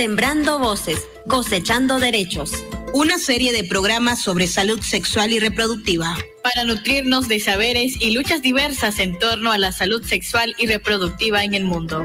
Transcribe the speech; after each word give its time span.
Sembrando 0.00 0.58
voces, 0.58 1.06
cosechando 1.28 1.98
derechos. 1.98 2.52
Una 2.94 3.18
serie 3.18 3.52
de 3.52 3.64
programas 3.64 4.18
sobre 4.18 4.46
salud 4.46 4.80
sexual 4.80 5.30
y 5.30 5.40
reproductiva. 5.40 6.16
Para 6.42 6.64
nutrirnos 6.64 7.28
de 7.28 7.38
saberes 7.38 8.00
y 8.00 8.12
luchas 8.12 8.40
diversas 8.40 8.98
en 8.98 9.18
torno 9.18 9.52
a 9.52 9.58
la 9.58 9.72
salud 9.72 10.02
sexual 10.02 10.54
y 10.56 10.66
reproductiva 10.68 11.44
en 11.44 11.52
el 11.52 11.64
mundo. 11.64 12.02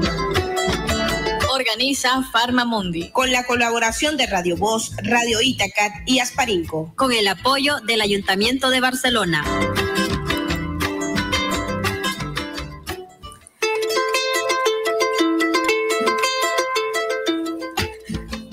Organiza 1.54 2.22
Farmamundi. 2.30 3.08
Con 3.12 3.32
la 3.32 3.46
colaboración 3.46 4.18
de 4.18 4.26
Radio 4.26 4.58
Voz, 4.58 4.92
Radio 5.02 5.40
Itacat 5.40 5.92
y 6.04 6.18
Asparinco. 6.18 6.92
Con 6.96 7.14
el 7.14 7.26
apoyo 7.26 7.80
del 7.80 8.02
Ayuntamiento 8.02 8.68
de 8.68 8.80
Barcelona. 8.80 9.42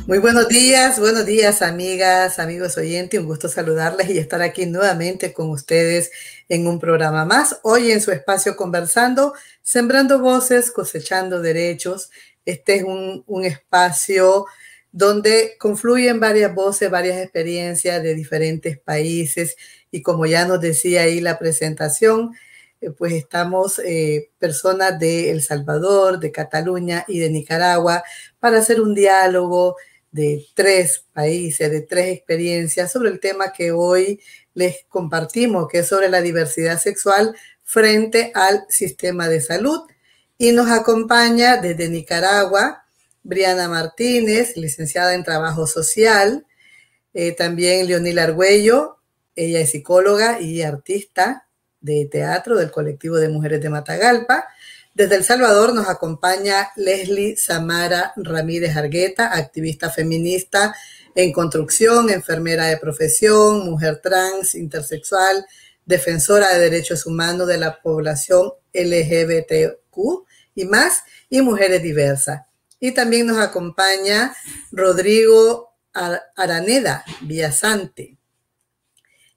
Muy 0.06 0.18
buenos 0.18 0.50
días, 0.50 1.00
buenos 1.00 1.26
días 1.26 1.62
amigas, 1.62 2.38
amigos 2.38 2.78
oyentes, 2.78 3.18
un 3.22 3.26
gusto 3.26 3.48
saludarles 3.48 4.10
y 4.10 4.18
estar 4.18 4.42
aquí 4.42 4.66
nuevamente 4.66 5.32
con 5.32 5.50
ustedes 5.50 6.12
en 6.50 6.68
un 6.68 6.78
programa 6.78 7.24
más. 7.24 7.62
Hoy 7.64 7.90
en 7.90 8.02
su 8.02 8.12
espacio 8.12 8.58
conversando, 8.58 9.34
sembrando 9.62 10.20
voces, 10.20 10.72
cosechando 10.72 11.42
derechos. 11.42 12.12
Este 12.44 12.76
es 12.76 12.84
un, 12.84 13.46
espacio 13.46 14.46
donde 14.92 15.56
confluyen 15.58 16.20
varias 16.20 16.54
voces, 16.54 16.90
varias 16.92 17.20
experiencias 17.20 18.04
de 18.04 18.14
diferentes 18.14 18.78
países 18.78 19.56
y 19.90 20.02
como 20.02 20.26
ya 20.26 20.46
nos 20.46 20.60
decía 20.60 21.04
ahí 21.04 21.22
la 21.22 21.40
presentación, 21.40 22.36
eh, 22.82 22.92
pues 22.92 23.14
estamos 23.14 23.80
eh, 23.80 24.32
personas 24.38 25.00
de 25.00 25.32
El 25.32 25.42
Salvador, 25.42 26.20
de 26.20 26.34
Cataluña 26.34 27.06
y 27.08 27.20
de 27.20 27.30
Nicaragua 27.30 28.04
para 28.42 28.60
hacer 28.60 28.82
un 28.82 28.94
diálogo 28.94 29.78
de 30.14 30.46
tres 30.54 31.04
países, 31.12 31.70
de 31.70 31.82
tres 31.82 32.16
experiencias 32.16 32.92
sobre 32.92 33.10
el 33.10 33.20
tema 33.20 33.52
que 33.52 33.72
hoy 33.72 34.22
les 34.54 34.86
compartimos, 34.88 35.68
que 35.68 35.80
es 35.80 35.88
sobre 35.88 36.08
la 36.08 36.22
diversidad 36.22 36.80
sexual 36.80 37.36
frente 37.64 38.32
al 38.36 38.66
sistema 38.70 39.28
de 39.28 39.42
salud. 39.42 39.82
Y 40.38 40.52
nos 40.52 40.70
acompaña 40.70 41.58
desde 41.58 41.90
Nicaragua 41.90 42.86
Briana 43.24 43.68
Martínez, 43.68 44.56
licenciada 44.56 45.16
en 45.16 45.24
Trabajo 45.24 45.66
Social, 45.66 46.46
eh, 47.14 47.32
también 47.32 47.88
Leonil 47.88 48.20
Argüello, 48.20 48.98
ella 49.36 49.62
es 49.62 49.72
psicóloga 49.72 50.40
y 50.40 50.62
artista 50.62 51.48
de 51.82 52.06
teatro 52.06 52.58
del 52.58 52.70
colectivo 52.70 53.18
de 53.18 53.30
mujeres 53.30 53.62
de 53.62 53.70
Matagalpa, 53.70 54.48
desde 54.94 55.16
El 55.16 55.24
Salvador 55.24 55.74
nos 55.74 55.90
acompaña 55.90 56.72
Leslie 56.76 57.36
Samara 57.36 58.14
Ramírez 58.16 58.78
Argueta, 58.78 59.36
activista 59.36 59.90
feminista 59.90 60.76
en 61.16 61.32
construcción, 61.34 62.12
enfermera 62.12 62.66
de 62.68 62.78
profesión, 62.78 63.66
mujer 63.66 64.02
trans, 64.04 64.54
intersexual, 64.54 65.46
defensora 65.86 66.54
de 66.54 66.60
derechos 66.60 67.08
humanos 67.08 67.48
de 67.48 67.58
la 67.58 67.82
población 67.82 68.54
LGBTQ 68.72 70.26
y 70.56 70.66
más, 70.66 71.02
y 71.30 71.42
mujeres 71.42 71.82
diversas. 71.82 72.42
Y 72.80 72.92
también 72.92 73.26
nos 73.26 73.40
acompaña 73.40 74.36
Rodrigo 74.72 75.74
Araneda 75.94 77.04
Villasante. 77.22 78.18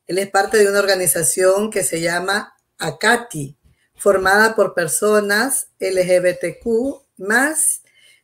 Él 0.06 0.18
es 0.18 0.30
parte 0.30 0.58
de 0.58 0.68
una 0.68 0.80
organización 0.80 1.70
que 1.70 1.82
se 1.82 2.00
llama 2.00 2.54
ACATI, 2.78 3.55
formada 3.96 4.54
por 4.54 4.74
personas 4.74 5.68
LGBTQ 5.80 7.02
más 7.18 7.82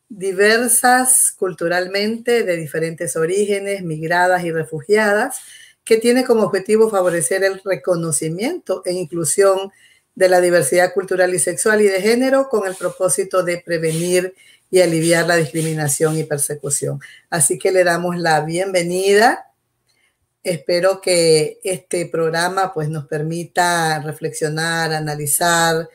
diversas 0.08 1.32
culturalmente, 1.36 2.42
de 2.42 2.56
diferentes 2.56 3.16
orígenes, 3.16 3.82
migradas 3.82 4.44
y 4.44 4.52
refugiadas, 4.52 5.40
que 5.84 5.96
tiene 5.96 6.24
como 6.24 6.42
objetivo 6.42 6.90
favorecer 6.90 7.42
el 7.44 7.60
reconocimiento 7.64 8.82
e 8.84 8.92
inclusión 8.92 9.72
de 10.14 10.28
la 10.28 10.40
diversidad 10.40 10.92
cultural 10.92 11.34
y 11.34 11.38
sexual 11.38 11.80
y 11.80 11.88
de 11.88 12.02
género 12.02 12.48
con 12.48 12.66
el 12.66 12.74
propósito 12.74 13.42
de 13.42 13.58
prevenir 13.58 14.34
y 14.70 14.80
aliviar 14.80 15.26
la 15.26 15.36
discriminación 15.36 16.18
y 16.18 16.24
persecución. 16.24 17.00
Así 17.30 17.58
que 17.58 17.72
le 17.72 17.84
damos 17.84 18.16
la 18.16 18.40
bienvenida 18.42 19.51
Espero 20.42 21.00
que 21.00 21.60
este 21.62 22.06
programa 22.06 22.72
pues, 22.72 22.88
nos 22.88 23.06
permita 23.06 24.00
reflexionar, 24.00 24.92
analizar 24.92 25.88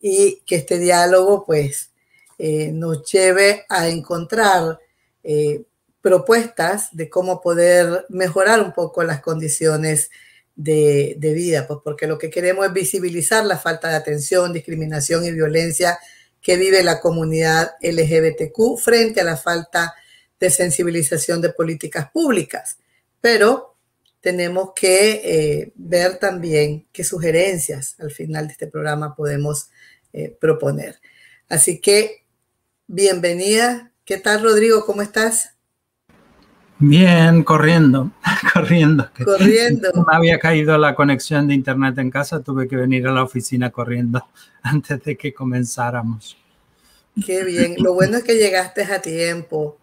y 0.00 0.40
que 0.46 0.56
este 0.56 0.78
diálogo 0.78 1.44
pues, 1.44 1.90
eh, 2.38 2.72
nos 2.72 3.04
lleve 3.10 3.66
a 3.68 3.88
encontrar 3.88 4.78
eh, 5.22 5.62
propuestas 6.00 6.88
de 6.92 7.10
cómo 7.10 7.40
poder 7.40 8.06
mejorar 8.08 8.60
un 8.62 8.72
poco 8.72 9.04
las 9.04 9.20
condiciones 9.20 10.10
de, 10.54 11.16
vida, 11.34 11.66
pues 11.66 11.80
porque 11.84 12.06
lo 12.06 12.18
que 12.18 12.30
queremos 12.30 12.66
es 12.66 12.72
visibilizar 12.72 13.44
la 13.44 13.58
falta 13.58 13.88
de 13.88 13.96
atención, 13.96 14.52
discriminación 14.52 15.24
y 15.24 15.32
violencia 15.32 15.98
que 16.40 16.56
vive 16.56 16.82
la 16.82 17.00
comunidad 17.00 17.72
LGBTQ 17.80 18.78
frente 18.78 19.20
a 19.20 19.24
la 19.24 19.36
falta 19.36 19.94
de 20.40 20.50
sensibilización 20.50 21.40
de 21.40 21.50
políticas 21.50 22.10
públicas. 22.10 22.78
Pero 23.20 23.71
tenemos 24.22 24.70
que 24.74 25.20
eh, 25.24 25.72
ver 25.74 26.18
también 26.18 26.86
qué 26.92 27.02
sugerencias 27.02 27.96
al 27.98 28.12
final 28.12 28.46
de 28.46 28.52
este 28.52 28.68
programa 28.68 29.14
podemos 29.16 29.68
eh, 30.12 30.34
proponer. 30.40 31.00
Así 31.48 31.80
que, 31.80 32.24
bienvenida. 32.86 33.90
¿Qué 34.04 34.18
tal, 34.18 34.42
Rodrigo? 34.42 34.86
¿Cómo 34.86 35.02
estás? 35.02 35.50
Bien, 36.78 37.42
corriendo, 37.42 38.12
corriendo. 38.54 39.10
Corriendo. 39.24 39.90
Me 40.08 40.16
había 40.16 40.38
caído 40.38 40.78
la 40.78 40.94
conexión 40.94 41.48
de 41.48 41.54
internet 41.54 41.98
en 41.98 42.10
casa, 42.10 42.40
tuve 42.40 42.68
que 42.68 42.76
venir 42.76 43.08
a 43.08 43.12
la 43.12 43.24
oficina 43.24 43.70
corriendo 43.70 44.24
antes 44.62 45.02
de 45.02 45.16
que 45.16 45.34
comenzáramos. 45.34 46.36
Qué 47.26 47.42
bien, 47.42 47.74
lo 47.78 47.92
bueno 47.92 48.18
es 48.18 48.24
que 48.24 48.36
llegaste 48.36 48.84
a 48.84 49.02
tiempo. 49.02 49.78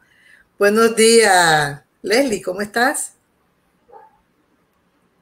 Buenos 0.57 0.95
días, 0.95 1.81
Leslie, 2.01 2.41
¿cómo 2.41 2.61
estás? 2.61 3.18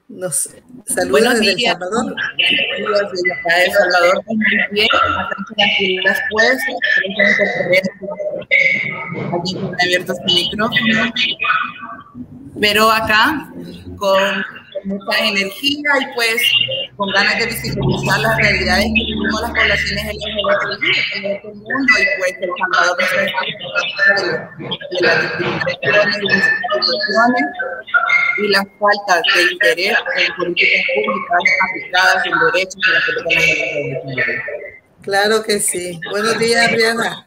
Nos 0.10 0.50
saluda 0.86 1.12
Buenos 1.12 1.40
desde 1.42 1.56
días. 1.56 1.76
El 1.76 1.80
Salvador. 1.82 2.16
Desde 2.38 3.34
acá 3.34 3.56
de 3.58 3.66
El 3.66 3.72
Salvador, 3.74 4.24
bien, 4.72 4.88
tranquilas 5.56 6.20
pues, 6.32 6.58
aquí 9.34 9.56
están 9.56 9.76
abiertos 9.82 10.18
el 10.26 10.34
micrófono, 10.34 11.14
pero 12.62 12.90
acá 12.90 13.52
con 13.98 14.46
mucha 14.86 15.20
energía 15.20 15.90
y 16.00 16.14
pues 16.16 16.42
con 16.96 17.12
ganas 17.12 17.38
de 17.40 17.48
visibilizar 17.48 18.20
las 18.22 18.38
realidades 18.38 18.86
que 18.86 18.92
vivimos 18.94 19.42
las 19.42 19.52
poblaciones 19.52 20.06
LGBTI 20.06 21.18
en 21.18 21.26
este 21.36 21.48
mundo 21.50 21.94
y 22.00 22.06
pues 22.18 22.34
El 22.40 22.50
Salvador 22.72 22.98
es 23.02 23.10
de 24.90 25.02
las 25.02 25.18
discriminaciones 25.22 26.48
y 28.38 28.48
las 28.48 28.64
instituciones 28.64 28.68
y 28.68 28.68
la 28.68 28.68
falta 28.80 29.22
de 29.36 29.52
interés 29.52 29.98
en 30.18 30.36
políticas 30.36 30.86
públicas 30.96 31.40
aplicadas 31.70 32.26
en 32.26 32.34
derechos 32.52 32.82
de 32.86 32.94
las 32.94 33.06
personas. 33.06 34.44
Claro 35.02 35.44
que 35.44 35.60
sí. 35.60 36.00
Buenos 36.12 36.38
días, 36.38 36.72
Briana. 36.72 37.26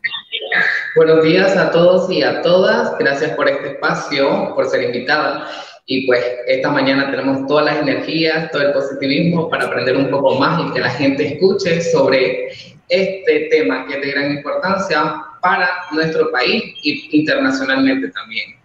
Buenos 0.97 1.25
días 1.25 1.56
a 1.56 1.70
todos 1.70 2.10
y 2.10 2.22
a 2.22 2.43
todas. 2.43 2.97
Gracias 2.99 3.31
por 3.32 3.49
este 3.49 3.69
espacio, 3.69 4.54
por 4.54 4.69
ser 4.69 4.82
invitada. 4.82 5.49
Y 5.87 6.06
pues 6.06 6.25
esta 6.47 6.70
mañana 6.70 7.10
tenemos 7.10 7.47
todas 7.47 7.65
las 7.65 7.78
energías, 7.78 8.50
todo 8.50 8.62
el 8.62 8.72
positivismo 8.72 9.49
para 9.49 9.66
aprender 9.66 9.97
un 9.97 10.10
poco 10.10 10.37
más 10.37 10.60
y 10.65 10.72
que 10.72 10.81
la 10.81 10.91
gente 10.91 11.34
escuche 11.34 11.81
sobre 11.81 12.49
este 12.88 13.49
tema 13.50 13.87
que 13.87 13.94
es 13.94 14.00
de 14.02 14.11
gran 14.11 14.31
importancia 14.32 15.25
para 15.40 15.69
nuestro 15.93 16.31
país 16.31 16.62
y 16.82 17.19
internacionalmente 17.19 18.11
también. 18.11 18.59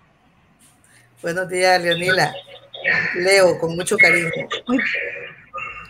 Buenos 1.22 1.50
días, 1.50 1.82
Leonila. 1.82 2.34
Leo, 3.16 3.58
con 3.60 3.76
mucho 3.76 3.98
cariño. 3.98 4.30
Muy, 4.68 4.80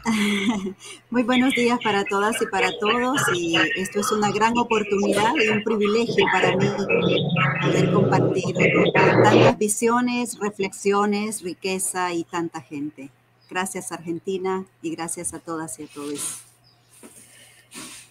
muy, 1.09 1.23
buenos 1.23 1.53
días 1.55 1.79
para 1.83 2.03
todas 2.05 2.39
y 2.41 2.45
para 2.45 2.69
todos. 2.79 3.19
Y 3.33 3.57
esto 3.75 3.99
es 3.99 4.11
una 4.11 4.31
gran 4.31 4.57
oportunidad 4.57 5.33
y 5.35 5.49
un 5.49 5.63
privilegio 5.63 6.25
para 6.31 6.55
mí 6.55 6.67
poder 7.61 7.91
compartir 7.91 8.55
tantas 8.93 9.57
visiones, 9.57 10.37
reflexiones, 10.39 11.41
riqueza 11.41 12.13
y 12.13 12.23
tanta 12.23 12.61
gente. 12.61 13.09
Gracias 13.49 13.91
Argentina 13.91 14.65
y 14.81 14.95
gracias 14.95 15.33
a 15.33 15.39
todas 15.39 15.79
y 15.79 15.83
a 15.83 15.87
todos. 15.87 16.41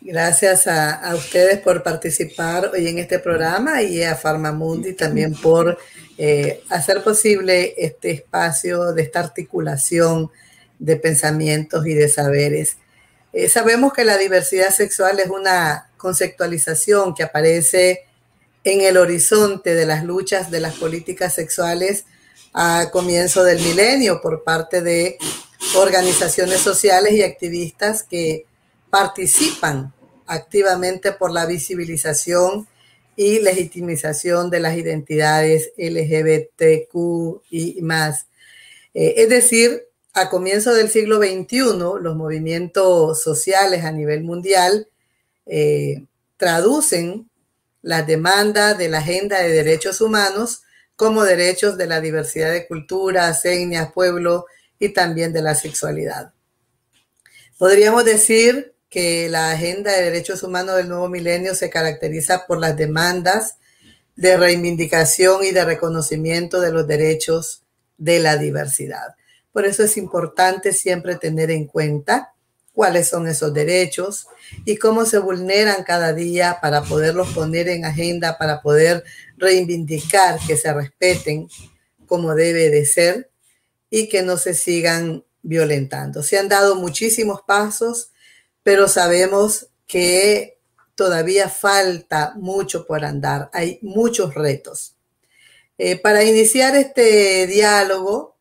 Gracias 0.00 0.66
a, 0.66 0.92
a, 0.96 1.14
ustedes 1.14 1.60
por 1.60 1.82
participar 1.82 2.70
hoy 2.74 2.88
en 2.88 2.98
este 2.98 3.18
programa 3.18 3.80
y 3.80 4.02
a 4.02 4.14
Farmamundi 4.14 4.92
también 4.92 5.34
por 5.34 5.78
eh, 6.16 6.62
hacer 6.70 7.02
posible 7.02 7.74
este 7.76 8.10
espacio 8.10 8.92
de 8.92 9.02
esta 9.02 9.20
articulación 9.20 10.30
de 10.78 10.96
pensamientos 10.96 11.86
y 11.86 11.94
de 11.94 12.08
saberes. 12.08 12.76
Eh, 13.32 13.48
sabemos 13.48 13.92
que 13.92 14.04
la 14.04 14.16
diversidad 14.16 14.70
sexual 14.70 15.18
es 15.18 15.28
una 15.28 15.90
conceptualización 15.96 17.14
que 17.14 17.24
aparece 17.24 18.04
en 18.62 18.80
el 18.80 18.96
horizonte 18.96 19.74
de 19.74 19.86
las 19.86 20.04
luchas 20.04 20.50
de 20.50 20.60
las 20.60 20.74
políticas 20.74 21.34
sexuales 21.34 22.04
a 22.52 22.90
comienzo 22.92 23.42
del 23.42 23.60
milenio 23.60 24.20
por 24.20 24.44
parte 24.44 24.80
de 24.80 25.18
organizaciones 25.76 26.60
sociales 26.60 27.12
y 27.14 27.22
activistas 27.22 28.04
que 28.04 28.46
participan 28.90 29.92
activamente 30.26 31.12
por 31.12 31.32
la 31.32 31.46
visibilización 31.46 32.68
y 33.16 33.40
legitimización 33.40 34.50
de 34.50 34.60
las 34.60 34.76
identidades 34.76 35.72
LGBTQ 35.76 37.42
y 37.50 37.80
más. 37.82 38.26
Eh, 38.94 39.14
es 39.18 39.28
decir, 39.28 39.86
a 40.12 40.30
comienzo 40.30 40.74
del 40.74 40.88
siglo 40.88 41.18
XXI, 41.18 42.00
los 42.00 42.16
movimientos 42.16 43.22
sociales 43.22 43.84
a 43.84 43.92
nivel 43.92 44.22
mundial 44.22 44.88
eh, 45.46 46.04
traducen 46.36 47.28
las 47.82 48.06
demandas 48.06 48.78
de 48.78 48.88
la 48.88 48.98
agenda 48.98 49.40
de 49.40 49.50
derechos 49.50 50.00
humanos 50.00 50.62
como 50.96 51.24
derechos 51.24 51.76
de 51.76 51.86
la 51.86 52.00
diversidad 52.00 52.52
de 52.52 52.66
culturas, 52.66 53.44
etnias, 53.44 53.92
pueblo 53.92 54.46
y 54.78 54.90
también 54.90 55.32
de 55.32 55.42
la 55.42 55.54
sexualidad. 55.54 56.32
Podríamos 57.58 58.04
decir 58.04 58.73
que 58.94 59.28
la 59.28 59.50
agenda 59.50 59.90
de 59.90 60.04
derechos 60.04 60.44
humanos 60.44 60.76
del 60.76 60.88
nuevo 60.88 61.08
milenio 61.08 61.56
se 61.56 61.68
caracteriza 61.68 62.46
por 62.46 62.60
las 62.60 62.76
demandas 62.76 63.56
de 64.14 64.36
reivindicación 64.36 65.44
y 65.44 65.50
de 65.50 65.64
reconocimiento 65.64 66.60
de 66.60 66.70
los 66.70 66.86
derechos 66.86 67.64
de 67.98 68.20
la 68.20 68.36
diversidad. 68.36 69.16
Por 69.50 69.66
eso 69.66 69.82
es 69.82 69.96
importante 69.96 70.72
siempre 70.72 71.16
tener 71.16 71.50
en 71.50 71.66
cuenta 71.66 72.34
cuáles 72.72 73.08
son 73.08 73.26
esos 73.26 73.52
derechos 73.52 74.28
y 74.64 74.76
cómo 74.76 75.06
se 75.06 75.18
vulneran 75.18 75.82
cada 75.82 76.12
día 76.12 76.58
para 76.62 76.84
poderlos 76.84 77.32
poner 77.32 77.68
en 77.70 77.84
agenda, 77.84 78.38
para 78.38 78.62
poder 78.62 79.02
reivindicar 79.36 80.38
que 80.46 80.56
se 80.56 80.72
respeten 80.72 81.48
como 82.06 82.36
debe 82.36 82.70
de 82.70 82.86
ser 82.86 83.28
y 83.90 84.08
que 84.08 84.22
no 84.22 84.36
se 84.36 84.54
sigan 84.54 85.24
violentando. 85.42 86.22
Se 86.22 86.38
han 86.38 86.48
dado 86.48 86.76
muchísimos 86.76 87.40
pasos 87.44 88.12
pero 88.64 88.88
sabemos 88.88 89.68
que 89.86 90.58
todavía 90.96 91.48
falta 91.48 92.32
mucho 92.36 92.86
por 92.86 93.04
andar, 93.04 93.50
hay 93.52 93.78
muchos 93.82 94.34
retos. 94.34 94.96
Eh, 95.78 96.00
para 96.00 96.24
iniciar 96.24 96.74
este 96.74 97.46
diálogo, 97.46 98.36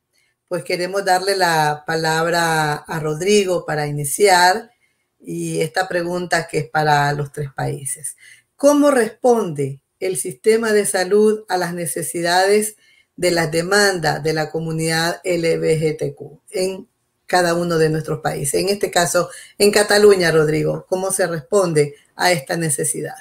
pues 0.47 0.63
queremos 0.63 1.03
darle 1.03 1.35
la 1.35 1.83
palabra 1.85 2.73
a 2.75 2.99
Rodrigo 2.99 3.65
para 3.65 3.87
iniciar 3.87 4.71
y 5.19 5.61
esta 5.61 5.87
pregunta 5.87 6.47
que 6.47 6.59
es 6.59 6.69
para 6.69 7.11
los 7.13 7.31
tres 7.31 7.49
países. 7.53 8.15
¿Cómo 8.55 8.91
responde 8.91 9.81
el 9.99 10.17
sistema 10.17 10.71
de 10.71 10.85
salud 10.85 11.43
a 11.49 11.57
las 11.57 11.73
necesidades 11.73 12.77
de 13.15 13.31
las 13.31 13.51
demandas 13.51 14.23
de 14.23 14.33
la 14.33 14.51
comunidad 14.51 15.21
LGBTQ 15.23 16.41
en 16.51 16.87
cada 17.25 17.55
uno 17.55 17.77
de 17.77 17.89
nuestros 17.89 18.19
países. 18.19 18.61
En 18.61 18.69
este 18.69 18.91
caso, 18.91 19.29
en 19.57 19.71
Cataluña, 19.71 20.31
Rodrigo, 20.31 20.85
¿cómo 20.89 21.11
se 21.11 21.27
responde 21.27 21.95
a 22.15 22.31
esta 22.31 22.57
necesidad? 22.57 23.15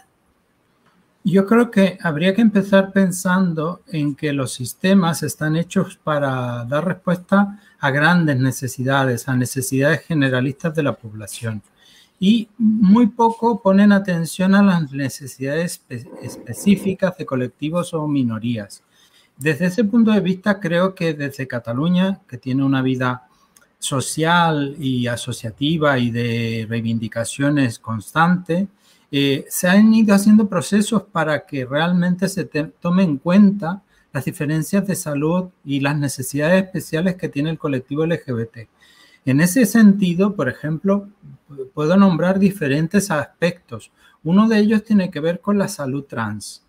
Yo 1.24 1.46
creo 1.46 1.70
que 1.70 1.98
habría 2.02 2.34
que 2.34 2.42
empezar 2.42 2.92
pensando 2.92 3.82
en 3.86 4.16
que 4.16 4.32
los 4.32 4.52
sistemas 4.54 5.22
están 5.22 5.54
hechos 5.54 5.96
para 6.02 6.64
dar 6.64 6.84
respuesta 6.84 7.60
a 7.78 7.90
grandes 7.92 8.38
necesidades, 8.40 9.28
a 9.28 9.36
necesidades 9.36 10.00
generalistas 10.00 10.74
de 10.74 10.82
la 10.82 10.94
población. 10.94 11.62
Y 12.18 12.48
muy 12.58 13.06
poco 13.06 13.62
ponen 13.62 13.92
atención 13.92 14.54
a 14.56 14.62
las 14.62 14.92
necesidades 14.92 15.82
específicas 16.22 17.16
de 17.16 17.26
colectivos 17.26 17.94
o 17.94 18.06
minorías. 18.08 18.82
Desde 19.36 19.66
ese 19.66 19.84
punto 19.84 20.10
de 20.10 20.20
vista, 20.20 20.58
creo 20.60 20.94
que 20.94 21.14
desde 21.14 21.48
Cataluña, 21.48 22.20
que 22.28 22.38
tiene 22.38 22.64
una 22.64 22.82
vida 22.82 23.28
social 23.82 24.76
y 24.78 25.08
asociativa 25.08 25.98
y 25.98 26.12
de 26.12 26.66
reivindicaciones 26.68 27.80
constante, 27.80 28.68
eh, 29.10 29.44
se 29.48 29.68
han 29.68 29.92
ido 29.92 30.14
haciendo 30.14 30.48
procesos 30.48 31.02
para 31.02 31.44
que 31.44 31.64
realmente 31.66 32.28
se 32.28 32.44
tome 32.44 33.02
en 33.02 33.18
cuenta 33.18 33.82
las 34.12 34.24
diferencias 34.24 34.86
de 34.86 34.94
salud 34.94 35.48
y 35.64 35.80
las 35.80 35.98
necesidades 35.98 36.64
especiales 36.64 37.16
que 37.16 37.28
tiene 37.28 37.50
el 37.50 37.58
colectivo 37.58 38.06
LGBT. 38.06 38.68
En 39.24 39.40
ese 39.40 39.66
sentido, 39.66 40.36
por 40.36 40.48
ejemplo, 40.48 41.08
puedo 41.74 41.96
nombrar 41.96 42.38
diferentes 42.38 43.10
aspectos. 43.10 43.90
Uno 44.22 44.48
de 44.48 44.58
ellos 44.60 44.84
tiene 44.84 45.10
que 45.10 45.20
ver 45.20 45.40
con 45.40 45.58
la 45.58 45.66
salud 45.66 46.04
trans. 46.04 46.64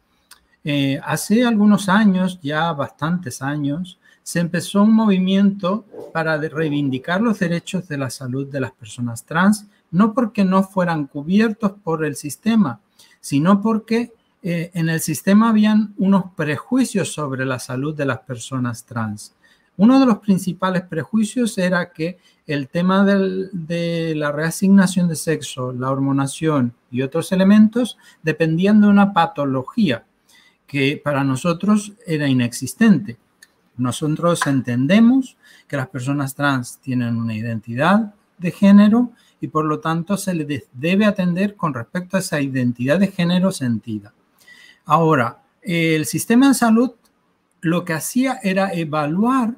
Eh, 0.63 0.99
hace 1.03 1.45
algunos 1.45 1.89
años, 1.89 2.39
ya 2.41 2.73
bastantes 2.73 3.41
años, 3.43 3.99
se 4.23 4.39
empezó 4.39 4.83
un 4.83 4.93
movimiento 4.93 5.85
para 6.13 6.37
reivindicar 6.37 7.21
los 7.21 7.39
derechos 7.39 7.87
de 7.87 7.97
la 7.97 8.09
salud 8.09 8.47
de 8.47 8.61
las 8.61 8.71
personas 8.71 9.25
trans, 9.25 9.67
no 9.91 10.13
porque 10.13 10.45
no 10.45 10.63
fueran 10.63 11.07
cubiertos 11.07 11.73
por 11.83 12.05
el 12.05 12.15
sistema, 12.15 12.79
sino 13.19 13.61
porque 13.61 14.13
eh, 14.41 14.71
en 14.73 14.89
el 14.89 14.99
sistema 14.99 15.49
habían 15.49 15.93
unos 15.97 16.25
prejuicios 16.35 17.13
sobre 17.13 17.45
la 17.45 17.59
salud 17.59 17.95
de 17.95 18.05
las 18.05 18.19
personas 18.19 18.85
trans. 18.85 19.33
Uno 19.75 19.99
de 19.99 20.05
los 20.05 20.19
principales 20.19 20.83
prejuicios 20.83 21.57
era 21.57 21.91
que 21.91 22.19
el 22.45 22.67
tema 22.67 23.05
de 23.05 24.13
la 24.15 24.31
reasignación 24.31 25.07
de 25.07 25.15
sexo, 25.15 25.71
la 25.73 25.89
hormonación 25.89 26.73
y 26.91 27.01
otros 27.01 27.31
elementos 27.31 27.97
dependían 28.21 28.81
de 28.81 28.87
una 28.87 29.13
patología 29.13 30.05
que 30.67 31.01
para 31.03 31.23
nosotros 31.23 31.93
era 32.05 32.27
inexistente. 32.27 33.17
Nosotros 33.77 34.45
entendemos 34.45 35.37
que 35.67 35.77
las 35.77 35.87
personas 35.87 36.35
trans 36.35 36.79
tienen 36.79 37.17
una 37.17 37.35
identidad 37.35 38.13
de 38.37 38.51
género 38.51 39.11
y 39.41 39.47
por 39.47 39.65
lo 39.65 39.79
tanto 39.79 40.17
se 40.17 40.33
les 40.33 40.65
debe 40.73 41.05
atender 41.05 41.55
con 41.55 41.73
respecto 41.73 42.17
a 42.17 42.19
esa 42.19 42.41
identidad 42.41 42.99
de 42.99 43.07
género 43.07 43.51
sentida. 43.51 44.13
Ahora, 44.85 45.43
el 45.61 46.05
sistema 46.05 46.49
de 46.49 46.53
salud 46.53 46.91
lo 47.61 47.85
que 47.85 47.93
hacía 47.93 48.39
era 48.43 48.73
evaluar 48.73 49.55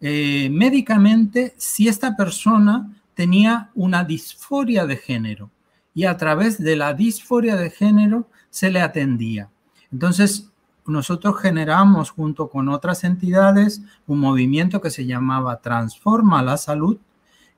eh, 0.00 0.50
médicamente 0.50 1.54
si 1.56 1.88
esta 1.88 2.16
persona 2.16 2.92
tenía 3.14 3.70
una 3.74 4.04
disforia 4.04 4.86
de 4.86 4.96
género 4.96 5.50
y 5.94 6.04
a 6.04 6.16
través 6.16 6.62
de 6.62 6.76
la 6.76 6.92
disforia 6.92 7.56
de 7.56 7.70
género 7.70 8.28
se 8.50 8.70
le 8.70 8.80
atendía. 8.80 9.48
Entonces, 9.92 10.50
nosotros 10.86 11.40
generamos 11.40 12.10
junto 12.10 12.48
con 12.48 12.68
otras 12.68 13.04
entidades 13.04 13.82
un 14.06 14.20
movimiento 14.20 14.80
que 14.80 14.90
se 14.90 15.06
llamaba 15.06 15.60
Transforma 15.60 16.42
la 16.42 16.56
Salud, 16.56 16.98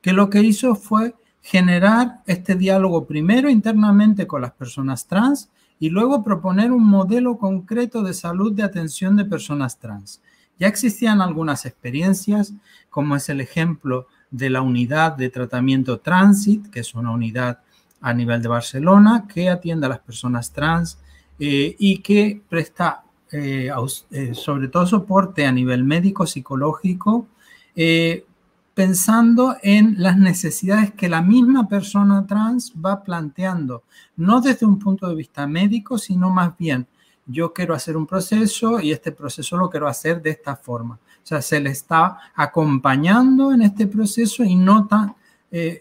que 0.00 0.12
lo 0.12 0.30
que 0.30 0.42
hizo 0.42 0.74
fue 0.74 1.14
generar 1.42 2.22
este 2.26 2.54
diálogo 2.54 3.06
primero 3.06 3.48
internamente 3.48 4.26
con 4.26 4.42
las 4.42 4.52
personas 4.52 5.06
trans 5.06 5.48
y 5.78 5.90
luego 5.90 6.24
proponer 6.24 6.72
un 6.72 6.84
modelo 6.84 7.38
concreto 7.38 8.02
de 8.02 8.14
salud 8.14 8.52
de 8.52 8.62
atención 8.62 9.16
de 9.16 9.24
personas 9.24 9.78
trans. 9.78 10.20
Ya 10.58 10.68
existían 10.68 11.20
algunas 11.20 11.66
experiencias, 11.66 12.54
como 12.88 13.16
es 13.16 13.28
el 13.28 13.40
ejemplo 13.40 14.06
de 14.30 14.50
la 14.50 14.62
unidad 14.62 15.12
de 15.12 15.28
tratamiento 15.28 16.00
Transit, 16.00 16.68
que 16.70 16.80
es 16.80 16.94
una 16.94 17.10
unidad 17.10 17.60
a 18.00 18.14
nivel 18.14 18.42
de 18.42 18.48
Barcelona 18.48 19.26
que 19.32 19.50
atiende 19.50 19.86
a 19.86 19.90
las 19.90 20.00
personas 20.00 20.52
trans 20.52 20.98
eh, 21.38 21.76
y 21.78 21.98
que 21.98 22.40
presta 22.48 23.04
eh, 23.38 23.70
eh, 24.12 24.34
sobre 24.34 24.68
todo 24.68 24.86
soporte 24.86 25.44
a 25.44 25.52
nivel 25.52 25.84
médico, 25.84 26.26
psicológico, 26.26 27.26
eh, 27.74 28.24
pensando 28.72 29.56
en 29.62 29.96
las 29.98 30.16
necesidades 30.16 30.92
que 30.92 31.10
la 31.10 31.20
misma 31.20 31.68
persona 31.68 32.26
trans 32.26 32.72
va 32.82 33.02
planteando, 33.02 33.82
no 34.16 34.40
desde 34.40 34.64
un 34.64 34.78
punto 34.78 35.06
de 35.06 35.14
vista 35.14 35.46
médico, 35.46 35.98
sino 35.98 36.30
más 36.30 36.56
bien, 36.56 36.86
yo 37.26 37.52
quiero 37.52 37.74
hacer 37.74 37.98
un 37.98 38.06
proceso 38.06 38.80
y 38.80 38.90
este 38.90 39.12
proceso 39.12 39.58
lo 39.58 39.68
quiero 39.68 39.86
hacer 39.86 40.22
de 40.22 40.30
esta 40.30 40.56
forma. 40.56 40.94
O 40.94 41.26
sea, 41.26 41.42
se 41.42 41.60
le 41.60 41.70
está 41.70 42.18
acompañando 42.34 43.52
en 43.52 43.60
este 43.62 43.86
proceso 43.86 44.44
y 44.44 44.54
no 44.54 44.86
tan 44.86 45.14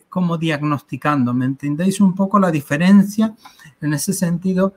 como 0.09 0.37
diagnosticando. 0.37 1.33
¿Me 1.33 1.45
entendéis 1.45 1.99
un 1.99 2.15
poco 2.15 2.39
la 2.39 2.49
diferencia? 2.49 3.35
En 3.81 3.93
ese 3.93 4.13
sentido, 4.13 4.73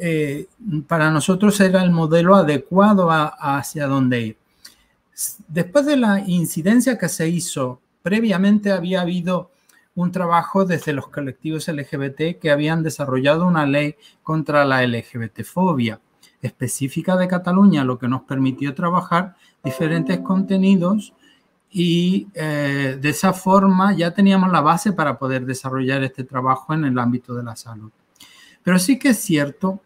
eh, 0.00 0.46
para 0.86 1.10
nosotros 1.10 1.60
era 1.60 1.82
el 1.82 1.90
modelo 1.90 2.34
adecuado 2.34 3.10
hacia 3.10 3.86
dónde 3.86 4.20
ir. 4.20 4.36
Después 5.48 5.84
de 5.84 5.96
la 5.96 6.20
incidencia 6.20 6.96
que 6.96 7.08
se 7.08 7.28
hizo, 7.28 7.80
previamente 8.02 8.72
había 8.72 9.02
habido 9.02 9.50
un 9.94 10.10
trabajo 10.10 10.64
desde 10.64 10.94
los 10.94 11.08
colectivos 11.08 11.68
LGBT 11.68 12.38
que 12.40 12.50
habían 12.50 12.82
desarrollado 12.82 13.46
una 13.46 13.66
ley 13.66 13.96
contra 14.22 14.64
la 14.64 14.82
LGBTfobia 14.86 16.00
específica 16.40 17.16
de 17.16 17.28
Cataluña, 17.28 17.84
lo 17.84 17.98
que 17.98 18.08
nos 18.08 18.22
permitió 18.22 18.74
trabajar 18.74 19.36
diferentes 19.62 20.20
contenidos 20.20 21.12
y 21.70 22.28
eh, 22.34 22.98
de 23.00 23.08
esa 23.10 23.32
forma 23.32 23.94
ya 23.94 24.12
teníamos 24.12 24.50
la 24.50 24.62
base 24.62 24.92
para 24.92 25.18
poder 25.18 25.44
desarrollar 25.44 26.02
este 26.02 26.24
trabajo 26.24 26.72
en 26.72 26.86
el 26.86 26.98
ámbito 26.98 27.34
de 27.34 27.42
la 27.42 27.54
salud. 27.56 27.90
Pero 28.62 28.78
sí 28.78 28.98
que 28.98 29.10
es 29.10 29.18
cierto 29.18 29.80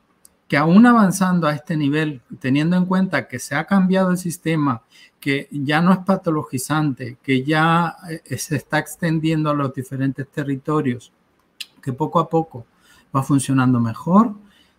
que 0.48 0.56
aún 0.56 0.86
avanzando 0.86 1.46
a 1.46 1.54
este 1.54 1.76
nivel, 1.76 2.20
teniendo 2.38 2.76
en 2.76 2.86
cuenta 2.86 3.28
que 3.28 3.38
se 3.38 3.54
ha 3.54 3.64
cambiado 3.64 4.10
el 4.10 4.18
sistema, 4.18 4.82
que 5.18 5.48
ya 5.50 5.80
no 5.80 5.92
es 5.92 5.98
patologizante, 5.98 7.16
que 7.22 7.44
ya 7.44 7.96
eh, 8.10 8.36
se 8.36 8.56
está 8.56 8.78
extendiendo 8.78 9.50
a 9.50 9.54
los 9.54 9.72
diferentes 9.72 10.28
territorios, 10.28 11.12
que 11.82 11.92
poco 11.92 12.18
a 12.18 12.28
poco 12.28 12.66
va 13.14 13.22
funcionando 13.22 13.80
mejor, 13.80 14.34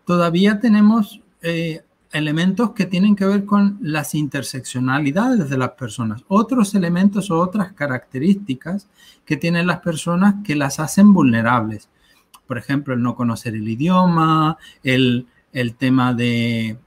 todavía 0.05 0.59
tenemos 0.59 1.19
eh, 1.41 1.83
elementos 2.11 2.71
que 2.71 2.85
tienen 2.85 3.15
que 3.15 3.25
ver 3.25 3.45
con 3.45 3.79
las 3.81 4.13
interseccionalidades 4.13 5.49
de 5.49 5.57
las 5.57 5.71
personas, 5.71 6.23
otros 6.27 6.75
elementos 6.75 7.31
o 7.31 7.39
otras 7.39 7.73
características 7.73 8.87
que 9.25 9.37
tienen 9.37 9.67
las 9.67 9.79
personas 9.79 10.35
que 10.43 10.55
las 10.55 10.79
hacen 10.79 11.11
vulnerables. 11.11 11.89
Por 12.45 12.59
ejemplo, 12.59 12.93
el 12.93 13.01
no 13.01 13.15
conocer 13.15 13.55
el 13.55 13.67
idioma, 13.67 14.57
el, 14.83 15.27
el 15.55 15.75
tema 15.75 16.13
de, 16.13 16.77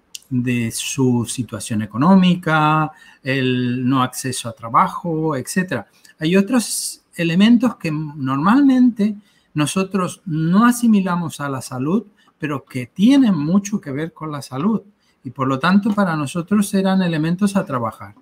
su 0.73 1.25
situación 1.27 1.81
económica, 1.81 2.93
el 3.23 3.89
no 3.89 4.03
acceso 4.03 4.47
a 4.47 4.53
trabajo, 4.53 5.35
etc. 5.35 5.87
Hay 6.19 6.37
otros 6.37 7.03
elementos 7.17 7.77
que 7.77 7.91
normalmente 7.91 9.17
nosotros 9.55 10.21
no 10.27 10.67
asimilamos 10.67 11.41
a 11.41 11.49
la 11.49 11.63
salud, 11.63 12.05
pero 12.39 12.63
que 12.67 12.87
tienen 12.87 13.35
mucho 13.35 13.81
que 13.81 13.91
ver 13.91 14.13
con 14.13 14.31
la 14.31 14.43
salud 14.43 14.83
y 15.25 15.31
por 15.31 15.49
lo 15.49 15.59
tanto 15.59 15.95
para 15.95 16.15
nosotros 16.15 16.73
eran 16.75 17.01
elementos 17.01 17.57
a 17.57 17.65
trabajar. 17.65 18.15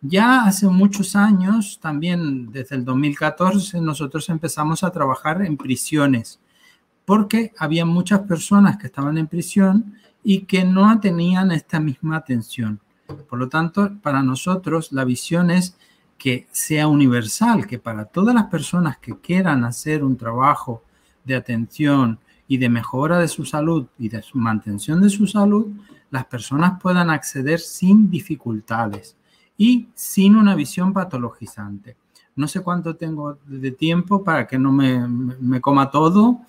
Ya 0.00 0.44
hace 0.44 0.66
muchos 0.66 1.14
años, 1.14 1.78
también 1.80 2.50
desde 2.50 2.76
el 2.76 2.86
2014, 2.86 3.82
nosotros 3.82 4.30
empezamos 4.30 4.82
a 4.82 4.90
trabajar 4.90 5.42
en 5.42 5.58
prisiones 5.58 6.40
porque 7.04 7.52
había 7.58 7.84
muchas 7.84 8.20
personas 8.20 8.78
que 8.78 8.86
estaban 8.86 9.18
en 9.18 9.26
prisión 9.26 9.94
y 10.22 10.40
que 10.40 10.64
no 10.64 10.98
tenían 11.00 11.52
esta 11.52 11.80
misma 11.80 12.16
atención. 12.16 12.80
Por 13.28 13.38
lo 13.38 13.48
tanto, 13.48 13.92
para 14.02 14.22
nosotros 14.22 14.92
la 14.92 15.04
visión 15.04 15.50
es 15.50 15.76
que 16.16 16.46
sea 16.50 16.88
universal, 16.88 17.66
que 17.66 17.78
para 17.78 18.06
todas 18.06 18.34
las 18.34 18.44
personas 18.44 18.98
que 18.98 19.18
quieran 19.18 19.64
hacer 19.64 20.02
un 20.02 20.16
trabajo 20.16 20.82
de 21.24 21.34
atención 21.34 22.18
y 22.48 22.58
de 22.58 22.68
mejora 22.68 23.18
de 23.18 23.28
su 23.28 23.44
salud 23.44 23.86
y 23.98 24.08
de 24.08 24.22
su 24.22 24.38
mantención 24.38 25.02
de 25.02 25.10
su 25.10 25.26
salud, 25.26 25.68
las 26.10 26.24
personas 26.26 26.80
puedan 26.80 27.10
acceder 27.10 27.60
sin 27.60 28.10
dificultades 28.10 29.16
y 29.58 29.88
sin 29.94 30.36
una 30.36 30.54
visión 30.54 30.92
patologizante. 30.92 31.96
No 32.36 32.48
sé 32.48 32.62
cuánto 32.62 32.96
tengo 32.96 33.38
de 33.46 33.70
tiempo 33.70 34.24
para 34.24 34.46
que 34.46 34.58
no 34.58 34.72
me, 34.72 35.06
me 35.06 35.60
coma 35.60 35.90
todo, 35.90 36.40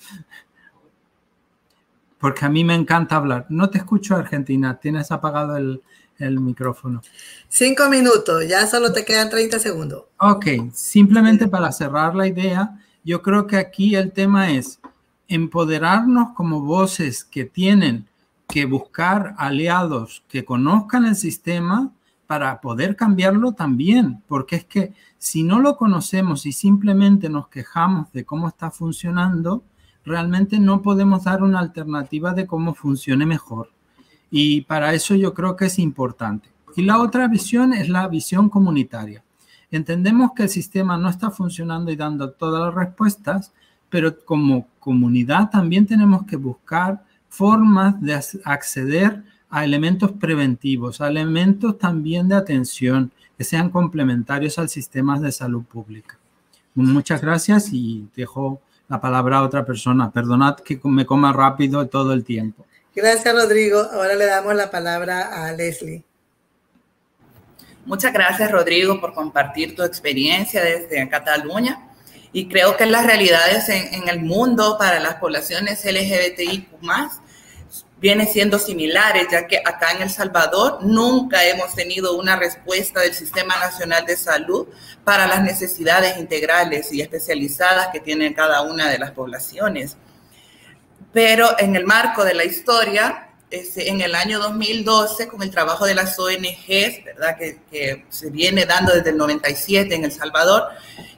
porque 2.20 2.46
a 2.46 2.50
mí 2.50 2.64
me 2.64 2.76
encanta 2.76 3.16
hablar. 3.16 3.46
No 3.50 3.70
te 3.70 3.78
escucho, 3.78 4.16
Argentina. 4.16 4.80
Tienes 4.80 5.12
apagado 5.12 5.58
el, 5.58 5.82
el 6.18 6.40
micrófono. 6.40 7.02
Cinco 7.50 7.90
minutos, 7.90 8.48
ya 8.48 8.66
solo 8.68 8.94
te 8.94 9.06
quedan 9.06 9.30
30 9.30 9.60
segundos. 9.60 10.04
Ok, 10.20 10.46
simplemente 10.74 11.48
para 11.48 11.72
cerrar 11.72 12.16
la 12.16 12.28
idea, 12.28 12.80
yo 13.04 13.22
creo 13.22 13.48
que 13.48 13.58
aquí 13.58 13.96
el 13.96 14.12
tema 14.12 14.52
es 14.52 14.80
empoderarnos 15.28 16.34
como 16.36 16.62
voces 16.62 17.24
que 17.24 17.46
tienen 17.46 18.08
que 18.48 18.66
buscar 18.66 19.34
aliados 19.38 20.24
que 20.28 20.46
conozcan 20.46 21.06
el 21.06 21.16
sistema 21.16 21.92
para 22.28 22.62
poder 22.62 22.96
cambiarlo 22.96 23.54
también, 23.54 24.24
porque 24.28 24.56
es 24.58 24.66
que 24.66 24.94
si 25.18 25.44
no 25.44 25.60
lo 25.60 25.78
conocemos 25.78 26.46
y 26.46 26.52
simplemente 26.52 27.30
nos 27.30 27.48
quejamos 27.48 28.12
de 28.12 28.26
cómo 28.26 28.48
está 28.48 28.72
funcionando, 28.72 29.64
realmente 30.06 30.60
no 30.60 30.82
podemos 30.82 31.24
dar 31.24 31.44
una 31.44 31.60
alternativa 31.60 32.34
de 32.34 32.46
cómo 32.46 32.74
funcione 32.74 33.26
mejor. 33.26 33.72
Y 34.30 34.62
para 34.62 34.94
eso 34.94 35.16
yo 35.16 35.34
creo 35.34 35.56
que 35.56 35.66
es 35.66 35.80
importante. 35.80 36.50
Y 36.76 36.84
la 36.84 37.00
otra 37.00 37.28
visión 37.28 37.74
es 37.74 37.90
la 37.90 38.08
visión 38.08 38.50
comunitaria. 38.50 39.24
Entendemos 39.72 40.32
que 40.36 40.44
el 40.44 40.50
sistema 40.50 40.98
no 40.98 41.10
está 41.10 41.32
funcionando 41.32 41.92
y 41.92 41.96
dando 41.96 42.32
todas 42.32 42.62
las 42.62 42.74
respuestas, 42.74 43.54
pero 43.90 44.24
como 44.26 44.68
comunidad 44.80 45.50
también 45.50 45.86
tenemos 45.86 46.26
que 46.26 46.36
buscar 46.36 47.04
formas 47.30 48.00
de 48.02 48.20
acceder 48.44 49.24
a 49.50 49.64
elementos 49.64 50.12
preventivos, 50.14 51.02
a 51.02 51.08
elementos 51.08 51.78
también 51.78 52.28
de 52.28 52.36
atención 52.36 53.12
que 53.38 53.44
sean 53.44 53.70
complementarios 53.70 54.60
al 54.60 54.70
sistema 54.70 55.20
de 55.20 55.32
salud 55.32 55.64
pública. 55.64 56.18
Muchas 56.74 57.22
gracias 57.22 57.72
y 57.72 58.08
dejo 58.16 58.62
la 58.88 59.02
palabra 59.02 59.38
a 59.38 59.44
otra 59.44 59.66
persona. 59.66 60.12
Perdonad 60.12 60.58
que 60.58 60.80
me 60.84 61.06
coma 61.06 61.34
rápido 61.34 61.88
todo 61.88 62.14
el 62.14 62.24
tiempo. 62.24 62.66
Gracias, 62.96 63.34
Rodrigo. 63.34 63.80
Ahora 63.80 64.16
le 64.16 64.26
damos 64.26 64.56
la 64.56 64.72
palabra 64.72 65.46
a 65.46 65.52
Leslie. 65.52 66.04
Muchas 67.86 68.14
gracias, 68.14 68.52
Rodrigo, 68.52 69.00
por 69.00 69.14
compartir 69.14 69.76
tu 69.76 69.84
experiencia 69.84 70.64
desde 70.64 71.08
Cataluña. 71.10 71.90
Y 72.32 72.48
creo 72.48 72.76
que 72.76 72.86
las 72.86 73.06
realidades 73.06 73.70
en, 73.70 73.94
en 73.94 74.10
el 74.10 74.22
mundo 74.22 74.78
para 74.78 75.00
las 75.00 75.16
poblaciones 75.16 75.86
LGBTIQ 75.86 76.82
vienen 78.06 78.28
siendo 78.28 78.60
similares, 78.60 79.26
ya 79.32 79.48
que 79.48 79.58
acá 79.58 79.94
en 79.94 80.04
El 80.04 80.12
Salvador 80.12 80.78
nunca 80.84 81.44
hemos 81.44 81.74
tenido 81.74 82.16
una 82.16 82.36
respuesta 82.36 83.00
del 83.00 83.16
Sistema 83.16 83.58
Nacional 83.58 84.06
de 84.06 84.16
Salud 84.16 84.68
para 85.04 85.26
las 85.26 85.42
necesidades 85.42 86.16
integrales 86.20 86.94
y 86.94 87.02
especializadas 87.02 87.88
que 87.92 88.00
tienen 88.00 88.36
cada 88.36 88.62
una 88.62 88.92
de 88.92 89.00
las 89.00 89.10
poblaciones. 89.10 89.98
Pero 91.14 91.58
en 91.58 91.76
el 91.76 91.88
marco 91.88 92.24
de 92.24 92.36
la 92.36 92.44
historia, 92.44 93.30
este, 93.50 93.90
en 93.90 94.00
el 94.02 94.14
año 94.14 94.38
2012, 94.38 95.28
con 95.28 95.42
el 95.42 95.50
trabajo 95.50 95.88
de 95.88 95.96
las 95.96 96.20
ONGs, 96.20 97.06
¿verdad? 97.06 97.36
Que, 97.40 97.58
que 97.72 98.06
se 98.10 98.30
viene 98.30 98.68
dando 98.68 98.94
desde 98.94 99.10
el 99.10 99.18
97 99.18 99.96
en 99.96 100.06
El 100.06 100.12
Salvador, 100.12 100.68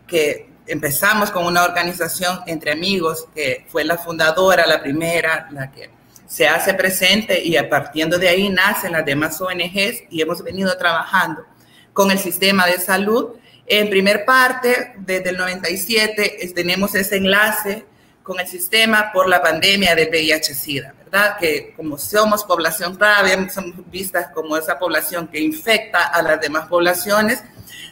que 0.08 0.50
empezamos 0.66 1.32
con 1.32 1.46
una 1.46 1.66
organización 1.66 2.40
entre 2.48 2.72
amigos 2.72 3.28
que 3.36 3.66
fue 3.68 3.84
la 3.84 3.98
fundadora, 3.98 4.66
la 4.66 4.82
primera, 4.82 5.50
la 5.52 5.70
que 5.70 5.97
se 6.28 6.48
hace 6.48 6.74
presente 6.74 7.42
y 7.44 7.56
a 7.56 7.70
partiendo 7.70 8.20
de 8.20 8.28
ahí 8.28 8.50
nacen 8.50 8.92
las 8.92 9.06
demás 9.06 9.40
ONGs 9.40 10.04
y 10.10 10.22
hemos 10.22 10.44
venido 10.44 10.78
trabajando 10.78 11.46
con 11.94 12.12
el 12.12 12.20
sistema 12.20 12.68
de 12.68 12.80
salud. 12.80 13.36
En 13.66 13.90
primer 13.90 14.26
parte, 14.26 14.94
desde 14.98 15.30
el 15.30 15.38
97, 15.38 16.52
tenemos 16.54 16.94
ese 16.96 17.18
enlace 17.18 17.86
con 18.24 18.40
el 18.40 18.48
sistema 18.48 19.12
por 19.14 19.30
la 19.30 19.42
pandemia 19.42 19.96
del 19.96 20.10
VIH-Sida, 20.10 20.94
¿verdad? 21.06 21.38
Que 21.40 21.74
como 21.76 21.98
somos 21.98 22.44
población 22.44 22.98
grave, 22.98 23.50
somos 23.50 23.90
vistas 23.90 24.28
como 24.34 24.58
esa 24.58 24.78
población 24.78 25.30
que 25.30 25.40
infecta 25.40 26.08
a 26.08 26.22
las 26.22 26.40
demás 26.42 26.68
poblaciones, 26.68 27.42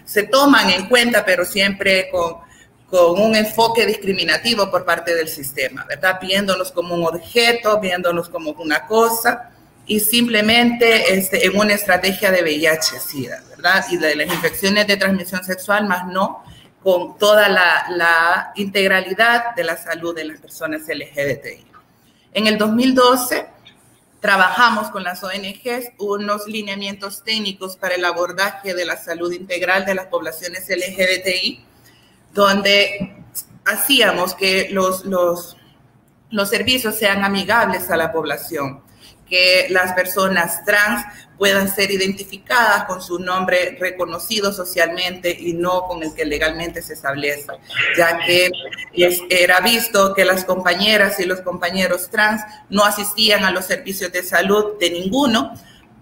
se 0.03 0.23
toman 0.23 0.69
en 0.69 0.87
cuenta, 0.87 1.23
pero 1.25 1.45
siempre 1.45 2.09
con 2.11 2.44
con 2.89 3.19
un 3.19 3.35
enfoque 3.35 3.85
discriminativo 3.85 4.69
por 4.69 4.85
parte 4.85 5.15
del 5.15 5.27
sistema, 5.27 5.85
¿verdad? 5.85 6.19
Viéndonos 6.21 6.71
como 6.71 6.95
un 6.95 7.05
objeto, 7.05 7.79
viéndonos 7.79 8.29
como 8.29 8.51
una 8.51 8.85
cosa 8.85 9.51
y 9.87 9.99
simplemente 9.99 11.13
este, 11.17 11.45
en 11.45 11.57
una 11.57 11.73
estrategia 11.73 12.31
de 12.31 12.43
VIH-Sida, 12.43 13.43
¿verdad? 13.49 13.85
Y 13.89 13.97
de 13.97 14.15
las 14.15 14.27
infecciones 14.27 14.87
de 14.87 14.97
transmisión 14.97 15.43
sexual, 15.43 15.87
más 15.87 16.07
no 16.07 16.43
con 16.81 17.17
toda 17.17 17.49
la, 17.49 17.87
la 17.89 18.51
integralidad 18.55 19.55
de 19.55 19.63
la 19.63 19.75
salud 19.75 20.15
de 20.15 20.25
las 20.25 20.39
personas 20.39 20.83
LGBTI. 20.87 21.65
En 22.33 22.45
el 22.45 22.59
2012 22.59 23.47
trabajamos 24.19 24.89
con 24.89 25.03
las 25.03 25.23
ONGs 25.23 25.93
unos 25.97 26.47
lineamientos 26.47 27.23
técnicos 27.23 27.75
para 27.77 27.95
el 27.95 28.05
abordaje 28.05 28.75
de 28.75 28.85
la 28.85 28.97
salud 28.97 29.31
integral 29.31 29.85
de 29.85 29.95
las 29.95 30.07
poblaciones 30.07 30.67
LGBTI 30.69 31.65
donde 32.35 33.15
hacíamos 33.63 34.35
que 34.35 34.67
los, 34.69 35.05
los, 35.05 35.55
servicios 36.49 36.95
sean 36.95 37.23
amigables 37.23 37.89
a 37.89 37.95
la 37.95 38.11
población, 38.11 38.83
que 39.27 39.67
las 39.69 39.93
personas 39.93 40.63
trans 40.65 41.05
puedan 41.37 41.73
ser 41.73 41.91
identificadas 41.91 42.83
con 42.83 43.01
su 43.01 43.19
nombre 43.19 43.77
reconocido 43.79 44.51
socialmente 44.51 45.31
y 45.31 45.53
no 45.53 45.83
con 45.83 46.03
el 46.03 46.13
que 46.13 46.25
legalmente 46.25 46.81
se 46.81 46.93
establece, 46.93 47.47
ya 47.97 48.19
que 48.19 48.51
era 49.29 49.61
visto 49.61 50.13
que 50.13 50.25
las 50.25 50.43
compañeras 50.43 51.17
y 51.21 51.25
los 51.25 51.39
compañeros 51.39 52.09
trans 52.09 52.41
no 52.69 52.83
asistían 52.83 53.45
a 53.45 53.51
los 53.51 53.63
servicios 53.63 54.11
de 54.11 54.23
salud 54.23 54.77
de 54.77 54.89
ninguno, 54.89 55.53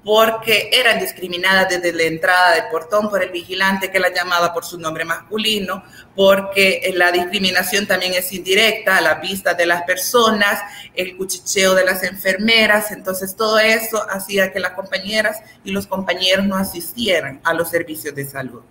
porque 0.04 0.70
eran 0.74 1.00
discriminadas 1.00 1.70
desde 1.70 1.94
la 1.94 2.04
entrada 2.04 2.56
del 2.56 2.66
portón 2.70 3.10
por 3.10 3.24
el 3.24 3.30
vigilante 3.30 3.90
que 3.90 4.00
la 4.00 4.14
llamaba 4.14 4.54
por 4.54 4.66
su 4.66 4.78
nombre 4.78 5.06
masculino, 5.06 5.84
porque 6.16 6.94
la 6.96 7.12
discriminación 7.12 7.88
también 7.88 8.14
es 8.14 8.34
indirecta 8.34 8.98
a 8.98 9.02
la 9.02 9.16
vista 9.16 9.54
de 9.54 9.66
las 9.66 9.84
personas, 9.84 10.60
el 10.94 11.16
cuchicheo 11.16 11.74
de 11.74 11.86
las 11.86 12.04
enfermeras, 12.04 12.92
entonces 12.92 13.36
todo 13.36 13.60
eso 13.60 14.06
hacía 14.10 14.52
que 14.52 14.60
las 14.60 14.72
compañeras 14.72 15.42
y 15.64 15.72
los 15.72 15.88
compañeros 15.88 16.46
no 16.46 16.58
asistieran 16.58 17.40
a 17.44 17.54
los 17.54 17.70
servicios 17.70 18.14
de 18.14 18.26
salud. 18.26 18.62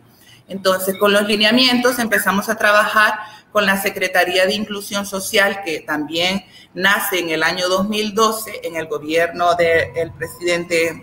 Entonces, 0.49 0.99
con 0.99 1.13
los 1.13 1.27
lineamientos 1.27 1.99
empezamos 1.99 2.51
a 2.51 2.57
trabajar 2.57 3.15
con 3.53 3.65
la 3.65 3.81
Secretaría 3.81 4.45
de 4.45 4.55
Inclusión 4.55 5.07
Social, 5.07 5.63
que 5.65 5.81
también 5.81 6.45
nace 6.75 7.21
en 7.21 7.31
el 7.31 7.43
año 7.43 7.69
2012 7.69 8.61
en 8.65 8.77
el 8.77 8.87
gobierno 8.87 9.55
del 9.55 10.13
presidente 10.13 11.03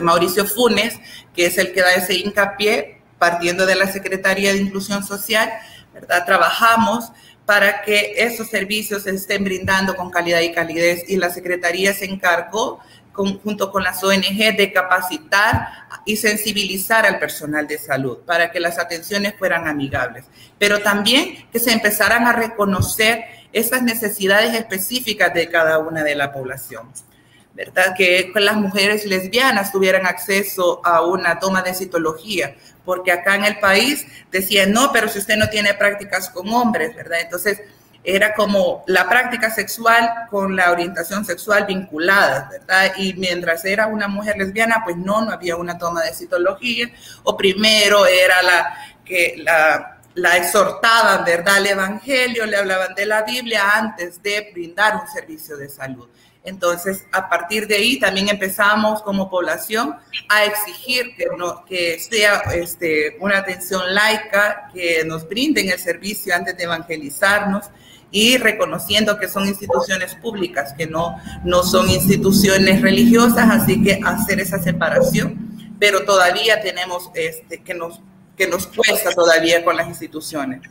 Mauricio 0.00 0.46
Funes, 0.46 0.94
que 1.34 1.46
es 1.46 1.58
el 1.58 1.72
que 1.72 1.82
da 1.82 1.94
ese 1.94 2.14
hincapié, 2.14 3.02
partiendo 3.18 3.66
de 3.66 3.74
la 3.74 3.86
Secretaría 3.86 4.52
de 4.52 4.58
Inclusión 4.58 5.04
Social, 5.04 5.50
¿verdad? 5.92 6.24
Trabajamos 6.26 7.12
para 7.46 7.82
que 7.82 8.14
esos 8.16 8.48
servicios 8.48 9.04
se 9.04 9.10
estén 9.10 9.44
brindando 9.44 9.94
con 9.94 10.10
calidad 10.10 10.40
y 10.40 10.52
calidez 10.52 11.04
y 11.08 11.16
la 11.16 11.30
Secretaría 11.30 11.94
se 11.94 12.04
encargó 12.04 12.80
junto 13.16 13.72
con 13.72 13.82
las 13.82 14.04
ONG 14.04 14.56
de 14.56 14.72
capacitar 14.74 15.68
y 16.04 16.16
sensibilizar 16.16 17.06
al 17.06 17.18
personal 17.18 17.66
de 17.66 17.78
salud 17.78 18.18
para 18.26 18.50
que 18.50 18.60
las 18.60 18.78
atenciones 18.78 19.34
fueran 19.38 19.66
amigables, 19.66 20.26
pero 20.58 20.80
también 20.80 21.46
que 21.50 21.58
se 21.58 21.72
empezaran 21.72 22.26
a 22.26 22.32
reconocer 22.32 23.24
esas 23.52 23.82
necesidades 23.82 24.54
específicas 24.54 25.32
de 25.32 25.48
cada 25.48 25.78
una 25.78 26.04
de 26.04 26.14
la 26.14 26.30
población. 26.32 26.90
¿Verdad? 27.56 27.94
Que 27.96 28.30
las 28.34 28.56
mujeres 28.56 29.06
lesbianas 29.06 29.72
tuvieran 29.72 30.06
acceso 30.06 30.82
a 30.84 31.00
una 31.00 31.38
toma 31.38 31.62
de 31.62 31.72
citología, 31.72 32.54
porque 32.84 33.10
acá 33.10 33.34
en 33.34 33.46
el 33.46 33.58
país 33.58 34.06
decían, 34.30 34.72
no, 34.72 34.92
pero 34.92 35.08
si 35.08 35.18
usted 35.18 35.36
no 35.36 35.48
tiene 35.48 35.72
prácticas 35.72 36.28
con 36.28 36.52
hombres, 36.52 36.94
¿verdad? 36.94 37.20
Entonces, 37.22 37.62
era 38.04 38.34
como 38.34 38.84
la 38.86 39.08
práctica 39.08 39.50
sexual 39.50 40.08
con 40.30 40.54
la 40.54 40.70
orientación 40.70 41.24
sexual 41.24 41.64
vinculadas, 41.66 42.50
¿verdad? 42.50 42.92
Y 42.98 43.14
mientras 43.14 43.64
era 43.64 43.86
una 43.86 44.06
mujer 44.06 44.36
lesbiana, 44.36 44.82
pues 44.84 44.96
no, 44.96 45.22
no 45.22 45.32
había 45.32 45.56
una 45.56 45.78
toma 45.78 46.02
de 46.02 46.12
citología, 46.12 46.90
o 47.24 47.36
primero 47.38 48.06
era 48.06 48.42
la 48.42 48.76
que 49.02 49.34
la, 49.38 49.98
la 50.14 50.36
exhortaban, 50.36 51.24
¿verdad? 51.24 51.56
Al 51.56 51.66
Evangelio, 51.66 52.44
le 52.44 52.58
hablaban 52.58 52.94
de 52.94 53.06
la 53.06 53.22
Biblia 53.22 53.76
antes 53.76 54.22
de 54.22 54.50
brindar 54.52 54.96
un 54.96 55.08
servicio 55.08 55.56
de 55.56 55.70
salud. 55.70 56.06
Entonces, 56.46 57.04
a 57.12 57.28
partir 57.28 57.66
de 57.66 57.74
ahí 57.74 57.98
también 57.98 58.28
empezamos 58.28 59.02
como 59.02 59.28
población 59.28 59.96
a 60.28 60.44
exigir 60.44 61.14
que, 61.16 61.26
no, 61.36 61.64
que 61.64 61.98
sea 61.98 62.40
este, 62.54 63.16
una 63.20 63.38
atención 63.38 63.82
laica, 63.92 64.70
que 64.72 65.04
nos 65.04 65.28
brinden 65.28 65.68
el 65.70 65.78
servicio 65.78 66.34
antes 66.34 66.56
de 66.56 66.64
evangelizarnos 66.64 67.66
y 68.12 68.38
reconociendo 68.38 69.18
que 69.18 69.28
son 69.28 69.46
instituciones 69.46 70.14
públicas, 70.14 70.72
que 70.78 70.86
no, 70.86 71.20
no 71.44 71.64
son 71.64 71.90
instituciones 71.90 72.80
religiosas, 72.80 73.50
así 73.50 73.82
que 73.82 74.00
hacer 74.04 74.40
esa 74.40 74.62
separación, 74.62 75.76
pero 75.80 76.04
todavía 76.04 76.62
tenemos 76.62 77.10
este, 77.14 77.62
que, 77.62 77.74
nos, 77.74 78.00
que 78.36 78.46
nos 78.46 78.68
cuesta 78.68 79.10
todavía 79.10 79.64
con 79.64 79.76
las 79.76 79.88
instituciones. 79.88 80.62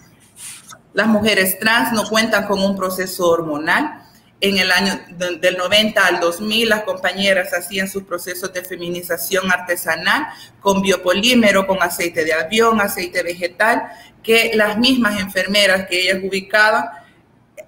Las 0.93 1.07
mujeres 1.07 1.59
trans 1.59 1.91
no 1.91 2.07
cuentan 2.07 2.47
con 2.47 2.63
un 2.63 2.77
proceso 2.77 3.27
hormonal. 3.27 4.01
En 4.45 4.59
el 4.59 4.71
año 4.71 4.99
del 5.17 5.57
90 5.57 6.05
al 6.05 6.19
2000, 6.19 6.69
las 6.69 6.83
compañeras 6.83 7.51
hacían 7.51 7.87
sus 7.87 8.03
procesos 8.03 8.53
de 8.53 8.63
feminización 8.63 9.51
artesanal 9.51 10.27
con 10.59 10.83
biopolímero, 10.83 11.65
con 11.65 11.81
aceite 11.81 12.23
de 12.23 12.31
avión, 12.31 12.79
aceite 12.79 13.23
vegetal, 13.23 13.89
que 14.21 14.51
las 14.53 14.77
mismas 14.77 15.19
enfermeras 15.19 15.87
que 15.87 15.99
ellas 15.99 16.19
ubicaban 16.23 16.85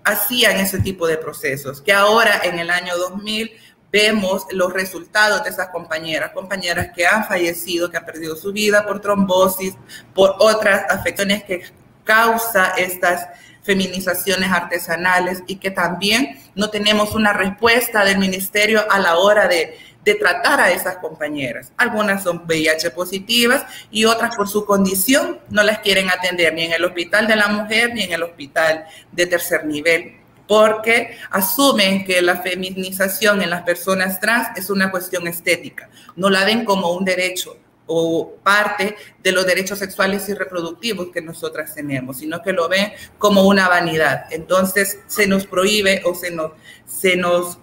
hacían 0.04 0.58
ese 0.58 0.80
tipo 0.80 1.08
de 1.08 1.18
procesos, 1.18 1.82
que 1.82 1.94
ahora 1.94 2.42
en 2.44 2.60
el 2.60 2.70
año 2.70 2.96
2000 2.96 3.52
vemos 3.92 4.46
los 4.52 4.72
resultados 4.72 5.44
de 5.46 5.50
esas 5.50 5.70
compañeras, 5.70 6.30
compañeras 6.30 6.90
que 6.96 7.08
han 7.08 7.26
fallecido, 7.26 7.90
que 7.90 7.98
han 7.98 8.06
perdido 8.06 8.36
su 8.36 8.54
vida 8.54 8.86
por 8.86 9.02
trombosis, 9.02 9.74
por 10.14 10.36
otras 10.38 10.86
afecciones 10.92 11.44
que 11.44 11.64
causa 12.04 12.76
estas 12.78 13.30
feminizaciones 13.68 14.52
artesanales 14.52 15.44
y 15.46 15.58
que 15.58 15.70
también 15.70 16.40
no 16.56 16.72
tenemos 16.72 17.14
una 17.14 17.34
respuesta 17.34 18.04
del 18.04 18.18
ministerio 18.18 18.90
a 18.90 18.98
la 18.98 19.18
hora 19.18 19.48
de 19.48 19.78
de 20.08 20.16
tratar 20.16 20.62
a 20.62 20.72
esas 20.72 21.00
compañeras. 21.00 21.74
Algunas 21.76 22.24
son 22.24 22.44
VIH 22.46 22.92
positivas 22.92 23.66
y 23.92 24.06
otras 24.06 24.38
por 24.38 24.48
su 24.48 24.66
condición 24.66 25.40
no 25.50 25.64
las 25.64 25.80
quieren 25.80 26.10
atender 26.10 26.54
ni 26.54 26.64
en 26.64 26.72
el 26.72 26.86
hospital 26.86 27.28
de 27.28 27.36
la 27.36 27.50
mujer 27.50 27.94
ni 27.94 28.04
en 28.04 28.14
el 28.14 28.24
hospital 28.24 28.86
de 29.12 29.26
tercer 29.26 29.66
nivel 29.66 30.16
porque 30.48 31.18
asumen 31.30 32.06
que 32.06 32.22
la 32.22 32.38
feminización 32.38 33.42
en 33.42 33.50
las 33.50 33.64
personas 33.64 34.22
trans 34.22 34.48
es 34.56 34.70
una 34.70 34.90
cuestión 34.92 35.28
estética, 35.28 35.90
no 36.16 36.30
la 36.30 36.46
ven 36.46 36.64
como 36.64 36.94
un 36.94 37.04
derecho 37.04 37.58
o 37.88 38.36
parte 38.44 38.96
de 39.24 39.32
los 39.32 39.46
derechos 39.46 39.80
sexuales 39.80 40.28
y 40.30 40.34
reproductivos 40.34 41.08
que 41.12 41.22
nosotras 41.22 41.74
tenemos, 41.74 42.18
sino 42.18 42.42
que 42.42 42.54
lo 42.54 42.70
ven 42.70 42.92
como 43.18 43.44
una 43.44 43.68
vanidad. 43.68 44.26
Entonces 44.32 45.00
se 45.08 45.26
nos 45.26 45.48
prohíbe 45.48 46.02
o 46.06 46.14
se 46.14 46.32
nos, 46.32 46.52
se 46.86 47.16
nos 47.16 47.58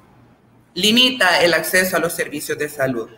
limita 0.74 1.42
el 1.42 1.54
acceso 1.54 1.96
a 1.96 2.00
los 2.00 2.14
servicios 2.14 2.58
de 2.58 2.68
salud. 2.68 3.08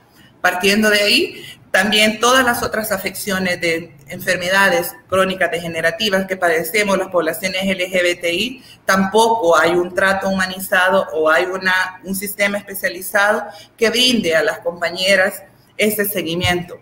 Partiendo 0.40 0.90
de 0.90 1.00
ahí, 1.00 1.44
también 1.70 2.20
todas 2.20 2.44
las 2.44 2.62
otras 2.62 2.90
afecciones 2.92 3.60
de 3.60 3.94
enfermedades 4.08 4.94
crónicas 5.08 5.50
degenerativas 5.50 6.26
que 6.26 6.36
padecemos 6.36 6.96
las 6.96 7.08
poblaciones 7.08 7.64
LGBTI, 7.64 8.62
tampoco 8.84 9.58
hay 9.58 9.72
un 9.72 9.94
trato 9.94 10.28
humanizado 10.28 11.06
o 11.12 11.28
hay 11.28 11.44
una, 11.44 12.00
un 12.04 12.14
sistema 12.14 12.58
especializado 12.58 13.44
que 13.76 13.90
brinde 13.90 14.34
a 14.34 14.42
las 14.42 14.60
compañeras 14.60 15.42
ese 15.76 16.04
seguimiento. 16.04 16.78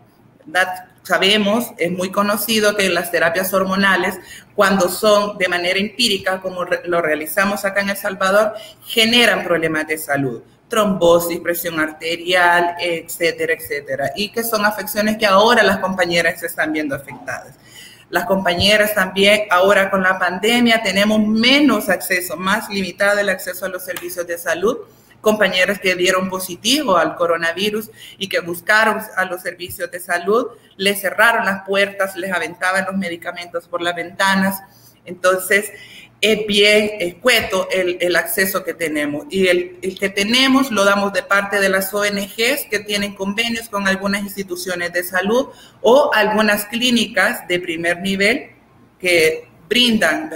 Sabemos, 1.03 1.73
es 1.77 1.93
muy 1.93 2.11
conocido 2.11 2.75
que 2.77 2.89
las 2.89 3.11
terapias 3.11 3.53
hormonales, 3.53 4.19
cuando 4.55 4.89
son 4.89 5.37
de 5.37 5.49
manera 5.49 5.79
empírica, 5.79 6.41
como 6.41 6.65
lo 6.65 7.03
realizamos 7.03 7.65
acá 7.67 7.83
en 7.83 7.91
El 7.91 7.97
Salvador, 7.97 8.55
generan 8.87 9.45
problemas 9.45 9.87
de 9.87 9.99
salud 9.99 10.43
trombosis, 10.69 11.39
presión 11.41 11.79
arterial, 11.79 12.75
etcétera, 12.81 13.53
etcétera. 13.53 14.11
Y 14.17 14.31
que 14.31 14.43
son 14.43 14.65
afecciones 14.65 15.17
que 15.17 15.27
ahora 15.27 15.63
las 15.63 15.79
compañeras 15.79 16.41
se 16.41 16.47
están 16.47 16.73
viendo 16.73 16.97
afectadas. 16.97 17.55
Las 18.11 18.25
compañeras 18.25 18.95
también, 18.95 19.43
ahora 19.51 19.91
con 19.91 20.03
la 20.03 20.19
pandemia, 20.19 20.83
tenemos 20.83 21.21
menos 21.21 21.89
acceso, 21.89 22.37
más 22.37 22.69
limitado 22.69 23.19
el 23.21 23.29
acceso 23.29 23.67
a 23.67 23.69
los 23.69 23.85
servicios 23.85 24.27
de 24.27 24.39
salud. 24.39 24.79
Compañeras 25.25 25.81
que 25.81 25.97
dieron 25.97 26.29
positivo 26.29 26.97
al 26.97 27.17
coronavirus 27.17 27.91
y 28.19 28.29
que 28.29 28.39
buscaron 28.39 29.01
a 29.17 29.25
los 29.25 29.43
servicios 29.43 29.91
de 29.91 29.99
salud, 29.99 30.47
les 30.77 31.01
cerraron 31.01 31.45
las 31.45 31.67
puertas, 31.67 32.15
les 32.15 32.31
aventaban 32.31 32.85
los 32.85 32.97
medicamentos 32.97 33.67
por 33.67 33.83
las 33.83 33.97
ventanas. 33.97 34.63
Entonces, 35.05 35.73
es 36.21 36.47
bien 36.47 36.91
escueto 37.01 37.69
el, 37.71 37.99
el, 38.01 38.17
acceso 38.17 38.65
que 38.65 38.73
tenemos. 38.73 39.27
Y 39.29 39.49
el, 39.49 39.79
el, 39.83 39.99
que 39.99 40.09
tenemos 40.09 40.71
lo 40.71 40.85
damos 40.85 41.13
de 41.13 41.23
parte 41.23 41.61
de 41.61 41.69
las 41.69 41.93
ONGs 41.93 42.67
que 42.71 42.79
tienen 42.87 43.15
convenios 43.15 43.69
con 43.69 43.89
algunas 43.89 44.23
instituciones 44.23 44.93
de 44.93 45.05
salud 45.05 45.49
o 45.83 46.11
algunas 46.15 46.67
clínicas 46.67 47.47
de 47.49 47.61
primer 47.61 48.01
nivel 48.01 48.53
que 48.99 49.49
brindan 49.69 50.31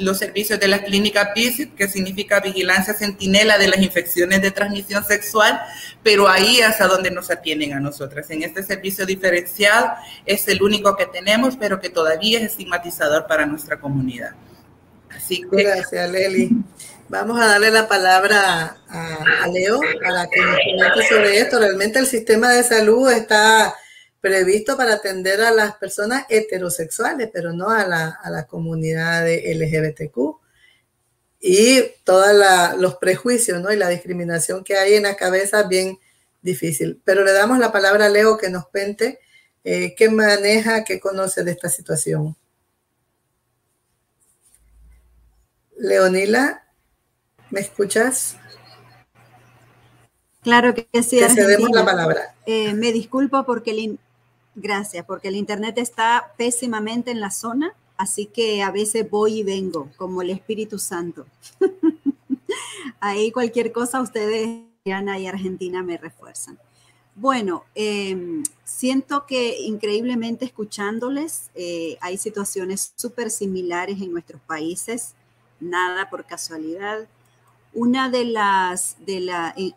los 0.00 0.18
servicios 0.18 0.58
de 0.60 0.68
la 0.68 0.82
clínica 0.82 1.32
PISIT, 1.34 1.74
que 1.74 1.88
significa 1.88 2.40
vigilancia 2.40 2.94
centinela 2.94 3.58
de 3.58 3.68
las 3.68 3.80
infecciones 3.80 4.40
de 4.40 4.50
transmisión 4.50 5.04
sexual, 5.04 5.60
pero 6.02 6.28
ahí 6.28 6.60
es 6.60 6.80
a 6.80 6.86
donde 6.86 7.10
nos 7.10 7.30
atienden 7.30 7.72
a 7.72 7.80
nosotras. 7.80 8.30
En 8.30 8.42
este 8.42 8.62
servicio 8.62 9.04
diferenciado 9.04 9.90
es 10.24 10.46
el 10.48 10.62
único 10.62 10.96
que 10.96 11.06
tenemos, 11.06 11.56
pero 11.56 11.80
que 11.80 11.90
todavía 11.90 12.38
es 12.38 12.52
estigmatizador 12.52 13.26
para 13.26 13.46
nuestra 13.46 13.80
comunidad. 13.80 14.32
Gracias, 15.50 16.10
Leli. 16.10 16.50
Vamos 17.08 17.40
a 17.40 17.46
darle 17.46 17.70
la 17.70 17.88
palabra 17.88 18.76
a, 18.88 19.46
Leo 19.48 19.80
para 20.02 20.26
que 20.28 20.40
nos 20.40 20.58
comente 20.58 21.08
sobre 21.08 21.38
esto. 21.40 21.58
Realmente 21.58 21.98
el 21.98 22.06
sistema 22.06 22.50
de 22.50 22.62
salud 22.62 23.10
está 23.10 23.74
previsto 24.28 24.76
para 24.76 24.94
atender 24.94 25.40
a 25.40 25.50
las 25.50 25.76
personas 25.76 26.26
heterosexuales, 26.28 27.30
pero 27.32 27.52
no 27.52 27.70
a 27.70 27.86
la, 27.86 28.18
a 28.22 28.30
la 28.30 28.46
comunidad 28.46 29.24
de 29.24 29.54
LGBTQ. 29.54 30.36
Y 31.40 31.82
todos 32.04 32.28
los 32.78 32.96
prejuicios 32.96 33.60
¿no? 33.62 33.72
y 33.72 33.76
la 33.76 33.88
discriminación 33.88 34.64
que 34.64 34.76
hay 34.76 34.94
en 34.94 35.04
la 35.04 35.16
cabeza 35.16 35.62
bien 35.62 35.98
difícil. 36.42 37.00
Pero 37.04 37.24
le 37.24 37.32
damos 37.32 37.58
la 37.58 37.72
palabra 37.72 38.06
a 38.06 38.08
Leo 38.08 38.36
que 38.36 38.50
nos 38.50 38.68
cuente 38.68 39.20
eh, 39.64 39.94
qué 39.96 40.10
maneja, 40.10 40.84
qué 40.84 41.00
conoce 41.00 41.42
de 41.42 41.52
esta 41.52 41.68
situación. 41.68 42.36
Leonila, 45.78 46.64
¿me 47.50 47.60
escuchas? 47.60 48.36
Claro 50.42 50.74
que 50.74 50.86
sí. 51.02 51.18
Te 51.18 51.28
cedemos 51.30 51.70
la 51.70 51.84
palabra. 51.84 52.34
Eh, 52.46 52.74
me 52.74 52.92
disculpo 52.92 53.44
porque 53.44 53.70
el 53.70 53.98
gracias, 54.60 55.04
porque 55.04 55.28
el 55.28 55.36
internet 55.36 55.78
está 55.78 56.32
pésimamente 56.36 57.10
en 57.10 57.20
la 57.20 57.30
zona, 57.30 57.74
así 57.96 58.26
que 58.26 58.62
a 58.62 58.70
veces 58.70 59.08
voy 59.08 59.40
y 59.40 59.42
vengo, 59.42 59.90
como 59.96 60.22
el 60.22 60.30
Espíritu 60.30 60.78
Santo. 60.78 61.26
Ahí 63.00 63.30
cualquier 63.30 63.72
cosa 63.72 64.00
ustedes, 64.00 64.64
Ana 64.86 65.18
y 65.18 65.26
Argentina, 65.26 65.82
me 65.82 65.96
refuerzan. 65.96 66.58
Bueno, 67.14 67.64
em, 67.74 68.44
siento 68.62 69.26
que 69.26 69.60
increíblemente 69.62 70.44
escuchándoles, 70.44 71.50
eh, 71.56 71.96
hay 72.00 72.16
situaciones 72.16 72.92
súper 72.96 73.30
similares 73.30 74.00
en 74.00 74.12
nuestros 74.12 74.40
países, 74.42 75.14
nada 75.58 76.10
por 76.10 76.26
casualidad. 76.26 77.08
Una 77.74 78.08
de 78.08 78.24
las, 78.24 78.96
de 79.04 79.20
la, 79.20 79.52
eh, 79.56 79.72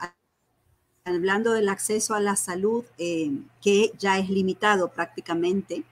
hablando 1.05 1.53
del 1.53 1.69
acceso 1.69 2.13
a 2.13 2.19
la 2.19 2.35
salud, 2.35 2.83
em, 2.97 3.45
que 3.61 3.91
ya 3.97 4.19
es 4.19 4.29
limitado 4.29 4.89
prácticamente, 4.89 5.83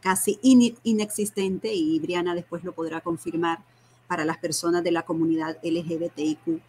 casi 0.00 0.38
inexistente, 0.42 1.72
y 1.74 1.98
Briana 1.98 2.34
después 2.34 2.62
lo 2.62 2.72
podrá 2.72 3.00
confirmar 3.00 3.60
para 4.06 4.24
las 4.24 4.36
personas 4.38 4.84
de 4.84 4.90
la 4.90 5.02
comunidad 5.02 5.58
LGBTIQ. 5.62 6.60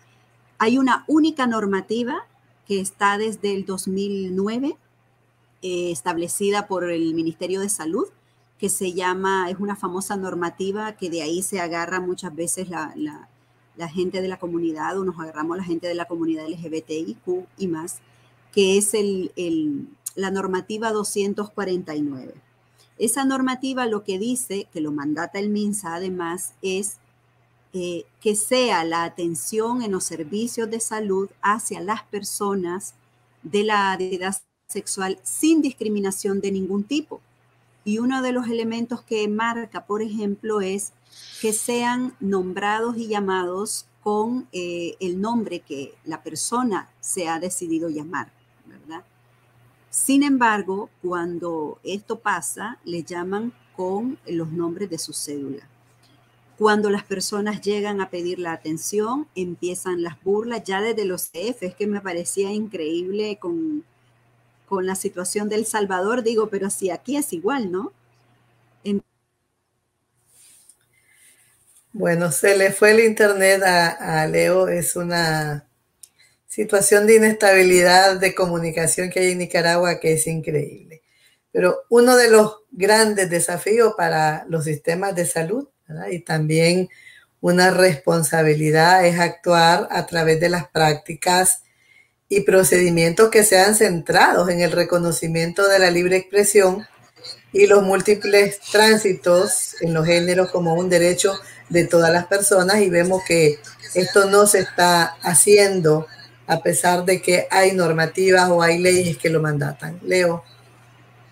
Hay 0.58 0.78
una 0.78 1.04
única 1.08 1.48
normativa 1.48 2.26
que 2.66 2.80
está 2.80 3.18
desde 3.18 3.54
el 3.54 3.66
2009, 3.66 4.78
eh, 5.62 5.92
establecida 5.92 6.68
por 6.68 6.90
el 6.90 7.14
Ministerio 7.14 7.60
de 7.60 7.70
Salud, 7.70 8.08
que 8.58 8.70
se 8.70 8.94
llama, 8.94 9.50
es 9.50 9.60
una 9.60 9.76
famosa 9.76 10.16
normativa 10.16 10.94
que 10.94 11.10
de 11.10 11.22
ahí 11.22 11.42
se 11.42 11.60
agarra 11.60 12.00
muchas 12.00 12.34
veces 12.34 12.70
la, 12.70 13.28
gente 13.90 14.22
de 14.22 14.28
la 14.28 14.40
comunidad 14.40 14.98
o 14.98 15.06
nos 15.06 15.20
agarramos 15.20 15.58
la 15.58 15.64
gente 15.64 15.88
de 15.88 15.96
la 15.96 16.06
comunidad 16.06 16.48
LGBTIQ 16.48 17.46
y 17.58 17.68
más, 17.68 18.00
que 18.52 18.78
es 18.78 18.94
el, 18.94 19.32
la 20.16 20.32
normativa 20.32 20.92
249. 20.92 22.34
Esa 22.98 23.26
normativa 23.26 23.86
lo 23.86 24.04
que 24.04 24.18
dice, 24.18 24.68
que 24.72 24.82
lo 24.82 24.92
mandata 24.92 25.40
el 25.40 25.50
MINSA 25.50 25.96
además, 25.96 26.54
es 26.62 26.98
eh, 27.74 28.06
que 28.22 28.36
sea 28.36 28.86
la 28.86 29.04
atención 29.04 29.82
en 29.82 29.92
los 29.92 30.06
servicios 30.06 30.70
de 30.70 30.80
salud 30.80 31.30
hacia 31.42 31.82
las 31.82 32.04
personas 32.04 32.96
de 33.44 33.66
la 33.66 33.98
identidad 34.00 34.38
sexual 34.70 35.20
sin 35.24 35.62
discriminación 35.62 36.40
de 36.40 36.52
ningún 36.52 36.84
tipo. 36.86 37.22
Y 37.86 38.00
uno 38.00 38.22
de 38.24 38.32
los 38.32 38.48
elementos 38.48 39.02
que 39.04 39.28
marca, 39.28 39.86
por 39.86 40.02
ejemplo, 40.02 40.60
es 40.60 40.92
que 41.40 41.54
sean 41.54 42.16
nombrados 42.20 42.98
y 42.98 43.08
llamados 43.08 43.86
con 44.02 44.48
eh, 44.52 44.96
el 45.00 45.22
nombre 45.22 45.62
que 45.62 45.94
la 46.04 46.24
persona 46.24 46.90
se 47.00 47.28
ha 47.28 47.40
decidido 47.40 47.90
llamar, 47.90 48.32
¿verdad? 48.66 49.04
Sin 49.92 50.24
embargo, 50.24 50.90
cuando 51.02 51.80
esto 51.84 52.20
pasa, 52.20 52.80
le 52.84 53.04
llaman 53.04 53.54
con 53.76 54.18
los 54.28 54.52
nombres 54.52 54.90
de 54.90 54.98
su 54.98 55.14
cédula. 55.14 55.70
Cuando 56.58 56.90
las 56.90 57.04
personas 57.04 57.62
llegan 57.62 58.02
a 58.02 58.10
pedir 58.10 58.40
la 58.40 58.54
atención, 58.54 59.28
empiezan 59.36 60.04
las 60.04 60.22
burlas 60.24 60.64
ya 60.64 60.82
desde 60.82 61.06
los 61.06 61.30
CF. 61.30 61.64
Es 61.64 61.76
que 61.76 61.86
me 61.86 62.02
parecía 62.02 62.52
increíble 62.52 63.38
con, 63.40 63.84
con 64.66 64.86
la 64.86 64.96
situación 64.96 65.50
del 65.50 65.66
Salvador. 65.66 66.24
Digo, 66.24 66.50
pero 66.50 66.70
si 66.70 66.90
aquí 66.90 67.18
es 67.18 67.34
igual, 67.34 67.72
¿no? 67.72 67.94
bueno, 71.94 72.30
se 72.30 72.58
le 72.58 72.72
fue 72.72 72.92
el 72.92 73.00
internet 73.00 73.64
a, 73.64 74.22
a 74.22 74.28
Leo. 74.28 74.68
Es 74.68 74.98
una 74.98 75.66
situación 76.46 77.08
de 77.08 77.16
inestabilidad 77.16 78.18
de 78.20 78.36
comunicación 78.36 79.10
que 79.10 79.20
hay 79.20 79.32
en 79.32 79.40
Nicaragua 79.40 80.00
que 80.00 80.14
es 80.14 80.28
increíble. 80.28 81.04
Pero 81.52 81.84
uno 81.90 82.18
de 82.18 82.30
los 82.30 82.64
grandes 82.72 83.30
desafíos 83.30 83.94
para 83.96 84.46
los 84.50 84.66
sistemas 84.66 85.16
de 85.16 85.26
salud 85.26 85.70
y 86.12 86.20
también 86.20 86.90
una 87.42 87.72
responsabilidad 87.72 89.06
es 89.06 89.20
actuar 89.20 89.88
a 89.92 90.06
través 90.06 90.40
de 90.40 90.50
las 90.50 90.68
prácticas 90.70 91.64
y 92.30 92.42
procedimientos 92.42 93.30
que 93.30 93.44
sean 93.44 93.76
centrados 93.76 94.50
en 94.50 94.62
el 94.62 94.72
reconocimiento 94.72 95.68
de 95.68 95.80
la 95.80 95.92
libre 95.92 96.18
expresión 96.18 96.86
y 97.54 97.68
los 97.68 97.84
múltiples 97.84 98.60
tránsitos 98.72 99.76
en 99.82 99.94
los 99.94 100.06
géneros 100.06 100.52
como 100.52 100.74
un 100.74 100.90
derecho 100.90 101.34
de 101.70 101.86
todas 101.86 102.12
las 102.12 102.26
personas 102.26 102.82
y 102.82 102.90
vemos 102.90 103.24
que 103.26 103.60
esto 103.94 104.30
no 104.30 104.46
se 104.46 104.60
está 104.60 105.16
haciendo 105.22 106.08
a 106.48 106.62
pesar 106.62 107.06
de 107.06 107.22
que 107.22 107.48
hay 107.50 107.72
normativas 107.72 108.50
o 108.50 108.62
hay 108.62 108.78
leyes 108.80 109.18
que 109.18 109.30
lo 109.30 109.42
mandatan. 109.42 110.00
Leo, 110.04 110.44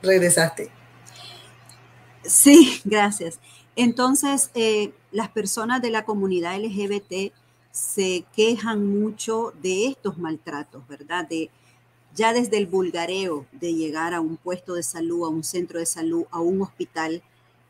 regresaste. 0.01 0.71
Sí, 2.23 2.81
gracias. 2.85 3.39
Entonces, 3.75 4.49
eh, 4.55 4.91
las 5.11 5.29
personas 5.29 5.81
de 5.81 5.89
la 5.89 6.05
comunidad 6.05 6.57
LGBT 6.57 7.33
se 7.73 8.23
quejan 8.35 8.85
mucho 8.85 9.51
de 9.63 9.87
estos 9.87 10.19
maltratos, 10.19 10.87
¿verdad? 10.87 11.27
De, 11.27 11.49
ya 12.13 12.31
desde 12.31 12.59
el 12.59 12.67
vulgareo 12.67 13.47
de 13.51 13.73
llegar 13.73 14.13
a 14.13 14.21
un 14.21 14.37
puesto 14.37 14.75
de 14.75 14.83
salud, 14.83 15.25
a 15.25 15.29
un 15.29 15.43
centro 15.43 15.79
de 15.79 15.87
salud, 15.87 16.25
a 16.29 16.39
un 16.39 16.61
hospital, 16.61 17.23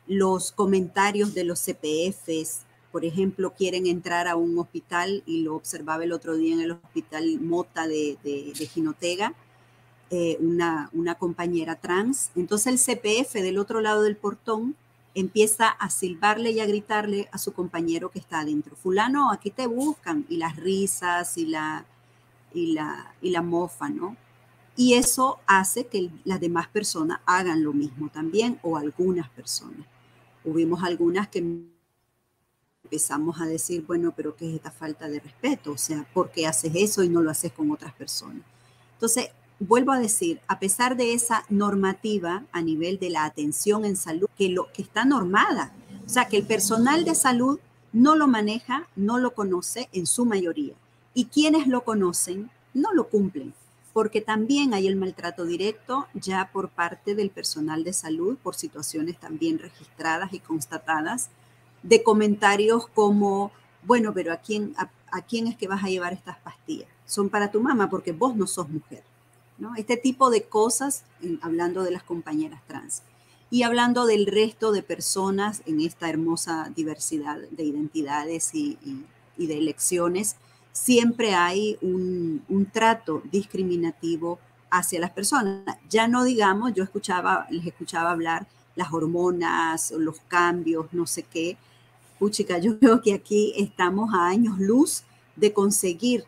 los 0.06 0.52
comentarios 0.52 1.32
de 1.32 1.44
los 1.44 1.58
CPFs, 1.64 2.66
por 2.92 3.06
ejemplo, 3.06 3.54
quieren 3.54 3.86
entrar 3.86 4.28
a 4.28 4.36
un 4.36 4.58
hospital 4.58 5.22
y 5.24 5.40
lo 5.40 5.56
observaba 5.56 6.04
el 6.04 6.12
otro 6.12 6.36
día 6.36 6.52
en 6.52 6.60
el 6.60 6.72
hospital 6.72 7.40
Mota 7.40 7.88
de, 7.88 8.18
de, 8.22 8.52
Jinotega, 8.66 9.32
eh, 10.10 10.36
una, 10.38 10.90
una 10.92 11.14
compañera 11.14 11.76
trans. 11.76 12.30
Entonces 12.36 12.66
el 12.66 12.96
CPF 12.96 13.32
del 13.32 13.56
otro 13.56 13.80
lado 13.80 14.02
del 14.02 14.16
portón 14.16 14.76
empieza 15.14 15.68
a 15.68 15.90
silbarle 15.90 16.50
y 16.50 16.60
a 16.60 16.66
gritarle 16.66 17.28
a 17.32 17.38
su 17.38 17.52
compañero 17.52 18.10
que 18.10 18.18
está 18.18 18.40
adentro, 18.40 18.76
fulano, 18.76 19.30
aquí 19.30 19.50
te 19.50 19.66
buscan, 19.66 20.26
y 20.28 20.36
las 20.36 20.56
risas 20.56 21.38
y 21.38 21.46
la, 21.46 21.84
y 22.52 22.72
la, 22.72 23.14
y 23.22 23.30
la 23.30 23.42
mofa, 23.42 23.88
¿no? 23.88 24.16
Y 24.76 24.94
eso 24.94 25.38
hace 25.46 25.86
que 25.86 26.10
las 26.24 26.40
demás 26.40 26.66
personas 26.66 27.20
hagan 27.26 27.62
lo 27.62 27.72
mismo 27.72 28.08
también, 28.08 28.58
o 28.62 28.76
algunas 28.76 29.28
personas. 29.30 29.86
Hubimos 30.44 30.82
algunas 30.82 31.28
que 31.28 31.38
empezamos 32.82 33.40
a 33.40 33.46
decir, 33.46 33.84
bueno, 33.86 34.12
pero 34.16 34.34
¿qué 34.34 34.48
es 34.48 34.56
esta 34.56 34.72
falta 34.72 35.08
de 35.08 35.20
respeto? 35.20 35.72
O 35.72 35.78
sea, 35.78 36.04
¿por 36.12 36.30
qué 36.30 36.46
haces 36.46 36.72
eso 36.74 37.04
y 37.04 37.08
no 37.08 37.22
lo 37.22 37.30
haces 37.30 37.52
con 37.52 37.70
otras 37.70 37.94
personas? 37.94 38.42
Entonces, 38.94 39.30
vuelvo 39.60 39.92
a 39.92 39.98
decir, 39.98 40.40
a 40.48 40.58
pesar 40.58 40.96
de 40.96 41.14
esa 41.14 41.44
normativa 41.48 42.44
a 42.52 42.62
nivel 42.62 42.98
de 42.98 43.10
la 43.10 43.24
atención 43.24 43.84
en 43.84 43.96
salud, 43.96 44.28
que, 44.36 44.48
lo, 44.48 44.70
que 44.72 44.82
está 44.82 45.04
normada, 45.04 45.72
o 46.04 46.08
sea, 46.08 46.26
que 46.28 46.36
el 46.36 46.46
personal 46.46 47.04
de 47.04 47.14
salud 47.14 47.58
no 47.92 48.16
lo 48.16 48.26
maneja, 48.26 48.88
no 48.96 49.18
lo 49.18 49.34
conoce 49.34 49.88
en 49.92 50.06
su 50.06 50.24
mayoría. 50.26 50.74
Y 51.14 51.26
quienes 51.26 51.68
lo 51.68 51.84
conocen 51.84 52.50
no 52.74 52.92
lo 52.92 53.08
cumplen, 53.08 53.54
porque 53.92 54.20
también 54.20 54.74
hay 54.74 54.88
el 54.88 54.96
maltrato 54.96 55.44
directo 55.44 56.08
ya 56.12 56.50
por 56.52 56.70
parte 56.70 57.14
del 57.14 57.30
personal 57.30 57.84
de 57.84 57.92
salud, 57.92 58.36
por 58.42 58.56
situaciones 58.56 59.18
también 59.18 59.60
registradas 59.60 60.32
y 60.32 60.40
constatadas, 60.40 61.30
de 61.84 62.02
comentarios 62.02 62.88
como, 62.88 63.52
bueno, 63.84 64.12
pero 64.12 64.32
¿a 64.32 64.38
quién, 64.38 64.74
a 64.76 65.22
quién 65.22 65.46
es 65.46 65.56
que 65.56 65.68
vas 65.68 65.84
a 65.84 65.88
llevar 65.88 66.12
estas 66.12 66.38
pastillas? 66.38 66.88
Son 67.06 67.28
para 67.28 67.52
tu 67.52 67.60
mamá 67.60 67.88
porque 67.88 68.10
vos 68.12 68.34
no 68.34 68.46
sos 68.46 68.68
mujer. 68.68 69.04
Este 69.76 69.96
tipo 69.96 70.30
de 70.30 70.44
cosas, 70.44 71.04
hablando 71.40 71.82
de 71.82 71.90
las 71.90 72.02
compañeras 72.02 72.60
trans. 72.66 73.02
Y 73.50 73.62
hablando 73.62 74.04
del 74.04 74.26
resto 74.26 74.72
de 74.72 74.82
personas 74.82 75.62
en 75.66 75.80
esta 75.80 76.08
hermosa 76.08 76.72
diversidad 76.74 77.38
de 77.50 77.64
identidades 77.64 78.54
y, 78.54 78.78
de 79.36 79.58
elecciones, 79.58 80.36
siempre 80.72 81.34
hay 81.34 81.78
un, 81.80 82.68
trato 82.72 83.22
discriminativo 83.30 84.38
hacia 84.70 84.98
las 84.98 85.10
personas. 85.10 85.78
Ya 85.88 86.08
no 86.08 86.24
digamos, 86.24 86.74
yo 86.74 86.82
escuchaba, 86.82 87.46
les 87.50 87.66
escuchaba 87.66 88.10
hablar 88.10 88.46
las 88.74 88.92
hormonas, 88.92 89.92
los 89.92 90.18
cambios, 90.26 90.92
no 90.92 91.06
sé 91.06 91.22
qué. 91.22 91.56
Puchica, 92.18 92.58
yo 92.58 92.78
creo 92.80 93.00
que 93.00 93.14
aquí 93.14 93.52
estamos 93.56 94.12
a 94.12 94.26
años 94.26 94.58
luz 94.58 95.04
de 95.36 95.52
conseguir 95.52 96.24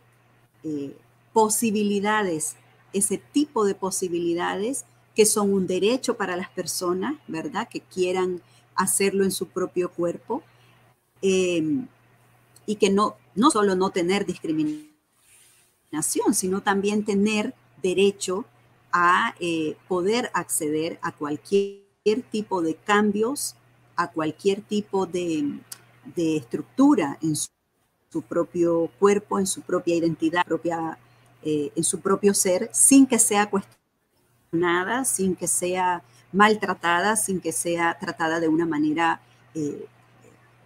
eh, 0.62 0.96
posibilidades 1.32 2.56
ese 2.92 3.18
tipo 3.18 3.64
de 3.64 3.74
posibilidades 3.74 4.84
que 5.14 5.26
son 5.26 5.52
un 5.52 5.66
derecho 5.66 6.16
para 6.16 6.36
las 6.36 6.50
personas, 6.50 7.14
¿verdad? 7.26 7.68
Que 7.68 7.80
quieran 7.80 8.42
hacerlo 8.74 9.24
en 9.24 9.32
su 9.32 9.48
propio 9.48 9.90
cuerpo 9.90 10.42
em, 11.22 11.88
y 12.66 12.76
que 12.76 12.90
no, 12.90 13.16
no 13.34 13.50
solo 13.50 13.74
no 13.74 13.90
tener 13.90 14.26
discriminación, 14.26 14.92
sino 16.34 16.60
también 16.60 17.04
tener 17.04 17.54
derecho 17.82 18.44
a 18.92 19.34
eh, 19.40 19.76
poder 19.88 20.30
acceder 20.34 20.98
a 21.02 21.12
cualquier 21.12 21.82
tipo 22.30 22.60
de 22.62 22.74
cambios, 22.74 23.56
a 23.96 24.10
cualquier 24.10 24.60
tipo 24.60 25.06
de, 25.06 25.60
estructura 26.16 27.18
en 27.22 27.36
su, 27.36 27.48
su, 28.10 28.22
propio 28.22 28.90
cuerpo, 28.98 29.38
en 29.38 29.46
su 29.46 29.62
propia 29.62 29.96
identidad, 29.96 30.44
propia 30.44 30.98
eh, 31.48 31.70
en 31.76 31.84
su 31.84 32.00
propio 32.00 32.34
ser 32.34 32.68
sin 32.72 33.06
que 33.06 33.20
sea 33.20 33.48
cuestionada, 33.48 35.04
sin 35.04 35.36
que 35.36 35.46
sea 35.46 36.02
maltratada, 36.32 37.14
sin 37.14 37.40
que 37.40 37.52
sea 37.52 37.96
tratada 38.00 38.40
de 38.40 38.48
una 38.48 38.66
manera 38.66 39.20
eh, 39.54 39.86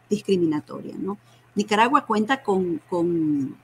discriminatoria. 0.08 0.94
Nicaragua 1.54 2.06
cuenta 2.06 2.42
con, 2.42 2.80
con, 2.88 3.58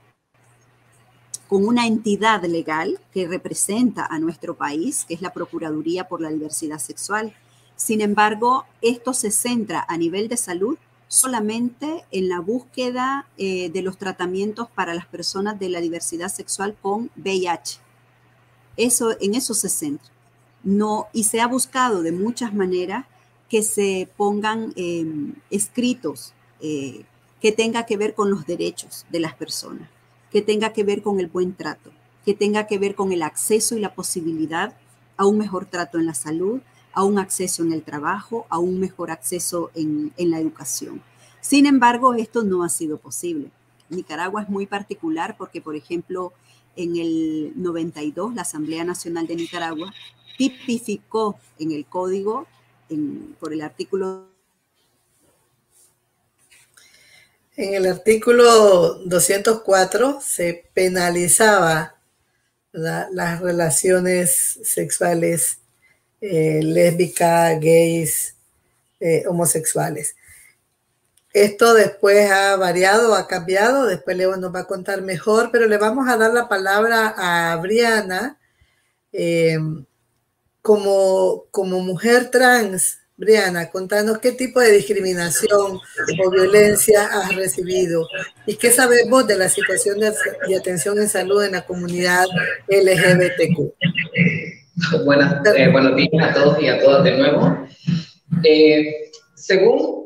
con 1.47 1.65
una 1.65 1.87
entidad 1.87 2.45
legal 2.45 2.99
que 3.11 3.27
representa 3.27 4.05
a 4.05 4.19
nuestro 4.19 4.55
país, 4.55 5.03
que 5.03 5.15
es 5.15 5.21
la 5.23 5.33
Procuraduría 5.33 6.07
por 6.07 6.21
la 6.21 6.29
Diversidad 6.29 6.77
Sexual. 6.77 7.33
Sin 7.75 8.01
embargo, 8.01 8.67
esto 8.83 9.15
se 9.15 9.31
centra 9.31 9.83
a 9.89 9.97
nivel 9.97 10.27
de 10.27 10.37
salud 10.37 10.77
solamente 11.07 12.05
en 12.11 12.29
la 12.29 12.39
búsqueda 12.39 13.27
eh, 13.37 13.69
de 13.69 13.81
los 13.81 13.97
tratamientos 13.97 14.69
para 14.69 14.93
las 14.93 15.05
personas 15.05 15.59
de 15.59 15.69
la 15.69 15.81
diversidad 15.81 16.29
sexual 16.29 16.75
con 16.81 17.09
VIH. 17.15 17.79
Eso, 18.75 19.15
en 19.19 19.35
eso 19.35 19.53
se 19.53 19.69
centra. 19.69 20.11
No, 20.63 21.07
y 21.13 21.23
se 21.23 21.39
ha 21.39 21.47
buscado 21.47 22.01
de 22.01 22.11
muchas 22.11 22.53
maneras 22.53 23.05
que 23.49 23.63
se 23.63 24.09
pongan 24.17 24.73
em, 24.75 25.35
escritos 25.49 26.33
eh, 26.59 27.05
que 27.41 27.51
tenga 27.51 27.85
que 27.85 27.97
ver 27.97 28.13
con 28.13 28.29
los 28.29 28.45
derechos 28.45 29.05
de 29.09 29.19
las 29.19 29.33
personas, 29.35 29.89
que 30.31 30.41
tenga 30.41 30.73
que 30.73 30.83
ver 30.83 31.01
con 31.01 31.19
el 31.19 31.27
buen 31.27 31.53
trato, 31.53 31.91
que 32.25 32.33
tenga 32.33 32.67
que 32.67 32.77
ver 32.77 32.95
con 32.95 33.11
el 33.11 33.21
acceso 33.21 33.77
y 33.77 33.79
la 33.79 33.95
posibilidad 33.95 34.75
a 35.15 35.25
un 35.25 35.37
mejor 35.37 35.65
trato 35.65 35.97
en 35.97 36.05
la 36.05 36.13
salud, 36.13 36.61
a 36.93 37.03
un 37.03 37.19
acceso 37.19 37.63
en 37.63 37.73
el 37.73 37.83
trabajo, 37.83 38.45
a 38.49 38.59
un 38.59 38.79
mejor 38.79 39.11
acceso 39.11 39.71
en, 39.75 40.11
en 40.17 40.31
la 40.31 40.39
educación. 40.39 41.01
Sin 41.41 41.65
embargo, 41.65 42.13
esto 42.13 42.43
no 42.43 42.63
ha 42.63 42.69
sido 42.69 42.97
posible. 42.97 43.51
Nicaragua 43.89 44.43
es 44.43 44.49
muy 44.49 44.65
particular 44.65 45.35
porque, 45.37 45.61
por 45.61 45.75
ejemplo, 45.75 46.33
en 46.75 46.95
el 46.97 47.53
92 47.55 48.35
la 48.35 48.41
Asamblea 48.43 48.83
Nacional 48.83 49.27
de 49.27 49.35
Nicaragua 49.35 49.93
tipificó 50.37 51.39
en 51.59 51.71
el 51.71 51.85
código, 51.85 52.47
por 53.39 53.51
el 53.51 53.61
artículo 53.61 54.27
En 57.57 57.73
el 57.73 57.87
artículo 57.87 58.99
204 59.05 60.19
se 60.21 60.69
penalizaba 60.73 61.95
las 62.71 63.41
relaciones 63.41 64.59
sexuales 64.63 65.59
eh, 66.21 66.61
lésbicas, 66.63 67.59
gays, 67.59 68.35
eh, 68.99 69.23
homosexuales. 69.27 70.15
Esto 71.33 71.73
después 71.73 72.31
ha 72.31 72.55
variado, 72.55 73.13
ha 73.13 73.27
cambiado, 73.27 73.85
después 73.85 74.17
Leo 74.17 74.37
nos 74.37 74.53
va 74.53 74.61
a 74.61 74.67
contar 74.67 75.01
mejor, 75.01 75.49
pero 75.51 75.67
le 75.67 75.77
vamos 75.77 76.07
a 76.09 76.17
dar 76.17 76.33
la 76.33 76.49
palabra 76.49 77.13
a 77.15 77.55
Briana 77.57 78.39
eh, 79.11 79.57
como, 80.61 81.45
como 81.51 81.79
mujer 81.81 82.31
trans 82.31 82.97
Briana, 83.17 83.71
contanos 83.71 84.19
qué 84.19 84.31
tipo 84.31 84.59
de 84.59 84.71
discriminación 84.71 85.79
o 86.23 86.29
violencia 86.29 87.03
has 87.05 87.35
recibido 87.35 88.07
y 88.45 88.55
qué 88.55 88.71
sabemos 88.71 89.25
de 89.25 89.35
la 89.35 89.49
situación 89.49 89.99
de, 89.99 90.13
atención 90.55 90.99
en 90.99 91.09
salud 91.09 91.43
en 91.43 91.53
la 91.53 91.65
comunidad 91.65 92.25
LGBTQ. 92.67 93.73
Buenas, 95.05 95.41
eh, 95.55 95.69
buenos 95.69 95.95
días 95.95 96.11
a 96.21 96.33
todos 96.33 96.61
y 96.61 96.67
a 96.67 96.79
todas 96.79 97.03
de 97.03 97.17
nuevo. 97.17 97.67
Eh, 98.43 99.09
según 99.33 100.05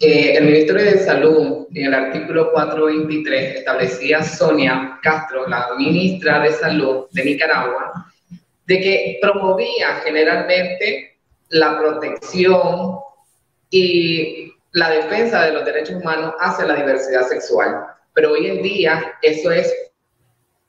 eh, 0.00 0.34
el 0.36 0.44
Ministerio 0.44 0.84
de 0.84 0.98
Salud, 0.98 1.68
en 1.72 1.86
el 1.86 1.94
artículo 1.94 2.50
423, 2.52 3.58
establecía 3.58 4.24
Sonia 4.24 4.98
Castro, 5.02 5.46
la 5.46 5.68
ministra 5.78 6.40
de 6.40 6.52
Salud 6.52 7.06
de 7.12 7.24
Nicaragua, 7.24 8.12
de 8.66 8.80
que 8.80 9.18
promovía 9.22 10.00
generalmente 10.04 11.16
la 11.50 11.78
protección 11.78 12.98
y 13.70 14.52
la 14.72 14.90
defensa 14.90 15.44
de 15.44 15.52
los 15.52 15.64
derechos 15.64 15.94
humanos 15.94 16.34
hacia 16.40 16.66
la 16.66 16.74
diversidad 16.74 17.28
sexual. 17.28 17.84
Pero 18.14 18.32
hoy 18.32 18.48
en 18.48 18.62
día 18.62 19.12
eso 19.22 19.52
es 19.52 19.72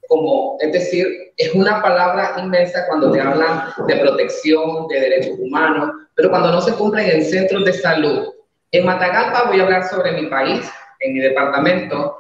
como, 0.09 0.57
es 0.59 0.73
decir, 0.73 1.07
es 1.37 1.53
una 1.53 1.81
palabra 1.81 2.35
inmensa 2.37 2.85
cuando 2.87 3.13
te 3.13 3.21
hablan 3.21 3.69
de 3.87 3.95
protección, 3.95 4.87
de 4.89 4.99
derechos 4.99 5.39
humanos, 5.39 5.91
pero 6.15 6.29
cuando 6.29 6.51
no 6.51 6.59
se 6.59 6.73
cumplen 6.73 7.09
en 7.09 7.23
centros 7.23 7.63
de 7.63 7.71
salud. 7.71 8.27
En 8.71 8.85
Matagalpa 8.85 9.47
voy 9.47 9.61
a 9.61 9.63
hablar 9.63 9.87
sobre 9.87 10.11
mi 10.11 10.27
país, 10.27 10.69
en 10.99 11.13
mi 11.13 11.19
departamento. 11.19 12.17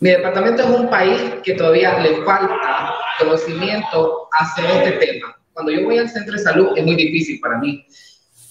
Mi 0.00 0.10
departamento 0.10 0.62
es 0.62 0.68
un 0.70 0.88
país 0.88 1.20
que 1.42 1.52
todavía 1.52 1.98
le 1.98 2.22
falta 2.22 2.94
conocimiento 3.18 4.28
hacia 4.32 4.82
este 4.82 5.06
tema 5.06 5.36
cuando 5.54 5.72
yo 5.72 5.84
voy 5.84 5.98
al 5.98 6.10
centro 6.10 6.32
de 6.32 6.40
salud 6.40 6.76
es 6.76 6.84
muy 6.84 6.96
difícil 6.96 7.40
para 7.40 7.58
mí. 7.58 7.86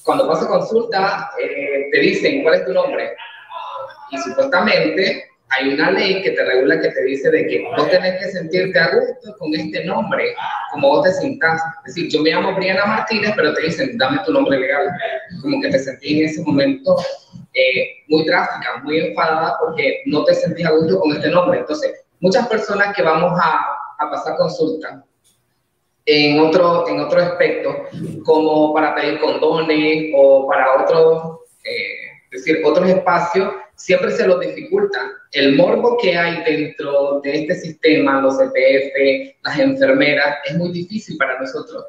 Cuando 0.03 0.27
paso 0.27 0.47
consulta, 0.47 1.29
eh, 1.39 1.89
te 1.91 1.99
dicen, 1.99 2.41
¿cuál 2.43 2.55
es 2.55 2.65
tu 2.65 2.73
nombre? 2.73 3.15
Y 4.11 4.17
supuestamente 4.17 5.29
hay 5.55 5.73
una 5.73 5.91
ley 5.91 6.21
que 6.21 6.31
te 6.31 6.45
regula 6.45 6.79
que 6.81 6.89
te 6.89 7.03
dice 7.03 7.29
de 7.29 7.47
que 7.47 7.63
vos 7.75 7.89
tenés 7.89 8.19
que 8.19 8.31
sentirte 8.31 8.79
a 8.79 8.95
gusto 8.95 9.35
con 9.37 9.53
este 9.53 9.85
nombre, 9.85 10.33
como 10.71 10.89
vos 10.89 11.03
te 11.03 11.13
sientas. 11.13 11.61
Es 11.85 11.95
decir, 11.95 12.11
yo 12.11 12.21
me 12.21 12.31
llamo 12.31 12.55
Briana 12.55 12.85
Martínez, 12.85 13.33
pero 13.35 13.53
te 13.53 13.63
dicen, 13.63 13.97
dame 13.97 14.19
tu 14.25 14.33
nombre 14.33 14.57
legal. 14.57 14.87
Como 15.41 15.61
que 15.61 15.69
te 15.69 15.79
sentí 15.79 16.19
en 16.19 16.29
ese 16.29 16.41
momento 16.41 16.97
eh, 17.53 17.89
muy 18.07 18.25
drástica, 18.25 18.77
muy 18.83 18.99
enfadada 18.99 19.57
porque 19.59 20.01
no 20.05 20.23
te 20.23 20.33
sentís 20.33 20.65
a 20.65 20.71
gusto 20.71 20.99
con 20.99 21.13
este 21.13 21.29
nombre. 21.29 21.59
Entonces, 21.59 22.03
muchas 22.19 22.47
personas 22.47 22.95
que 22.95 23.03
vamos 23.03 23.39
a, 23.39 23.65
a 23.99 24.09
pasar 24.09 24.35
consulta 24.37 25.03
en 26.05 26.39
otro, 26.39 26.87
en 26.87 26.99
otro 26.99 27.21
aspecto, 27.21 27.85
como 28.25 28.73
para 28.73 28.95
pedir 28.95 29.19
condones 29.19 30.11
o 30.15 30.47
para 30.47 30.83
otros, 30.83 31.39
eh, 31.63 32.27
decir, 32.31 32.61
otros 32.65 32.89
espacios, 32.89 33.53
siempre 33.75 34.11
se 34.11 34.27
los 34.27 34.39
dificulta. 34.39 34.99
El 35.31 35.55
morbo 35.55 35.97
que 36.01 36.15
hay 36.15 36.43
dentro 36.43 37.21
de 37.23 37.41
este 37.41 37.55
sistema, 37.55 38.21
los 38.21 38.37
CPF, 38.37 39.35
las 39.43 39.59
enfermeras, 39.59 40.37
es 40.45 40.55
muy 40.55 40.71
difícil 40.71 41.17
para 41.17 41.39
nosotros. 41.39 41.85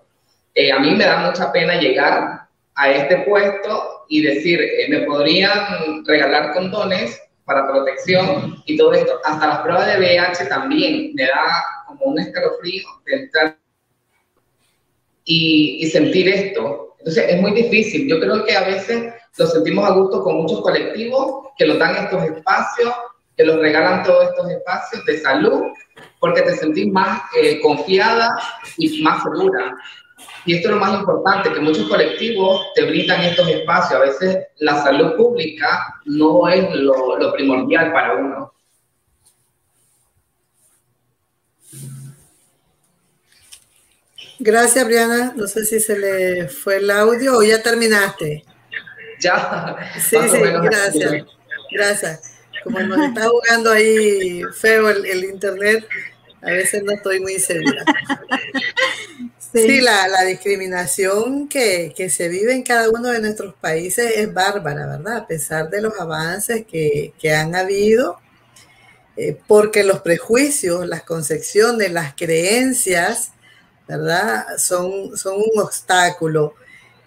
Eh, 0.55 0.71
a 0.71 0.79
mí 0.79 0.95
me 0.95 1.05
da 1.05 1.19
mucha 1.19 1.53
pena 1.53 1.81
llegar 1.81 2.49
a 2.77 2.91
este 2.91 3.19
puesto 3.19 4.05
y 4.09 4.23
decir, 4.23 4.61
eh, 4.61 4.87
me 4.89 5.01
podrían 5.01 6.05
regalar 6.05 6.53
condones 6.53 7.21
para 7.45 7.67
protección 7.67 8.63
y 8.67 8.77
todo 8.77 8.93
esto. 8.95 9.21
Hasta 9.25 9.47
las 9.47 9.59
pruebas 9.61 9.87
de 9.87 9.99
VIH 9.99 10.47
también 10.47 11.13
me 11.15 11.25
da 11.25 11.65
como 11.87 12.07
un 12.07 12.19
escalofrío 12.19 12.85
de 13.05 13.15
entrar 13.15 13.59
y, 15.25 15.87
sentir 15.91 16.29
esto. 16.29 16.97
Entonces 16.99 17.27
es 17.29 17.41
muy 17.41 17.53
difícil. 17.53 18.09
Yo 18.09 18.21
creo 18.21 18.45
que 18.45 18.57
a 18.57 18.65
veces 18.65 19.13
lo 19.37 19.47
sentimos 19.47 19.89
a 19.89 19.95
gusto 19.95 20.23
con 20.23 20.37
muchos 20.43 20.61
colectivos 20.61 21.49
que 21.57 21.67
nos 21.67 21.79
dan 21.79 21.97
estos 21.97 22.23
espacios, 22.25 22.95
que 23.37 23.45
nos 23.45 23.57
regalan 23.57 24.03
todos 24.05 24.31
estos 24.31 24.51
espacios 24.51 25.05
de 25.05 25.19
salud, 25.19 25.63
porque 26.21 26.43
te 26.43 26.57
sentís 26.57 26.93
más 26.93 27.23
eh, 27.37 27.61
confiada 27.61 28.29
y 28.79 29.03
más 29.03 29.23
segura. 29.23 29.75
Y 30.47 30.55
esto 30.55 30.69
es 30.69 30.75
lo 30.75 30.81
más 30.81 31.01
importante, 31.01 31.53
que 31.53 31.61
muchos 31.61 31.89
colectivos 31.89 32.61
te 32.75 32.85
brindan 32.85 33.23
estos 33.23 33.49
espacios. 33.49 34.01
A 34.01 34.05
veces 34.05 34.39
la 34.59 34.83
salud 34.83 35.17
pública 35.17 36.01
no 36.05 36.49
es 36.49 36.73
lo, 36.75 37.19
lo 37.19 37.33
primordial 37.33 37.93
para 37.93 38.15
uno. 38.15 38.53
Gracias, 44.39 44.85
Briana. 44.85 45.33
No 45.37 45.47
sé 45.47 45.65
si 45.65 45.81
se 45.81 45.99
le 45.99 46.49
fue 46.49 46.77
el 46.77 46.91
audio 46.91 47.39
o 47.39 47.43
ya 47.43 47.63
terminaste. 47.63 48.45
Ya. 49.25 49.77
Sí, 49.95 50.17
sí, 50.31 50.39
gracias. 50.39 51.25
Gracias. 51.73 52.21
Como 52.63 52.81
nos 52.81 53.09
está 53.09 53.29
jugando 53.29 53.71
ahí 53.71 54.43
feo 54.55 54.89
el, 54.91 55.25
internet, 55.25 55.87
a 56.43 56.51
veces 56.51 56.83
no 56.83 56.93
estoy 56.93 57.21
muy 57.21 57.39
segura. 57.39 57.85
Sí, 59.53 59.81
la, 59.81 60.25
discriminación 60.25 61.49
que, 61.49 61.95
se 62.11 62.29
vive 62.29 62.53
en 62.55 62.65
cada 62.65 62.91
uno 62.91 63.11
de 63.11 63.21
nuestros 63.21 63.55
países 63.55 64.13
es 64.17 64.35
bárbara, 64.35 64.87
¿verdad? 64.87 65.19
A 65.19 65.27
pesar 65.27 65.71
de 65.71 65.81
los 65.81 65.99
avances 66.01 66.67
que, 66.67 67.13
han 67.33 67.55
habido, 67.55 68.19
eh, 69.17 69.39
porque 69.47 69.85
los 69.85 70.01
prejuicios, 70.01 70.87
las 70.89 71.05
concepciones, 71.05 71.93
las 71.93 72.15
creencias, 72.15 73.31
¿verdad? 73.87 74.45
Son, 74.59 75.17
son 75.17 75.37
un 75.37 75.61
obstáculo. 75.61 76.55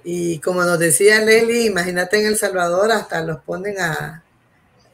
Y 0.09 0.39
como 0.39 0.63
nos 0.63 0.79
decía 0.79 1.19
Leli, 1.19 1.65
imagínate 1.65 2.17
en 2.17 2.27
El 2.27 2.37
Salvador, 2.37 2.93
hasta 2.93 3.21
los 3.23 3.41
ponen 3.41 3.77
a, 3.77 4.23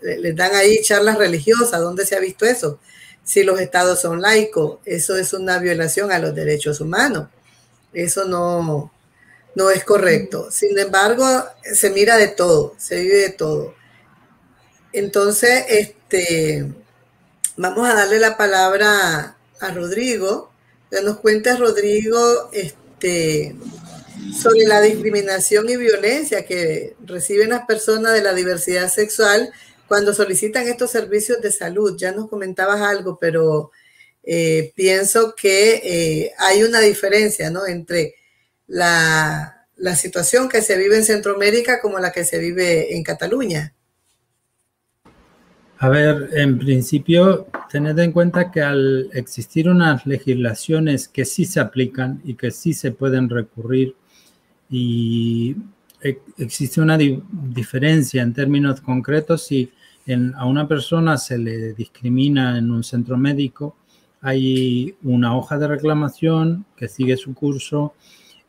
les 0.01 0.35
dan 0.35 0.55
ahí 0.55 0.81
charlas 0.81 1.19
religiosas, 1.19 1.81
¿dónde 1.81 2.03
se 2.03 2.15
ha 2.15 2.19
visto 2.19 2.47
eso? 2.47 2.79
Si 3.23 3.43
los 3.43 3.59
estados 3.59 4.01
son 4.01 4.23
laicos, 4.23 4.79
eso 4.85 5.15
es 5.15 5.33
una 5.33 5.59
violación 5.59 6.11
a 6.11 6.17
los 6.17 6.33
derechos 6.33 6.81
humanos. 6.81 7.29
Eso 7.93 8.25
no, 8.25 8.91
no 9.53 9.69
es 9.69 9.83
correcto. 9.83 10.49
Sin 10.49 10.79
embargo, 10.79 11.27
se 11.61 11.91
mira 11.91 12.17
de 12.17 12.29
todo, 12.29 12.73
se 12.79 12.99
vive 13.01 13.17
de 13.17 13.29
todo. 13.29 13.75
Entonces, 14.93 15.63
este, 15.69 16.73
vamos 17.55 17.87
a 17.87 17.93
darle 17.93 18.19
la 18.19 18.35
palabra 18.35 19.37
a 19.59 19.71
Rodrigo 19.75 20.51
que 20.89 21.03
nos 21.03 21.17
cuenta 21.19 21.55
Rodrigo 21.55 22.49
este, 22.51 23.55
sobre 24.33 24.65
la 24.65 24.81
discriminación 24.81 25.69
y 25.69 25.77
violencia 25.77 26.45
que 26.45 26.95
reciben 27.05 27.49
las 27.49 27.65
personas 27.65 28.13
de 28.13 28.21
la 28.21 28.33
diversidad 28.33 28.89
sexual 28.89 29.51
cuando 29.87 30.13
solicitan 30.13 30.67
estos 30.67 30.91
servicios 30.91 31.41
de 31.41 31.51
salud. 31.51 31.95
Ya 31.97 32.11
nos 32.11 32.29
comentabas 32.29 32.81
algo, 32.81 33.17
pero 33.19 33.71
eh, 34.23 34.71
pienso 34.75 35.35
que 35.35 35.81
eh, 35.83 36.31
hay 36.37 36.63
una 36.63 36.79
diferencia 36.79 37.49
¿no? 37.49 37.65
entre 37.65 38.15
la, 38.67 39.67
la 39.77 39.95
situación 39.95 40.49
que 40.49 40.61
se 40.61 40.77
vive 40.77 40.97
en 40.97 41.03
Centroamérica 41.03 41.81
como 41.81 41.99
la 41.99 42.11
que 42.11 42.25
se 42.25 42.39
vive 42.39 42.95
en 42.95 43.03
Cataluña. 43.03 43.73
A 45.83 45.89
ver, 45.89 46.29
en 46.31 46.59
principio, 46.59 47.47
tened 47.69 47.99
en 47.99 48.13
cuenta 48.13 48.51
que 48.51 48.61
al 48.61 49.09
existir 49.11 49.67
unas 49.67 50.05
legislaciones 50.05 51.09
que 51.09 51.25
sí 51.25 51.43
se 51.43 51.59
aplican 51.59 52.21
y 52.23 52.35
que 52.35 52.51
sí 52.51 52.73
se 52.73 52.91
pueden 52.91 53.29
recurrir 53.29 53.93
y 54.73 55.55
existe 56.39 56.81
una 56.81 56.97
diferencia 56.97 58.23
en 58.23 58.33
términos 58.33 58.81
concretos 58.81 59.43
si 59.45 59.71
a 60.35 60.45
una 60.47 60.67
persona 60.67 61.15
se 61.17 61.37
le 61.37 61.73
discrimina 61.73 62.57
en 62.57 62.71
un 62.71 62.83
centro 62.83 63.15
médico, 63.15 63.75
hay 64.19 64.95
una 65.03 65.37
hoja 65.37 65.59
de 65.59 65.67
reclamación 65.67 66.65
que 66.75 66.87
sigue 66.87 67.15
su 67.17 67.35
curso, 67.35 67.93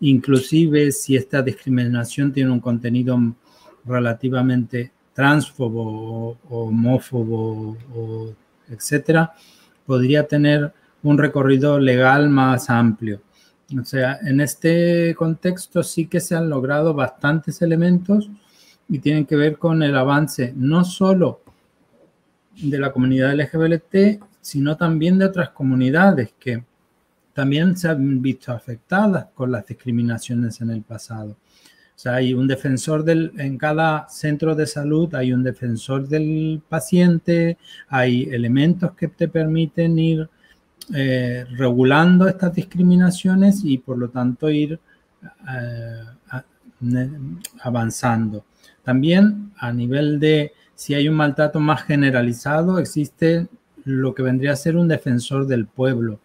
inclusive 0.00 0.92
si 0.92 1.14
esta 1.14 1.42
discriminación 1.42 2.32
tiene 2.32 2.50
un 2.52 2.60
contenido 2.60 3.18
relativamente 3.84 4.90
transfobo 5.12 6.38
o 6.48 6.64
homófobo 6.64 7.76
o 7.94 8.34
etcétera, 8.70 9.34
podría 9.84 10.26
tener 10.26 10.72
un 11.02 11.18
recorrido 11.18 11.78
legal 11.78 12.30
más 12.30 12.70
amplio. 12.70 13.20
O 13.80 13.84
sea, 13.84 14.18
en 14.22 14.40
este 14.40 15.14
contexto 15.14 15.82
sí 15.82 16.06
que 16.06 16.20
se 16.20 16.36
han 16.36 16.50
logrado 16.50 16.94
bastantes 16.94 17.62
elementos 17.62 18.30
y 18.88 18.98
tienen 18.98 19.24
que 19.24 19.36
ver 19.36 19.58
con 19.58 19.82
el 19.82 19.96
avance 19.96 20.52
no 20.54 20.84
solo 20.84 21.40
de 22.56 22.78
la 22.78 22.92
comunidad 22.92 23.34
LGBT, 23.34 24.22
sino 24.40 24.76
también 24.76 25.18
de 25.18 25.24
otras 25.24 25.50
comunidades 25.50 26.34
que 26.38 26.62
también 27.32 27.76
se 27.76 27.88
han 27.88 28.22
visto 28.22 28.52
afectadas 28.52 29.28
con 29.34 29.50
las 29.50 29.66
discriminaciones 29.66 30.60
en 30.60 30.70
el 30.70 30.82
pasado. 30.82 31.30
O 31.30 31.98
sea, 31.98 32.14
hay 32.16 32.34
un 32.34 32.46
defensor 32.46 33.04
del, 33.04 33.32
en 33.38 33.56
cada 33.56 34.08
centro 34.08 34.54
de 34.54 34.66
salud, 34.66 35.14
hay 35.14 35.32
un 35.32 35.42
defensor 35.42 36.08
del 36.08 36.60
paciente, 36.68 37.56
hay 37.88 38.24
elementos 38.24 38.92
que 38.94 39.08
te 39.08 39.28
permiten 39.28 39.98
ir 39.98 40.28
eh, 40.92 41.46
regulando 41.52 42.28
estas 42.28 42.54
discriminaciones 42.54 43.64
y 43.64 43.78
por 43.78 43.96
lo 43.96 44.10
tanto 44.10 44.50
ir 44.50 44.78
eh, 45.50 46.02
avanzando. 47.62 48.44
También 48.82 49.52
a 49.58 49.72
nivel 49.72 50.20
de 50.20 50.52
si 50.74 50.94
hay 50.94 51.08
un 51.08 51.14
maltrato 51.14 51.60
más 51.60 51.84
generalizado, 51.84 52.78
existe 52.78 53.46
lo 53.84 54.14
que 54.14 54.22
vendría 54.22 54.52
a 54.52 54.56
ser 54.56 54.76
un 54.76 54.88
defensor 54.88 55.46
del 55.46 55.66
pueblo. 55.66 56.20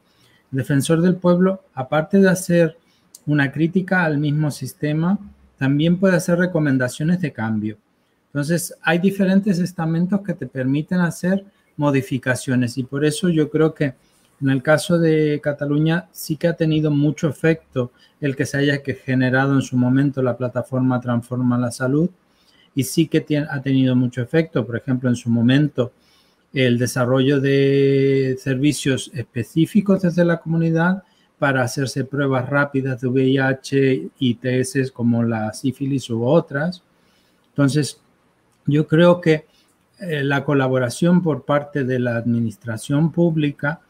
El 0.52 0.58
defensor 0.58 1.02
del 1.02 1.16
pueblo, 1.16 1.64
aparte 1.74 2.20
de 2.20 2.30
hacer 2.30 2.78
una 3.26 3.52
crítica 3.52 4.04
al 4.04 4.18
mismo 4.18 4.50
sistema, 4.52 5.20
también 5.58 6.00
puede 6.00 6.16
hacer 6.16 6.40
recomendaciones 6.40 7.22
de 7.22 7.32
cambio. 7.32 7.78
Entonces, 8.28 8.74
hay 8.82 9.00
diferentes 9.00 9.60
estamentos 9.60 10.22
que 10.22 10.34
te 10.34 10.48
permiten 10.48 11.00
hacer 11.00 11.46
modificaciones 11.78 12.78
y 12.78 12.84
por 12.84 13.06
eso 13.06 13.30
yo 13.30 13.50
creo 13.50 13.74
que 13.74 13.94
en 14.42 14.50
el 14.50 14.64
caso 14.64 14.98
de 14.98 15.40
Cataluña 15.44 16.08
sí 16.12 16.38
que 16.38 16.48
ha 16.48 16.54
tenido 16.54 16.92
mucho 16.92 17.28
efecto 17.28 17.92
el 18.22 18.36
que 18.36 18.46
se 18.46 18.58
haya 18.58 18.82
generado 19.06 19.54
en 19.54 19.62
su 19.62 19.76
momento 19.76 20.22
la 20.22 20.38
plataforma 20.38 21.02
Transforma 21.02 21.58
la 21.58 21.72
Salud 21.72 22.10
y 22.74 22.84
sí 22.84 23.08
que 23.08 23.26
ha 23.50 23.62
tenido 23.62 23.96
mucho 23.96 24.22
efecto. 24.22 24.66
Por 24.66 24.78
ejemplo, 24.78 25.10
en 25.10 25.16
su 25.16 25.30
momento 25.30 25.92
el 26.54 26.78
desarrollo 26.78 27.40
de 27.40 28.38
servicios 28.42 29.12
específicos 29.14 30.02
desde 30.02 30.26
la 30.26 30.38
comunidad 30.38 31.04
para 31.38 31.64
hacerse 31.64 32.06
pruebas 32.06 32.50
rápidas 32.50 33.02
de 33.02 33.08
VIH 33.08 34.10
y 34.20 34.36
TS 34.36 34.92
como 34.92 35.24
la 35.24 35.54
sífilis 35.54 36.10
u 36.10 36.26
otras. 36.26 36.84
Entonces, 37.50 38.02
yo 38.66 38.88
creo 38.88 39.22
que 39.22 39.46
eh, 40.00 40.24
la 40.24 40.44
colaboración 40.44 41.22
por 41.22 41.46
parte 41.46 41.84
de 41.84 42.00
la 42.00 42.16
administración 42.18 43.12
pública 43.12 43.82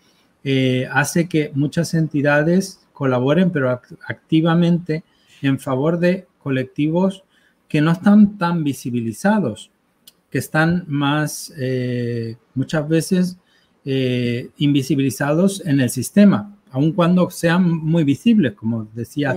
eh, 0.44 0.88
hace 0.92 1.28
que 1.28 1.52
muchas 1.54 1.94
entidades 1.94 2.88
colaboren, 2.94 3.52
pero 3.52 3.70
activamente 4.08 5.04
en 5.42 5.60
favor 5.60 6.00
de 6.00 6.28
colectivos 6.40 7.24
que 7.68 7.82
no 7.82 7.92
están 7.92 8.38
tan 8.38 8.64
visibilizados, 8.64 9.72
que 10.30 10.38
están 10.38 10.86
más, 10.88 11.54
eh, 11.58 12.38
muchas 12.56 12.88
veces, 12.88 13.38
invisibilizados 14.58 15.66
en 15.66 15.80
el 15.80 15.90
sistema 15.90 16.60
aun 16.72 16.92
cuando 16.92 17.30
sean 17.30 17.70
muy 17.70 18.04
visibles, 18.04 18.54
como 18.54 18.88
decía 18.94 19.36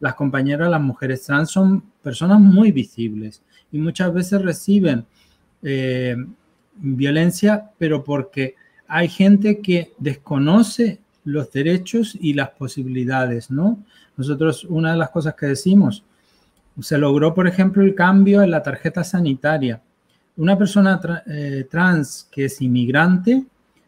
las 0.00 0.14
compañeras, 0.14 0.70
las 0.70 0.80
mujeres 0.80 1.22
trans 1.22 1.50
son 1.50 1.82
personas 2.02 2.40
muy 2.40 2.70
visibles 2.70 3.42
y 3.72 3.78
muchas 3.78 4.12
veces 4.12 4.42
reciben 4.42 5.06
eh, 5.62 6.16
violencia, 6.76 7.70
pero 7.78 8.04
porque 8.04 8.54
hay 8.88 9.08
gente 9.08 9.60
que 9.60 9.92
desconoce 9.98 11.00
los 11.24 11.50
derechos 11.52 12.16
y 12.20 12.34
las 12.34 12.50
posibilidades, 12.50 13.50
¿no? 13.50 13.78
Nosotros, 14.16 14.64
una 14.64 14.92
de 14.92 14.98
las 14.98 15.10
cosas 15.10 15.34
que 15.34 15.46
decimos, 15.46 16.04
se 16.80 16.98
logró, 16.98 17.34
por 17.34 17.46
ejemplo, 17.46 17.82
el 17.82 17.94
cambio 17.94 18.42
en 18.42 18.50
la 18.50 18.62
tarjeta 18.62 19.02
sanitaria. 19.02 19.80
Una 20.36 20.56
persona 20.56 21.00
eh, 21.26 21.66
trans 21.70 22.28
que 22.30 22.44
es 22.44 22.60
inmigrante 22.60 23.44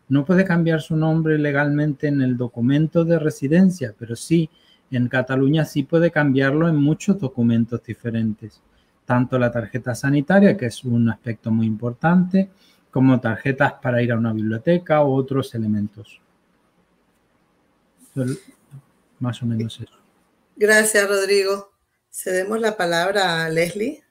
no 0.08 0.24
puede 0.24 0.44
cambiar 0.44 0.80
su 0.80 0.96
nombre 0.96 1.38
legalmente 1.38 2.08
en 2.08 2.22
el 2.22 2.36
documento 2.36 3.04
de 3.04 3.18
residencia, 3.18 3.94
pero 3.98 4.16
sí, 4.16 4.48
en 4.90 5.08
Cataluña 5.08 5.64
sí 5.66 5.82
puede 5.82 6.10
cambiarlo 6.10 6.68
en 6.68 6.76
muchos 6.76 7.18
documentos 7.18 7.82
diferentes, 7.84 8.60
tanto 9.04 9.38
la 9.38 9.52
tarjeta 9.52 9.94
sanitaria, 9.94 10.56
que 10.56 10.66
es 10.66 10.82
un 10.84 11.10
aspecto 11.10 11.50
muy 11.50 11.66
importante, 11.66 12.48
como 12.90 13.20
tarjetas 13.20 13.74
para 13.74 14.02
ir 14.02 14.12
a 14.12 14.16
una 14.16 14.32
biblioteca 14.32 15.02
u 15.04 15.14
otros 15.14 15.54
elementos. 15.54 16.20
Más 19.18 19.42
o 19.42 19.46
menos 19.46 19.78
eso. 19.80 19.98
Gracias, 20.56 21.08
Rodrigo. 21.08 21.70
Cedemos 22.10 22.60
la 22.60 22.76
palabra 22.76 23.44
a 23.44 23.48
Leslie. 23.48 24.02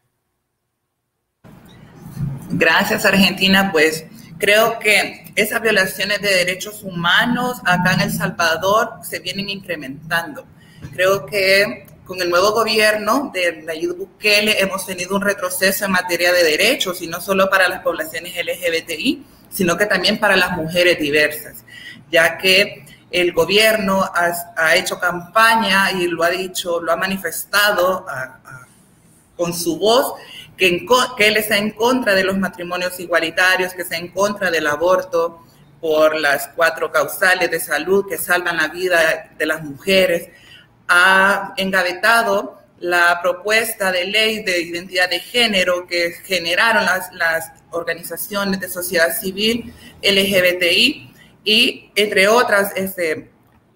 Gracias, 2.51 3.05
Argentina. 3.05 3.71
Pues 3.71 4.05
Creo 4.39 4.77
que 4.77 5.31
esas 5.35 5.61
violaciones 5.61 6.21
de 6.21 6.29
derechos 6.29 6.83
humanos 6.83 7.59
acá 7.65 7.93
en 7.93 8.01
El 8.01 8.11
Salvador 8.11 8.99
se 9.01 9.19
vienen 9.19 9.49
incrementando. 9.49 10.45
Creo 10.93 11.25
que 11.25 11.87
con 12.08 12.22
el 12.22 12.30
nuevo 12.30 12.54
gobierno 12.54 13.30
de 13.34 13.63
Nayib 13.63 13.98
Bukele 13.98 14.62
hemos 14.62 14.86
tenido 14.86 15.15
un 15.15 15.22
retroceso 15.22 15.86
en 15.86 15.91
materia 15.91 16.32
de 16.32 16.43
derechos 16.43 17.02
y 17.02 17.08
no 17.08 17.20
solo 17.20 17.50
para 17.50 17.67
las 17.67 17.82
poblaciones 17.82 18.34
LGBTI, 18.34 19.26
sino 19.50 19.78
que 19.78 19.86
también 19.86 20.17
para 20.17 20.38
las 20.38 20.52
mujeres 20.54 20.98
diversas, 20.98 21.65
ya 22.10 22.38
que 22.38 22.86
el 23.12 23.34
gobierno 23.34 24.10
ha, 24.13 24.76
hecho 24.76 25.00
campaña 25.00 25.91
y 25.91 26.08
lo 26.08 26.24
ha 26.24 26.30
dicho, 26.30 26.82
lo 26.82 26.91
ha 26.93 26.96
manifestado 26.98 28.06
con 29.36 29.54
su 29.54 29.78
voz 29.78 30.13
que, 30.58 30.86
él 31.20 31.38
está 31.38 31.58
en 31.58 31.72
contra 31.72 32.15
de 32.15 32.24
los 32.24 32.38
matrimonios 32.38 33.00
igualitarios, 33.00 33.74
que 33.74 33.84
está 33.84 33.98
en 33.98 34.10
contra 34.10 34.50
del 34.50 34.67
aborto 34.67 35.43
por 35.80 36.20
las 36.20 36.50
cuatro 36.56 36.91
causales 36.91 37.52
de 37.52 37.60
salud 37.60 38.06
que 38.10 38.17
salvan 38.17 38.58
la 38.58 38.67
vida 38.70 39.30
de 39.38 39.46
las 39.46 39.63
mujeres, 39.63 40.30
ha 40.88 41.54
engavetado 41.58 42.58
la 42.80 43.19
propuesta 43.21 43.91
de 43.91 44.06
ley 44.06 44.43
de 44.43 44.62
identidad 44.62 45.10
de 45.10 45.19
género 45.19 45.88
que 45.88 46.12
generaron 46.23 46.86
las, 46.86 47.12
las 47.13 47.52
organizaciones 47.71 48.60
de 48.60 48.69
sociedad 48.69 49.17
civil 49.19 49.73
LGBTI 50.02 51.13
y 51.43 51.91
entre 51.95 52.28
otras 52.28 52.71
este, 52.76 53.32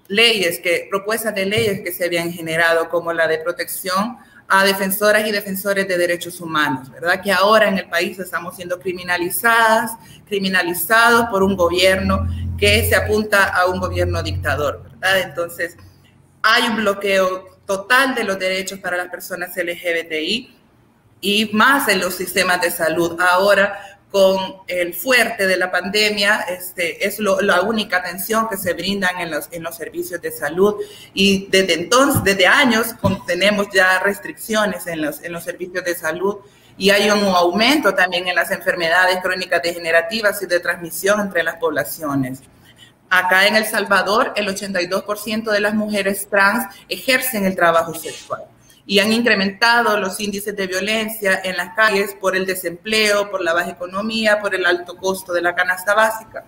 leyes 0.08 0.60
que 0.60 0.88
propuestas 0.89 1.34
de 1.34 1.45
leyes 1.45 1.82
que 1.82 1.91
se 1.91 2.06
habían 2.06 2.32
generado 2.32 2.89
como 2.89 3.12
la 3.13 3.28
de 3.28 3.39
protección 3.39 4.17
a 4.47 4.65
defensoras 4.65 5.26
y 5.26 5.32
defensores 5.32 5.88
de 5.88 5.97
derechos 5.97 6.41
humanos, 6.41 6.92
¿verdad? 6.92 7.21
Que 7.21 7.31
ahora 7.31 7.69
en 7.69 7.77
el 7.77 7.88
país 7.88 8.19
estamos 8.19 8.58
siendo 8.58 8.77
criminalizadas, 8.79 9.94
criminalizados 10.27 11.29
por 11.29 11.42
un 11.42 11.56
gobierno 11.56 12.27
que 12.58 12.88
se 12.90 12.96
apunta 12.96 13.46
a 13.46 13.67
un 13.67 13.79
gobierno 13.79 14.21
dictador, 14.21 14.83
¿verdad? 14.83 15.21
Entonces, 15.21 15.77
hay 16.44 16.67
un 16.67 16.77
bloqueo 16.77 17.60
total 17.65 18.15
de 18.15 18.23
los 18.23 18.39
derechos 18.39 18.79
para 18.79 18.98
las 18.98 19.08
personas 19.10 19.56
LGBTI 19.56 20.56
y 21.21 21.50
más 21.54 21.87
en 21.87 22.00
los 22.00 22.15
sistemas 22.15 22.62
de 22.62 22.71
salud. 22.71 23.17
Ahora, 23.19 24.00
con 24.12 24.37
el 24.67 24.94
fuerte 24.94 25.48
de 25.48 25.56
la 25.56 25.71
pandemia, 25.71 26.42
este, 26.50 27.08
es 27.08 27.17
la 27.19 27.62
única 27.62 27.98
atención 27.98 28.50
que 28.50 28.58
se 28.58 28.73
brindan 28.73 29.19
en 29.21 29.31
los, 29.31 29.48
en 29.52 29.63
los 29.63 29.77
servicios 29.77 30.21
de 30.21 30.31
salud. 30.31 30.75
Y 31.13 31.48
desde 31.50 31.75
entonces, 31.75 32.21
desde 32.23 32.46
años, 32.46 32.87
tenemos 33.25 33.67
ya 33.73 34.00
restricciones 34.00 34.85
en 34.87 35.02
los, 35.02 35.23
en 35.23 35.31
los 35.31 35.44
servicios 35.44 35.85
de 35.85 35.96
salud 35.96 36.37
y 36.77 36.89
hay 36.89 37.10
un 37.10 37.23
aumento 37.23 37.94
también 37.94 38.27
en 38.27 38.35
las 38.35 38.52
enfermedades 38.52 39.19
crónicas 39.21 39.62
degenerativas 39.62 40.42
y 40.42 40.46
de 40.46 40.60
transmisión 40.60 41.19
entre 41.21 41.44
las 41.44 41.56
poblaciones. 41.56 42.42
Acá 43.13 43.45
en 43.45 43.57
El 43.57 43.65
Salvador, 43.65 44.31
el 44.37 44.47
82% 44.47 45.51
de 45.51 45.59
las 45.59 45.73
mujeres 45.73 46.29
trans 46.29 46.73
ejercen 46.87 47.43
el 47.43 47.57
trabajo 47.57 47.93
sexual 47.93 48.43
y 48.85 48.99
han 48.99 49.12
incrementado 49.12 49.97
los 49.97 50.17
índices 50.21 50.55
de 50.55 50.65
violencia 50.65 51.41
en 51.43 51.57
las 51.57 51.75
calles 51.75 52.15
por 52.21 52.37
el 52.37 52.45
desempleo, 52.45 53.29
por 53.29 53.43
la 53.43 53.51
baja 53.53 53.71
economía, 53.71 54.39
por 54.39 54.55
el 54.55 54.65
alto 54.65 54.95
costo 54.95 55.33
de 55.33 55.41
la 55.41 55.53
canasta 55.53 55.93
básica. 55.93 56.45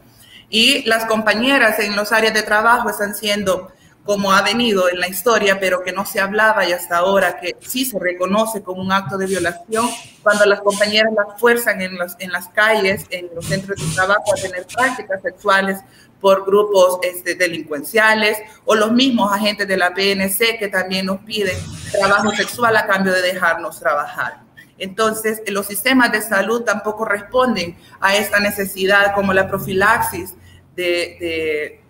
Y 0.49 0.83
las 0.83 1.03
compañeras 1.03 1.79
en 1.79 1.97
los 1.97 2.13
áreas 2.13 2.33
de 2.33 2.43
trabajo 2.43 2.89
están 2.89 3.13
siendo 3.13 3.73
como 4.05 4.31
ha 4.31 4.41
venido 4.41 4.89
en 4.89 5.01
la 5.01 5.09
historia, 5.09 5.59
pero 5.59 5.83
que 5.83 5.91
no 5.91 6.05
se 6.05 6.21
hablaba 6.21 6.65
y 6.67 6.71
hasta 6.71 6.97
ahora 6.97 7.39
que 7.39 7.57
sí 7.59 7.83
se 7.83 7.99
reconoce 7.99 8.61
como 8.61 8.81
un 8.81 8.91
acto 8.91 9.17
de 9.17 9.27
violación, 9.27 9.89
cuando 10.21 10.45
las 10.45 10.61
compañeras 10.61 11.11
las 11.13 11.39
fuerzan 11.39 11.81
en, 11.81 11.97
en 12.19 12.31
las 12.31 12.47
calles, 12.49 13.05
en 13.09 13.29
los 13.35 13.45
centros 13.45 13.79
de 13.79 13.95
trabajo 13.95 14.33
a 14.33 14.41
tener 14.41 14.65
prácticas 14.65 15.21
sexuales 15.21 15.79
por 16.23 16.45
grupos 16.45 16.99
este, 17.03 17.35
delincuenciales 17.35 18.37
o 18.63 18.75
los 18.75 18.93
mismos 18.93 19.29
agentes 19.33 19.67
de 19.67 19.75
la 19.75 19.93
PNC 19.93 20.57
que 20.57 20.69
también 20.69 21.07
nos 21.07 21.19
piden 21.19 21.57
trabajo 21.91 22.31
sexual 22.31 22.77
a 22.77 22.87
cambio 22.87 23.11
de 23.11 23.21
dejarnos 23.21 23.77
trabajar. 23.77 24.39
Entonces, 24.77 25.41
los 25.47 25.65
sistemas 25.67 26.13
de 26.13 26.21
salud 26.21 26.61
tampoco 26.63 27.03
responden 27.03 27.75
a 27.99 28.15
esta 28.15 28.39
necesidad 28.39 29.13
como 29.13 29.33
la 29.33 29.49
profilaxis 29.49 30.35
de, 30.77 31.81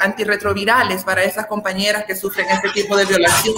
antirretrovirales 0.00 1.04
para 1.04 1.22
esas 1.22 1.46
compañeras 1.46 2.06
que 2.06 2.16
sufren 2.16 2.48
este 2.50 2.70
tipo 2.70 2.96
de 2.96 3.04
violación. 3.04 3.54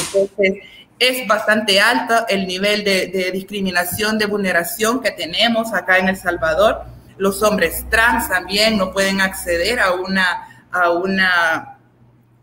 Entonces, 0.00 0.64
es 0.98 1.28
bastante 1.28 1.78
alto 1.78 2.14
el 2.30 2.46
nivel 2.46 2.84
de, 2.84 3.08
de 3.08 3.32
discriminación, 3.32 4.16
de 4.16 4.24
vulneración 4.24 5.02
que 5.02 5.10
tenemos 5.10 5.74
acá 5.74 5.98
en 5.98 6.08
El 6.08 6.16
Salvador 6.16 6.86
los 7.18 7.42
hombres 7.42 7.84
trans 7.90 8.28
también 8.28 8.78
no 8.78 8.92
pueden 8.92 9.20
acceder 9.20 9.80
a 9.80 9.92
una, 9.92 10.66
a 10.70 10.90
una, 10.90 11.78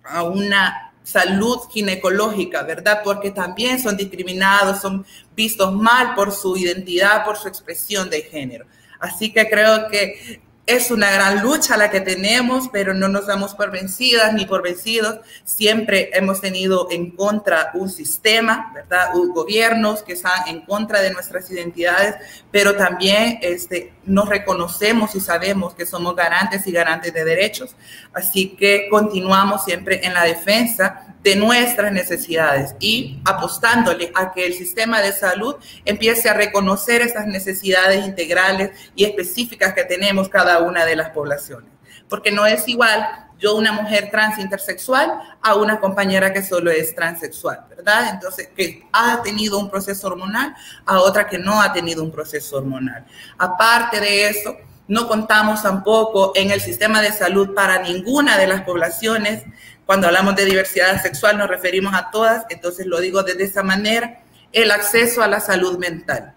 a 0.03 0.23
una 0.23 0.93
salud 1.03 1.59
ginecológica, 1.71 2.63
¿verdad? 2.63 3.01
Porque 3.03 3.31
también 3.31 3.81
son 3.81 3.95
discriminados, 3.95 4.81
son 4.81 5.05
vistos 5.35 5.73
mal 5.73 6.15
por 6.15 6.31
su 6.31 6.57
identidad, 6.57 7.23
por 7.23 7.37
su 7.37 7.47
expresión 7.47 8.09
de 8.09 8.23
género. 8.23 8.65
Así 8.99 9.31
que 9.31 9.49
creo 9.49 9.87
que 9.89 10.41
es 10.67 10.89
una 10.89 11.11
gran 11.11 11.43
lucha 11.43 11.77
la 11.77 11.91
que 11.91 12.01
tenemos, 12.01 12.69
pero 12.71 12.93
no 12.93 13.07
nos 13.07 13.27
damos 13.27 13.53
por 13.53 13.69
vencidas 13.69 14.33
ni 14.33 14.45
por 14.45 14.63
vencidos. 14.63 15.19
Siempre 15.43 16.09
hemos 16.13 16.41
tenido 16.41 16.87
en 16.89 17.11
contra 17.11 17.71
un 17.75 17.89
sistema, 17.89 18.71
¿verdad? 18.73 19.09
Gobiernos 19.33 20.01
que 20.01 20.13
están 20.13 20.47
en 20.47 20.61
contra 20.61 21.01
de 21.01 21.13
nuestras 21.13 21.49
identidades, 21.51 22.15
pero 22.49 22.75
también 22.75 23.37
este, 23.41 23.93
nos 24.05 24.27
reconocemos 24.27 25.13
y 25.15 25.19
sabemos 25.19 25.75
que 25.75 25.85
somos 25.85 26.15
garantes 26.15 26.65
y 26.65 26.71
garantes 26.71 27.13
de 27.13 27.23
derechos. 27.23 27.75
Así 28.13 28.55
que 28.55 28.87
continuamos 28.89 29.65
siempre 29.65 30.05
en 30.05 30.13
la 30.15 30.23
defensa 30.23 31.15
de 31.25 31.35
nuestras 31.35 31.91
necesidades 31.91 32.75
y 32.79 33.19
apostándole 33.25 34.11
a 34.13 34.31
que 34.31 34.45
el 34.45 34.53
sistema 34.53 35.01
de 35.01 35.11
salud 35.11 35.55
empiece 35.83 36.29
a 36.29 36.35
reconocer 36.35 37.01
esas 37.01 37.25
necesidades 37.25 38.05
integrales 38.05 38.69
y 38.95 39.05
específicas 39.05 39.73
que 39.73 39.83
tenemos 39.83 40.29
cada 40.29 40.54
una 40.59 40.85
de 40.85 40.95
las 40.95 41.09
poblaciones. 41.09 41.69
Porque 42.09 42.31
no 42.31 42.45
es 42.45 42.67
igual 42.67 43.25
yo 43.37 43.55
una 43.55 43.73
mujer 43.73 44.09
trans 44.11 44.37
intersexual 44.39 45.19
a 45.41 45.55
una 45.55 45.79
compañera 45.79 46.31
que 46.31 46.41
solo 46.41 46.71
es 46.71 46.95
transexual, 46.95 47.65
¿verdad? 47.69 48.11
Entonces, 48.13 48.49
que 48.55 48.87
ha 48.93 49.21
tenido 49.21 49.59
un 49.59 49.69
proceso 49.69 50.07
hormonal 50.07 50.55
a 50.85 50.99
otra 50.99 51.27
que 51.27 51.37
no 51.37 51.61
ha 51.61 51.73
tenido 51.73 52.03
un 52.03 52.11
proceso 52.11 52.57
hormonal. 52.57 53.05
Aparte 53.37 53.99
de 53.99 54.29
eso, 54.29 54.55
no 54.87 55.07
contamos 55.07 55.63
tampoco 55.63 56.31
en 56.35 56.51
el 56.51 56.61
sistema 56.61 57.01
de 57.01 57.11
salud 57.11 57.53
para 57.53 57.81
ninguna 57.81 58.37
de 58.37 58.47
las 58.47 58.61
poblaciones 58.61 59.43
cuando 59.85 60.07
hablamos 60.07 60.35
de 60.35 60.45
diversidad 60.45 60.99
sexual 61.01 61.37
nos 61.37 61.47
referimos 61.47 61.93
a 61.93 62.09
todas, 62.09 62.45
entonces 62.49 62.87
lo 62.87 62.99
digo 62.99 63.21
de 63.21 63.41
esa 63.43 63.61
manera, 63.61 64.23
el 64.51 64.71
acceso 64.71 65.21
a 65.21 65.27
la 65.27 65.39
salud 65.39 65.77
mental. 65.77 66.33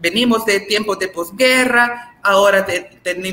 Venimos 0.00 0.44
de 0.44 0.60
tiempos 0.60 0.98
de 0.98 1.08
posguerra, 1.08 2.16
ahora 2.22 2.66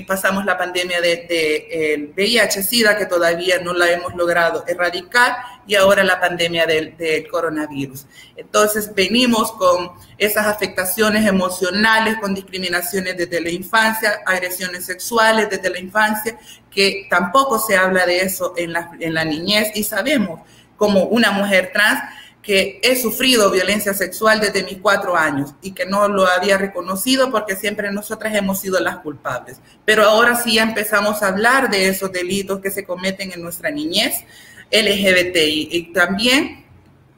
pasamos 0.08 0.46
la 0.46 0.58
pandemia 0.58 1.02
de, 1.02 1.26
de 1.28 2.14
VIH-Sida 2.16 2.98
que 2.98 3.06
todavía 3.06 3.60
no 3.60 3.74
la 3.74 3.92
hemos 3.92 4.16
logrado 4.16 4.64
erradicar 4.68 5.36
y 5.68 5.76
ahora 5.76 6.04
la 6.04 6.20
pandemia 6.20 6.66
del, 6.66 6.96
coronavirus. 7.30 8.06
Entonces 8.36 8.94
venimos 8.94 9.52
con 9.54 9.92
esas 10.18 10.48
afectaciones 10.48 11.28
emocionales, 11.28 12.18
con 12.20 12.34
discriminaciones 12.34 13.18
desde 13.18 13.42
la 13.42 13.50
infancia, 13.50 14.22
agresiones 14.26 14.86
sexuales 14.86 15.50
desde 15.50 15.70
la 15.70 15.80
infancia, 15.80 16.38
que 16.70 17.08
tampoco 17.10 17.60
se 17.60 17.76
habla 17.76 18.06
de 18.06 18.22
eso 18.22 18.54
en 18.58 18.74
la, 18.74 18.92
en 19.00 19.14
la 19.14 19.26
niñez 19.26 19.72
y 19.76 19.84
sabemos 19.84 20.42
como 20.78 21.04
una 21.06 21.32
mujer 21.32 21.72
trans 21.74 22.02
que 22.46 22.80
he 22.84 22.96
sufrido 22.96 23.50
violencia 23.50 23.94
sexual 23.96 24.40
desde 24.40 24.64
mis 24.64 24.78
cuatro 24.78 25.18
años 25.18 25.56
y 25.64 25.72
que 25.72 25.88
no 25.88 26.08
lo 26.08 26.28
había 26.28 26.60
reconocido 26.60 27.32
porque 27.32 27.56
siempre 27.56 27.92
nosotras 27.92 28.36
hemos 28.36 28.60
sido 28.60 28.80
las 28.80 28.98
culpables. 28.98 29.58
Pero 29.84 30.04
ahora 30.04 30.36
sí 30.36 30.54
ya 30.54 30.64
empezamos 30.64 31.24
a 31.24 31.30
hablar 31.30 31.72
de 31.72 31.88
esos 31.88 32.12
delitos 32.12 32.60
que 32.60 32.70
se 32.70 32.86
cometen 32.86 33.32
en 33.32 33.42
nuestra 33.42 33.72
niñez 33.72 34.24
LGBTI 34.72 35.70
y 35.72 35.94
también 35.94 36.66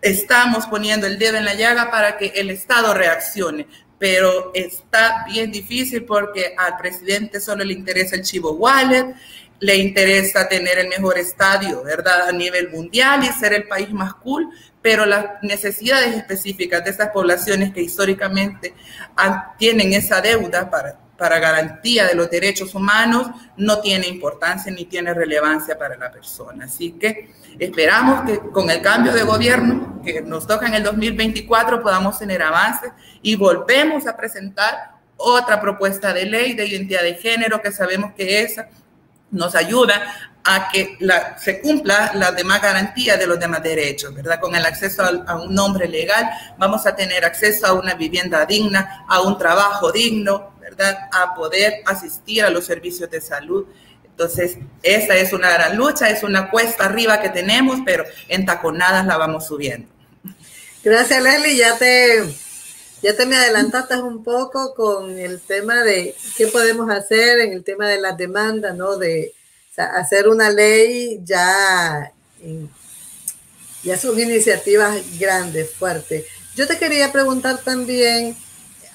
estamos 0.01 0.65
poniendo 0.67 1.07
el 1.07 1.19
dedo 1.19 1.38
en 1.38 1.45
la 1.45 1.55
llaga 1.55 1.91
para 1.91 2.17
que 2.17 2.28
el 2.28 2.49
Estado 2.49 2.93
reaccione. 2.93 3.67
Pero 3.99 4.51
está 4.53 5.25
bien 5.28 5.51
difícil 5.51 6.05
porque 6.05 6.53
al 6.57 6.78
presidente 6.78 7.41
solo 7.41 7.65
le 7.65 7.73
interesa 7.73 8.15
el 8.15 8.21
chivo 8.21 8.51
wallet, 8.53 9.13
le 9.59 9.75
interesa 9.75 10.47
tener 10.47 10.78
el 10.78 10.88
mejor 10.88 11.17
estadio, 11.17 11.84
¿verdad? 11.84 12.30
A 12.30 12.32
nivel 12.32 12.69
mundial 12.69 13.23
y 13.23 13.28
ser 13.39 13.53
el 13.53 13.67
país 13.67 13.91
más 13.91 14.13
cool, 14.15 14.49
pero 14.82 15.05
las 15.05 15.41
necesidades 15.41 16.15
específicas 16.15 16.84
de 16.84 16.91
estas 16.91 17.09
poblaciones 17.09 17.73
que 17.73 17.82
históricamente 17.82 18.73
tienen 19.57 19.93
esa 19.93 20.21
deuda 20.21 20.69
para, 20.69 20.97
para 21.17 21.39
garantía 21.39 22.05
de 22.05 22.15
los 22.15 22.30
derechos 22.30 22.75
humanos 22.75 23.28
no 23.57 23.80
tiene 23.82 24.07
importancia 24.07 24.71
ni 24.71 24.86
tiene 24.86 25.13
relevancia 25.13 25.78
para 25.78 25.97
la 25.97 26.11
persona. 26.11 26.65
Así 26.65 26.91
que 26.91 27.32
esperamos 27.59 28.30
que 28.30 28.39
con 28.51 28.69
el 28.69 28.82
cambio 28.82 29.13
de 29.13 29.23
gobierno 29.23 30.01
que 30.05 30.21
nos 30.21 30.45
toca 30.45 30.67
en 30.67 30.75
el 30.75 30.84
2024 30.84 31.82
podamos 31.82 32.19
tener 32.19 32.41
avances 32.41 32.91
y 33.21 33.36
volvemos 33.36 34.07
a 34.07 34.15
presentar 34.15 34.91
otra 35.17 35.59
propuesta 35.59 36.13
de 36.13 36.25
ley 36.25 36.53
de 36.53 36.67
identidad 36.67 37.01
de 37.01 37.15
género 37.15 37.61
que 37.61 37.71
sabemos 37.71 38.13
que 38.13 38.41
esa 38.41 38.69
nos 39.32 39.55
ayuda 39.55 40.32
a 40.50 40.70
que 40.72 40.95
la, 41.00 41.38
se 41.38 41.60
cumpla 41.60 42.14
las 42.16 42.34
demás 42.34 42.62
garantías 42.62 43.20
de 43.20 43.28
los 43.28 43.38
demás 43.38 43.62
derechos, 43.62 44.16
¿verdad? 44.16 44.39
Con 44.39 44.56
el 44.56 44.66
acceso 44.66 45.04
a, 45.04 45.10
a, 45.28 45.36
un 45.36 45.54
nombre 45.54 45.89
legal, 45.89 46.26
vamos 46.58 46.88
a 46.88 46.95
tener 46.95 47.26
acceso 47.26 47.68
a 47.68 47.74
una 47.74 47.95
vivienda 47.95 48.45
digna, 48.45 49.06
a 49.10 49.22
un 49.22 49.38
trabajo 49.38 49.91
digno, 49.91 50.54
¿verdad? 50.62 51.10
A 51.12 51.36
poder 51.36 51.82
asistir 51.86 52.45
a 52.45 52.50
los 52.50 52.66
servicios 52.66 53.12
de 53.12 53.20
salud. 53.20 53.66
Entonces, 54.06 54.58
esa 54.84 55.16
es 55.16 55.34
una 55.34 55.52
gran 55.52 55.76
lucha, 55.76 56.10
es 56.10 56.24
una 56.24 56.50
cuesta 56.50 56.86
arriba 56.86 57.22
que 57.22 57.30
tenemos, 57.30 57.80
pero 57.86 58.06
en 58.30 58.45
taconadas 58.45 59.06
la 59.06 59.18
vamos 59.18 59.48
subiendo. 59.48 59.89
Gracias, 60.82 61.22
Leslie. 61.22 61.58
Ya 61.58 61.78
te, 61.78 62.24
ya 63.02 63.18
te 63.18 63.26
me 63.26 63.36
adelantaste 63.36 63.98
un 63.98 64.24
poco 64.24 64.74
con 64.74 65.20
el 65.20 65.41
tema 65.41 65.84
de 65.84 66.16
qué 66.38 66.48
podemos 66.48 66.89
hacer 66.89 67.39
en 67.39 67.52
el 67.52 67.66
tema 67.66 67.89
de 67.89 68.00
las 68.00 68.16
demandas, 68.16 68.74
¿no? 68.78 68.95
De 68.95 69.34
hacer 69.78 70.28
una 70.28 70.49
ley 70.49 71.21
ya, 71.23 72.11
ya 73.84 73.97
son 73.97 74.19
iniciativas 74.19 74.97
grandes, 75.19 75.71
fuertes. 75.71 76.25
Yo 76.55 76.67
te 76.67 76.78
quería 76.78 77.11
preguntar 77.11 77.59
también, 77.63 78.36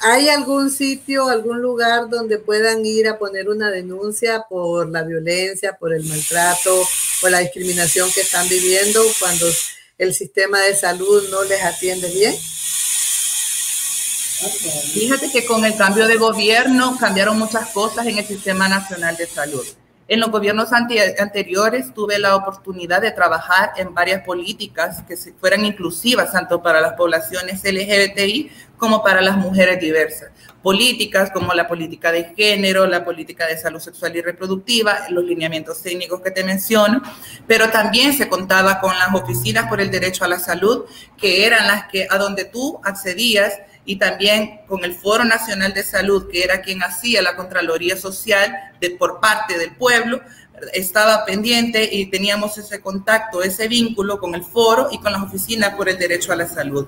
¿hay 0.01 0.28
algún 0.28 0.70
sitio, 0.70 1.28
algún 1.28 1.62
lugar 1.62 2.09
donde 2.09 2.39
puedan 2.39 2.85
ir 2.85 3.07
a 3.09 3.18
poner 3.18 3.49
una 3.49 3.70
denuncia 3.70 4.45
por 4.49 4.91
la 4.91 5.05
violencia, 5.05 5.76
por 5.78 5.95
el 5.95 6.05
maltrato, 6.05 6.87
por 7.20 7.30
la 7.30 7.39
discriminación 7.39 8.11
que 8.12 8.22
están 8.22 8.49
viviendo 8.49 9.01
cuando 9.20 9.47
el 9.99 10.12
sistema 10.12 10.61
de 10.61 10.74
salud 10.74 11.28
no 11.30 11.45
les 11.45 11.62
atiende 11.62 12.11
bien? 12.11 12.35
Fíjate 14.93 15.30
que 15.30 15.45
con 15.47 15.64
el 15.64 15.76
cambio 15.76 16.09
de 16.09 16.16
gobierno 16.16 16.97
cambiaron 16.99 17.39
muchas 17.39 17.68
cosas 17.68 18.05
en 18.07 18.18
el 18.18 18.26
Sistema 18.26 18.68
Nacional 18.68 19.16
de 19.16 19.28
Salud. 19.28 19.64
En 20.09 20.21
los 20.21 20.31
gobiernos 20.31 20.73
anteriores 20.73 21.95
tuve 21.95 22.19
la 22.19 22.35
oportunidad 22.35 23.01
de 23.01 23.13
trabajar 23.13 23.73
en 23.77 23.95
varias 23.95 24.23
políticas 24.23 25.03
que 25.07 25.17
fueran 25.17 25.65
inclusivas 25.65 26.33
tanto 26.33 26.61
para 26.61 26.81
las 26.81 26.95
poblaciones 26.95 27.63
LGBTI 27.65 28.51
como 28.77 29.03
para 29.03 29.21
las 29.21 29.37
mujeres 29.37 29.79
diversas. 29.81 30.31
Políticas 30.61 31.31
como 31.31 31.55
la 31.55 31.69
política 31.69 32.11
de 32.11 32.35
género, 32.37 32.87
la 32.87 33.05
política 33.05 33.47
de 33.47 33.57
salud 33.57 33.79
sexual 33.79 34.17
y 34.17 34.23
reproductiva, 34.23 35.09
los 35.11 35.25
lineamientos 35.25 35.81
técnicos 35.83 36.21
que 36.21 36.33
te 36.33 36.43
menciono, 36.43 37.01
pero 37.47 37.71
también 37.71 38.13
se 38.13 38.29
contaba 38.29 38.81
con 38.81 38.99
las 38.99 39.15
oficinas 39.15 39.69
por 39.69 39.81
el 39.81 39.91
derecho 39.91 40.25
a 40.25 40.29
la 40.29 40.41
salud, 40.41 40.85
que 41.17 41.47
eran 41.47 41.69
las 41.69 41.85
que 41.85 42.09
a 42.11 42.19
donde 42.19 42.45
tú 42.45 42.81
accedías 42.83 43.55
y 43.85 43.97
también 43.97 44.61
con 44.66 44.85
el 44.85 44.95
Foro 44.95 45.24
Nacional 45.24 45.74
de 45.74 45.83
Salud, 45.83 46.28
que 46.30 46.45
era 46.45 46.62
quien 46.62 46.83
hacía 46.83 47.22
la 47.22 47.37
Contraloría 47.37 47.97
Social 47.97 48.57
de, 48.80 48.91
por 48.91 49.20
parte 49.20 49.59
del 49.59 49.74
pueblo, 49.74 50.20
estaba 50.72 51.24
pendiente 51.24 51.89
y 51.91 52.07
teníamos 52.07 52.57
ese 52.59 52.80
contacto, 52.80 53.43
ese 53.43 53.66
vínculo 53.66 54.18
con 54.18 54.35
el 54.35 54.45
foro 54.45 54.89
y 54.93 54.99
con 54.99 55.12
las 55.12 55.22
oficinas 55.22 55.74
por 55.74 55.89
el 55.89 55.99
derecho 55.99 56.33
a 56.33 56.37
la 56.37 56.49
salud. 56.49 56.87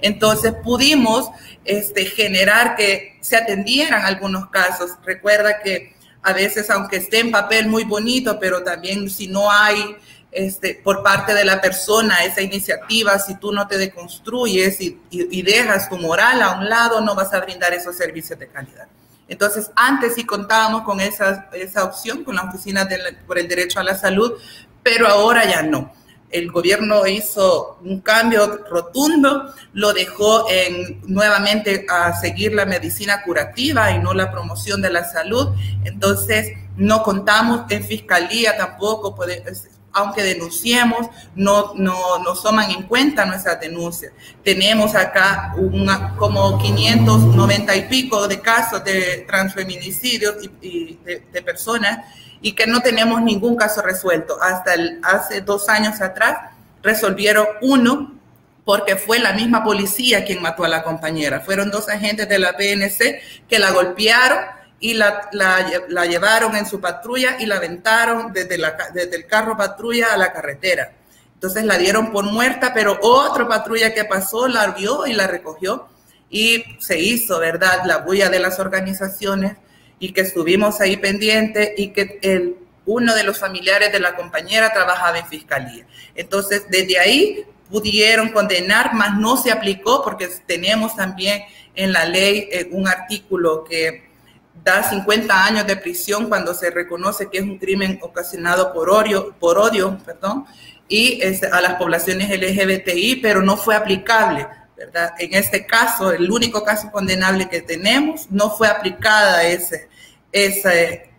Entonces 0.00 0.52
pudimos 0.62 1.30
este, 1.64 2.04
generar 2.04 2.76
que 2.76 3.18
se 3.20 3.36
atendieran 3.36 4.04
algunos 4.04 4.48
casos. 4.50 4.92
Recuerda 5.04 5.60
que 5.60 5.94
a 6.22 6.32
veces, 6.32 6.70
aunque 6.70 6.96
esté 6.96 7.20
en 7.20 7.30
papel 7.30 7.66
muy 7.66 7.84
bonito, 7.84 8.38
pero 8.38 8.62
también 8.62 9.08
si 9.08 9.28
no 9.28 9.50
hay 9.50 9.96
este, 10.36 10.80
por 10.84 11.02
parte 11.02 11.34
de 11.34 11.44
la 11.44 11.60
persona 11.60 12.24
esa 12.24 12.42
iniciativa, 12.42 13.18
si 13.18 13.36
tú 13.36 13.52
no 13.52 13.66
te 13.66 13.78
deconstruyes 13.78 14.80
y, 14.80 15.00
y, 15.10 15.42
dejas 15.42 15.88
tu 15.88 15.96
moral 15.96 16.42
a 16.42 16.58
un 16.58 16.68
lado, 16.68 17.00
no 17.00 17.14
vas 17.14 17.32
a 17.32 17.40
brindar 17.40 17.72
esos 17.72 17.96
servicios 17.96 18.38
de 18.38 18.48
calidad. 18.48 18.86
Entonces, 19.28 19.70
antes 19.74 20.14
sí 20.14 20.24
contábamos 20.24 20.82
con 20.82 21.00
esa, 21.00 21.48
esa 21.54 21.84
opción, 21.84 22.22
con 22.22 22.36
la 22.36 22.42
Oficina 22.42 22.86
por 23.26 23.38
el 23.38 23.48
Derecho 23.48 23.80
a 23.80 23.82
la 23.82 23.96
Salud, 23.96 24.34
pero 24.82 25.08
ahora 25.08 25.44
ya 25.46 25.62
no 25.62 25.92
el 26.30 26.50
gobierno 26.50 27.06
hizo 27.06 27.78
un 27.82 28.00
cambio 28.00 28.64
rotundo, 28.68 29.54
lo 29.72 29.92
dejó 29.92 30.46
en, 30.50 31.00
nuevamente 31.06 31.86
a 31.88 32.14
seguir 32.14 32.52
la 32.52 32.66
medicina 32.66 33.22
curativa 33.22 33.90
y 33.92 34.00
no 34.00 34.12
la 34.12 34.30
promoción 34.30 34.82
de 34.82 34.90
la 34.90 35.04
salud. 35.04 35.54
Entonces, 35.84 36.52
no 36.76 37.02
contamos 37.02 37.70
en 37.70 37.84
fiscalía 37.84 38.56
tampoco, 38.56 39.14
puede, 39.14 39.42
aunque 39.96 40.22
denunciemos, 40.22 41.08
no, 41.34 41.72
no 41.74 42.18
nos 42.18 42.42
toman 42.42 42.70
en 42.70 42.82
cuenta 42.82 43.24
nuestras 43.24 43.58
denuncias. 43.58 44.12
Tenemos 44.44 44.94
acá 44.94 45.54
como 46.18 46.58
590 46.58 47.74
y 47.76 47.82
pico 47.88 48.28
de 48.28 48.40
casos 48.42 48.84
de 48.84 49.24
transfeminicidios 49.26 50.36
y, 50.60 50.98
de, 51.02 51.42
personas 51.42 52.00
y 52.42 52.52
que 52.52 52.66
no 52.66 52.80
tenemos 52.80 53.22
ningún 53.22 53.56
caso 53.56 53.80
resuelto. 53.80 54.36
Hasta 54.42 54.74
hace 55.02 55.40
dos 55.40 55.70
años 55.70 56.02
atrás 56.02 56.36
resolvieron 56.82 57.46
uno 57.62 58.12
porque 58.66 58.96
fue 58.96 59.18
la 59.18 59.32
misma 59.32 59.64
policía 59.64 60.26
quien 60.26 60.42
mató 60.42 60.64
a 60.64 60.68
la 60.68 60.82
compañera. 60.82 61.40
Fueron 61.40 61.70
dos 61.70 61.88
agentes 61.88 62.28
de 62.28 62.38
la 62.38 62.54
PNC 62.54 63.22
que 63.48 63.58
la 63.58 63.70
golpearon 63.70 64.40
y 64.78 64.94
la, 64.94 65.28
la, 65.32 66.06
llevaron 66.06 66.54
en 66.56 66.66
su 66.66 66.80
patrulla 66.80 67.36
y 67.38 67.46
la 67.46 67.56
aventaron 67.56 68.32
desde, 68.32 68.58
la, 68.58 68.76
desde 68.92 69.16
el 69.16 69.26
carro 69.26 69.56
patrulla 69.56 70.12
a 70.12 70.16
la 70.16 70.32
carretera. 70.32 70.92
Entonces 71.34 71.64
la 71.64 71.78
dieron 71.78 72.12
por 72.12 72.24
muerta, 72.24 72.72
pero 72.74 72.98
otra 73.00 73.46
patrulla 73.46 73.94
que 73.94 74.04
pasó 74.04 74.48
la 74.48 74.68
vio 74.68 75.06
y 75.06 75.12
la 75.12 75.26
recogió 75.26 75.88
y 76.30 76.64
se 76.78 76.98
hizo, 76.98 77.38
¿verdad? 77.38 77.82
La 77.84 77.98
bulla 77.98 78.28
de 78.28 78.40
las 78.40 78.58
organizaciones 78.58 79.56
y 79.98 80.12
que 80.12 80.22
estuvimos 80.22 80.80
ahí 80.80 80.96
pendientes 80.96 81.70
y 81.76 81.88
que 81.88 82.18
el, 82.22 82.56
uno 82.84 83.14
de 83.14 83.24
los 83.24 83.38
familiares 83.38 83.92
de 83.92 84.00
la 84.00 84.14
compañera 84.14 84.72
trabajaba 84.72 85.18
en 85.18 85.26
fiscalía. 85.26 85.86
Entonces, 86.14 86.64
desde 86.68 86.98
ahí 86.98 87.44
pudieron 87.70 88.30
condenar, 88.30 88.94
mas 88.94 89.16
no 89.18 89.36
se 89.36 89.50
aplicó 89.50 90.02
porque 90.02 90.28
tenemos 90.46 90.94
también 90.94 91.42
en 91.74 91.92
la 91.92 92.04
ley 92.04 92.48
eh, 92.50 92.68
un 92.70 92.88
artículo 92.88 93.64
que 93.64 94.05
da 94.66 94.82
50 94.82 95.44
años 95.44 95.66
de 95.66 95.76
prisión 95.76 96.28
cuando 96.28 96.52
se 96.52 96.70
reconoce 96.70 97.30
que 97.30 97.38
es 97.38 97.44
un 97.44 97.58
crimen 97.58 97.98
ocasionado 98.02 98.72
por 98.72 98.90
odio, 98.90 99.34
por 99.38 99.58
odio 99.58 99.98
perdón, 100.04 100.44
y 100.88 101.20
este, 101.22 101.46
a 101.46 101.60
las 101.60 101.74
poblaciones 101.74 102.28
LGBTI, 102.28 103.16
pero 103.16 103.42
no 103.42 103.56
fue 103.56 103.74
aplicable 103.74 104.46
¿verdad? 104.76 105.14
En 105.18 105.34
este 105.34 105.64
caso, 105.66 106.12
el 106.12 106.30
único 106.30 106.62
caso 106.62 106.90
condenable 106.90 107.48
que 107.48 107.62
tenemos, 107.62 108.30
no 108.30 108.50
fue 108.50 108.68
aplicada 108.68 109.42
ese, 109.44 109.88
ese, 110.30 111.10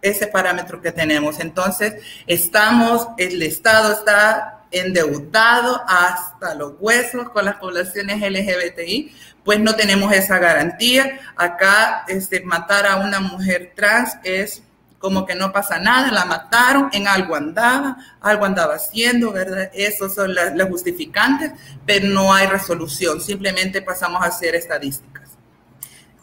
ese 0.00 0.26
parámetro 0.28 0.80
que 0.80 0.92
tenemos. 0.92 1.40
Entonces, 1.40 1.94
estamos, 2.26 3.08
el 3.18 3.42
Estado 3.42 3.94
está 3.94 4.60
endeudado 4.70 5.82
hasta 5.88 6.54
los 6.54 6.74
huesos 6.78 7.30
con 7.30 7.44
las 7.44 7.56
poblaciones 7.56 8.20
LGBTI, 8.20 9.12
pues 9.44 9.60
no 9.60 9.76
tenemos 9.76 10.12
esa 10.12 10.38
garantía. 10.38 11.20
Acá, 11.36 12.04
este, 12.08 12.42
matar 12.42 12.86
a 12.86 12.96
una 12.96 13.20
mujer 13.20 13.72
trans 13.74 14.16
es 14.24 14.62
como 15.00 15.24
que 15.24 15.34
no 15.34 15.50
pasa 15.50 15.78
nada, 15.78 16.12
la 16.12 16.26
mataron, 16.26 16.90
en 16.92 17.08
algo 17.08 17.34
andaba, 17.34 17.96
algo 18.20 18.44
andaba 18.44 18.74
haciendo, 18.74 19.32
¿verdad? 19.32 19.70
Esos 19.72 20.14
son 20.14 20.34
las, 20.34 20.52
justificantes, 20.68 21.52
pero 21.86 22.06
no 22.06 22.34
hay 22.34 22.46
resolución, 22.46 23.18
simplemente 23.20 23.80
pasamos 23.80 24.22
a 24.22 24.30
ser 24.30 24.54
estadísticas. 24.54 25.09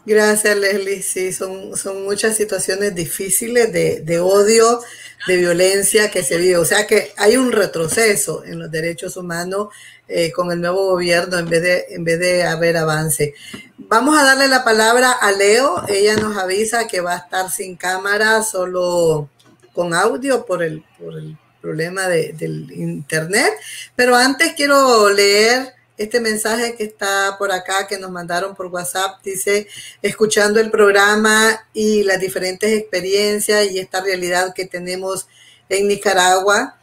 Gracias, 0.08 0.56
Leslie. 0.56 1.02
Sí, 1.02 1.34
son, 1.34 1.76
son 1.76 2.02
muchas 2.02 2.34
situaciones 2.34 2.94
difíciles 2.94 3.70
de, 3.70 4.00
de 4.00 4.20
odio, 4.20 4.80
de 5.26 5.36
violencia 5.36 6.10
que 6.10 6.22
se 6.22 6.38
vive. 6.38 6.56
O 6.56 6.64
sea 6.64 6.86
que 6.86 7.12
hay 7.18 7.36
un 7.36 7.52
retroceso 7.52 8.42
en 8.42 8.58
los 8.58 8.70
derechos 8.70 9.18
humanos 9.18 9.68
eh, 10.08 10.32
con 10.32 10.50
el 10.50 10.62
nuevo 10.62 10.92
gobierno 10.92 11.38
en 11.38 11.50
vez, 11.50 11.62
de, 11.62 11.84
en 11.90 12.04
vez 12.04 12.18
de 12.20 12.42
haber 12.44 12.78
avance. 12.78 13.34
Vamos 13.76 14.18
a 14.18 14.24
darle 14.24 14.48
la 14.48 14.64
palabra 14.64 15.12
a 15.12 15.30
Leo. 15.30 15.84
Ella 15.88 16.16
nos 16.16 16.38
avisa 16.38 16.86
que 16.86 17.02
va 17.02 17.12
a 17.12 17.18
estar 17.18 17.50
sin 17.50 17.76
cámara, 17.76 18.42
solo 18.42 19.28
con 19.74 19.92
audio 19.92 20.46
por 20.46 20.62
el, 20.62 20.82
por 20.98 21.18
el 21.18 21.36
problema 21.60 22.08
de, 22.08 22.32
del 22.32 22.72
internet. 22.72 23.52
Pero 23.94 24.16
antes 24.16 24.54
quiero 24.54 25.10
leer 25.10 25.74
este 25.98 26.20
mensaje 26.20 26.74
que 26.76 26.84
está 26.84 27.36
por 27.38 27.52
acá, 27.52 27.86
que 27.86 27.98
nos 27.98 28.10
mandaron 28.10 28.54
por 28.54 28.66
WhatsApp. 28.66 29.20
Dice, 29.22 29.66
escuchando 30.00 30.60
el 30.60 30.70
programa 30.70 31.66
y 31.74 32.04
las 32.04 32.20
diferentes 32.20 32.72
experiencias 32.72 33.70
y 33.70 33.78
esta 33.78 34.00
realidad 34.00 34.54
que 34.54 34.64
tenemos 34.64 35.26
en 35.68 35.88
Nicaragua, 35.88 36.76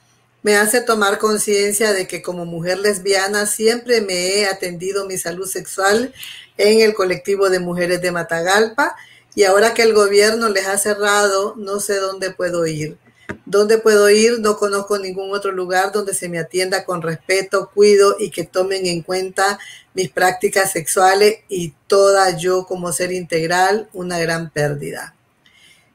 me 0.43 0.57
hace 0.57 0.81
tomar 0.81 1.17
conciencia 1.17 1.93
de 1.93 2.07
que 2.07 2.21
como 2.21 2.45
mujer 2.45 2.77
lesbiana 2.77 3.47
siempre 3.47 4.01
me 4.01 4.13
he 4.13 4.45
atendido 4.45 5.05
mi 5.05 5.17
salud 5.17 5.47
sexual 5.47 6.13
en 6.57 6.81
el 6.81 6.93
colectivo 6.93 7.49
de 7.49 7.59
mujeres 7.59 8.01
de 8.01 8.11
Matagalpa 8.11 8.95
y 9.33 9.43
ahora 9.43 9.73
que 9.73 9.81
el 9.81 9.93
gobierno 9.93 10.49
les 10.49 10.67
ha 10.67 10.77
cerrado, 10.77 11.55
no 11.57 11.79
sé 11.79 11.95
dónde 11.95 12.31
puedo 12.31 12.67
ir. 12.67 12.97
¿Dónde 13.45 13.77
puedo 13.77 14.09
ir? 14.09 14.39
No 14.39 14.57
conozco 14.57 14.97
ningún 14.97 15.31
otro 15.31 15.51
lugar 15.51 15.91
donde 15.91 16.15
se 16.15 16.29
me 16.29 16.39
atienda 16.39 16.83
con 16.83 17.03
respeto, 17.03 17.69
cuido 17.71 18.15
y 18.19 18.31
que 18.31 18.43
tomen 18.43 18.87
en 18.87 19.03
cuenta 19.03 19.59
mis 19.93 20.09
prácticas 20.09 20.71
sexuales 20.71 21.37
y 21.47 21.73
toda 21.87 22.35
yo 22.37 22.65
como 22.65 22.91
ser 22.91 23.11
integral, 23.11 23.87
una 23.93 24.17
gran 24.19 24.49
pérdida. 24.49 25.15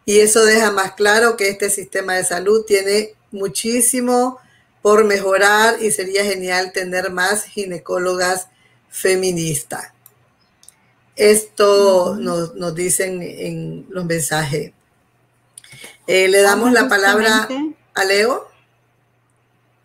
Y 0.04 0.20
eso 0.20 0.44
deja 0.44 0.70
más 0.70 0.92
claro 0.92 1.36
que 1.36 1.48
este 1.48 1.70
sistema 1.70 2.14
de 2.14 2.24
salud 2.24 2.64
tiene 2.64 3.14
muchísimo 3.32 4.38
por 4.80 5.04
mejorar 5.04 5.82
y 5.82 5.90
sería 5.90 6.24
genial 6.24 6.72
tener 6.72 7.10
más 7.10 7.44
ginecólogas 7.44 8.46
feministas. 8.88 9.92
Esto 11.16 12.16
nos, 12.18 12.54
nos 12.54 12.74
dicen 12.74 13.20
en 13.22 13.86
los 13.90 14.04
mensajes. 14.04 14.72
Eh, 16.12 16.26
le 16.26 16.42
damos 16.42 16.72
la 16.72 16.88
palabra 16.88 17.48
a 17.94 18.04
Leo. 18.04 18.48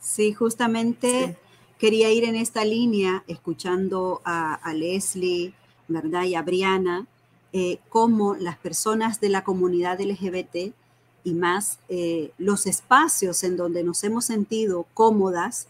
Sí, 0.02 0.34
justamente 0.34 1.38
quería 1.78 2.12
ir 2.12 2.24
en 2.24 2.34
esta 2.34 2.66
línea, 2.66 3.24
escuchando 3.28 4.24
a, 4.26 4.74
Leslie, 4.74 5.54
¿verdad? 5.88 6.24
Y 6.24 6.34
a 6.34 6.42
Briana, 6.42 7.06
eh, 7.54 7.78
cómo 7.90 8.34
las 8.34 8.58
personas 8.58 9.22
de 9.22 9.30
la 9.30 9.44
comunidad 9.44 10.02
LGBT 10.02 10.74
y 11.24 11.34
más 11.36 11.78
eh, 11.90 12.32
los 12.40 12.66
espacios 12.66 13.44
en 13.44 13.56
donde 13.56 13.84
nos 13.84 14.04
hemos 14.04 14.26
sentido 14.26 14.88
cómodas, 14.96 15.68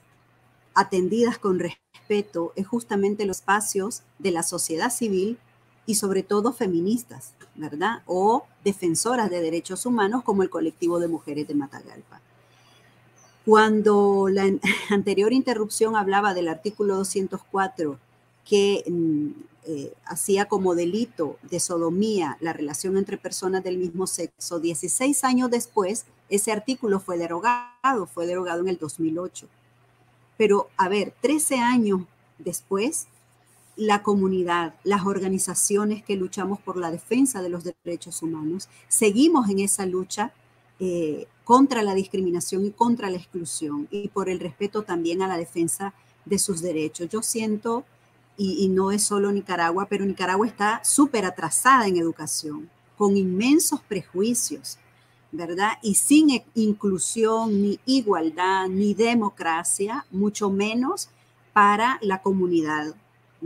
atendidas 0.73 1.37
con 1.37 1.59
respeto, 1.59 2.53
es 2.55 2.65
justamente 2.65 3.25
los 3.25 3.39
espacios 3.39 4.03
de 4.19 4.31
la 4.31 4.41
sociedad 4.41 4.89
civil 4.89 5.37
y 5.85 5.95
sobre 5.95 6.23
todo 6.23 6.53
feministas, 6.53 7.33
¿verdad? 7.55 8.01
O 8.05 8.45
defensoras 8.63 9.29
de 9.29 9.41
derechos 9.41 9.85
humanos 9.85 10.23
como 10.23 10.43
el 10.43 10.49
colectivo 10.49 10.99
de 10.99 11.07
mujeres 11.07 11.47
de 11.47 11.55
Matagalpa. 11.55 12.21
Cuando 13.45 14.27
la 14.29 14.43
anterior 14.89 15.33
interrupción 15.33 15.95
hablaba 15.95 16.33
del 16.33 16.47
artículo 16.47 16.95
204 16.97 17.99
que 18.43 18.83
mm, 18.87 19.29
eh, 19.67 19.93
hacía 20.05 20.45
como 20.45 20.75
delito 20.75 21.37
de 21.41 21.59
sodomía 21.59 22.37
la 22.39 22.53
relación 22.53 22.97
entre 22.97 23.17
personas 23.17 23.63
del 23.63 23.77
mismo 23.77 24.05
sexo, 24.05 24.59
16 24.59 25.23
años 25.23 25.49
después, 25.49 26.05
ese 26.29 26.51
artículo 26.51 26.99
fue 26.99 27.17
derogado, 27.17 28.05
fue 28.05 28.27
derogado 28.27 28.61
en 28.61 28.69
el 28.69 28.77
2008. 28.77 29.47
Pero, 30.37 30.69
a 30.77 30.89
ver, 30.89 31.13
13 31.21 31.57
años 31.57 32.01
después, 32.37 33.07
la 33.75 34.03
comunidad, 34.03 34.75
las 34.83 35.05
organizaciones 35.05 36.03
que 36.03 36.15
luchamos 36.15 36.59
por 36.59 36.77
la 36.77 36.91
defensa 36.91 37.41
de 37.41 37.49
los 37.49 37.63
derechos 37.63 38.21
humanos, 38.21 38.69
seguimos 38.87 39.49
en 39.49 39.59
esa 39.59 39.85
lucha 39.85 40.33
eh, 40.79 41.27
contra 41.43 41.83
la 41.83 41.93
discriminación 41.93 42.65
y 42.65 42.71
contra 42.71 43.09
la 43.09 43.17
exclusión 43.17 43.87
y 43.91 44.09
por 44.09 44.29
el 44.29 44.39
respeto 44.39 44.83
también 44.83 45.21
a 45.21 45.27
la 45.27 45.37
defensa 45.37 45.93
de 46.25 46.39
sus 46.39 46.61
derechos. 46.61 47.09
Yo 47.09 47.21
siento 47.21 47.85
y, 48.37 48.67
no 48.67 48.91
es 48.91 49.03
solo 49.03 49.31
Nicaragua, 49.31 49.87
pero 49.89 50.05
Nicaragua 50.05 50.45
está 50.45 50.83
súper 50.83 51.25
atrasada 51.25 51.87
en 51.87 51.97
educación, 51.97 52.69
con 52.97 53.15
inmensos 53.15 53.81
prejuicios, 53.81 54.77
¿verdad? 55.31 55.73
Y 55.81 55.95
sin 55.95 56.31
e, 56.31 56.45
inclusión, 56.55 57.61
ni 57.61 57.79
igualdad, 57.85 58.67
ni 58.67 58.93
democracia, 58.93 60.05
mucho 60.11 60.49
menos 60.49 61.09
para 61.53 61.97
la 62.01 62.21
comunidad. 62.21 62.95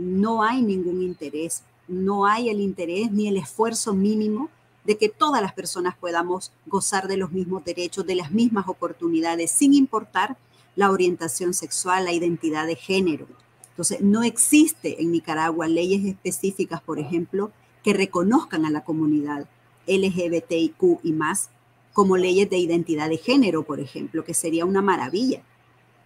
No 0.00 0.42
hay 0.42 0.62
ningún 0.62 1.02
interés, 1.02 1.62
no 1.86 2.26
hay 2.26 2.48
el 2.48 2.60
interés 2.60 3.12
ni 3.12 3.28
el 3.28 3.36
esfuerzo 3.36 3.94
mínimo 3.94 4.48
de 4.84 4.96
que 4.96 5.08
todas 5.08 5.42
las 5.42 5.52
personas 5.52 5.96
podamos 5.96 6.52
gozar 6.66 7.06
de 7.06 7.16
los 7.16 7.32
mismos 7.32 7.64
derechos, 7.64 8.06
de 8.06 8.14
las 8.14 8.30
mismas 8.30 8.66
oportunidades, 8.66 9.50
sin 9.50 9.74
importar 9.74 10.36
la 10.74 10.90
orientación 10.90 11.52
sexual, 11.52 12.04
la 12.04 12.12
identidad 12.12 12.66
de 12.66 12.76
género. 12.76 13.26
Entonces, 13.70 14.00
no 14.00 14.22
existe 14.22 15.02
en 15.02 15.12
Nicaragua 15.12 15.68
leyes 15.68 16.04
específicas, 16.04 16.80
por 16.80 16.98
ejemplo, 16.98 17.50
que 17.82 17.92
reconozcan 17.92 18.64
a 18.64 18.70
la 18.70 18.84
comunidad 18.84 19.46
LGBTIQ 19.86 21.00
y 21.02 21.12
más 21.12 21.50
como 21.92 22.16
leyes 22.16 22.48
de 22.48 22.58
identidad 22.58 23.08
de 23.08 23.18
género, 23.18 23.64
por 23.64 23.80
ejemplo, 23.80 24.24
que 24.24 24.34
sería 24.34 24.64
una 24.64 24.82
maravilla, 24.82 25.42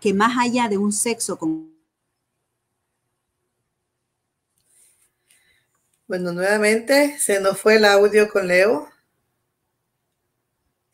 que 0.00 0.14
más 0.14 0.36
allá 0.38 0.68
de 0.68 0.78
un 0.78 0.92
sexo 0.92 1.38
con... 1.38 1.73
Bueno, 6.06 6.32
nuevamente 6.32 7.18
se 7.18 7.40
nos 7.40 7.58
fue 7.58 7.76
el 7.76 7.86
audio 7.86 8.28
con 8.28 8.46
Leo. 8.46 8.88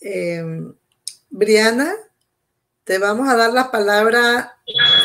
Em, 0.01 0.73
Briana, 1.29 1.93
te 2.85 2.99
vamos 2.99 3.29
a 3.29 3.37
dar 3.37 3.53
la 3.53 3.73
palabra 3.73 4.57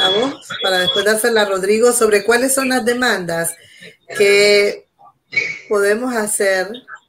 a 0.01 0.09
vos 0.09 0.47
para 0.61 0.77
después 0.77 1.05
dársela 1.05 1.41
a 1.41 1.45
Rodrigo 1.45 1.91
sobre 1.91 2.23
cuáles 2.23 2.53
son 2.53 2.69
las 2.69 2.85
demandas 2.85 3.55
que 4.15 4.87
podemos 5.67 6.15
hacer 6.15 6.67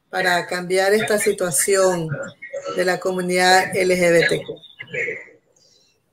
para 0.08 0.46
cambiar 0.46 0.94
esta 0.94 1.18
situación 1.18 2.08
de 2.76 2.84
la 2.86 2.98
comunidad 2.98 3.74
LGBT. 3.74 4.40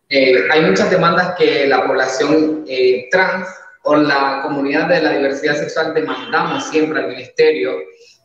Eh, 0.10 0.48
hay 0.52 0.62
muchas 0.62 0.92
demandas 0.92 1.36
que 1.38 1.66
la 1.66 1.88
población 1.88 2.66
eh, 2.68 3.08
trans 3.10 3.48
o 3.84 3.96
la 3.96 4.42
comunidad 4.44 4.88
de 4.88 5.02
la 5.02 5.12
diversidad 5.12 5.56
sexual 5.56 5.94
demandamos 5.94 6.70
siempre 6.70 7.00
al 7.00 7.10
Ministerio 7.10 7.72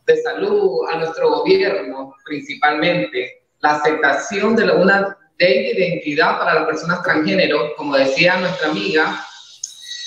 de 0.05 0.21
Salud, 0.21 0.87
a 0.91 0.97
nuestro 0.97 1.29
gobierno 1.29 2.15
principalmente, 2.25 3.43
la 3.59 3.75
aceptación 3.75 4.55
de 4.55 4.71
una 4.71 5.17
de 5.37 5.71
identidad 5.71 6.37
para 6.37 6.55
las 6.55 6.65
personas 6.65 7.03
transgénero, 7.03 7.75
como 7.75 7.95
decía 7.95 8.37
nuestra 8.37 8.69
amiga 8.69 9.25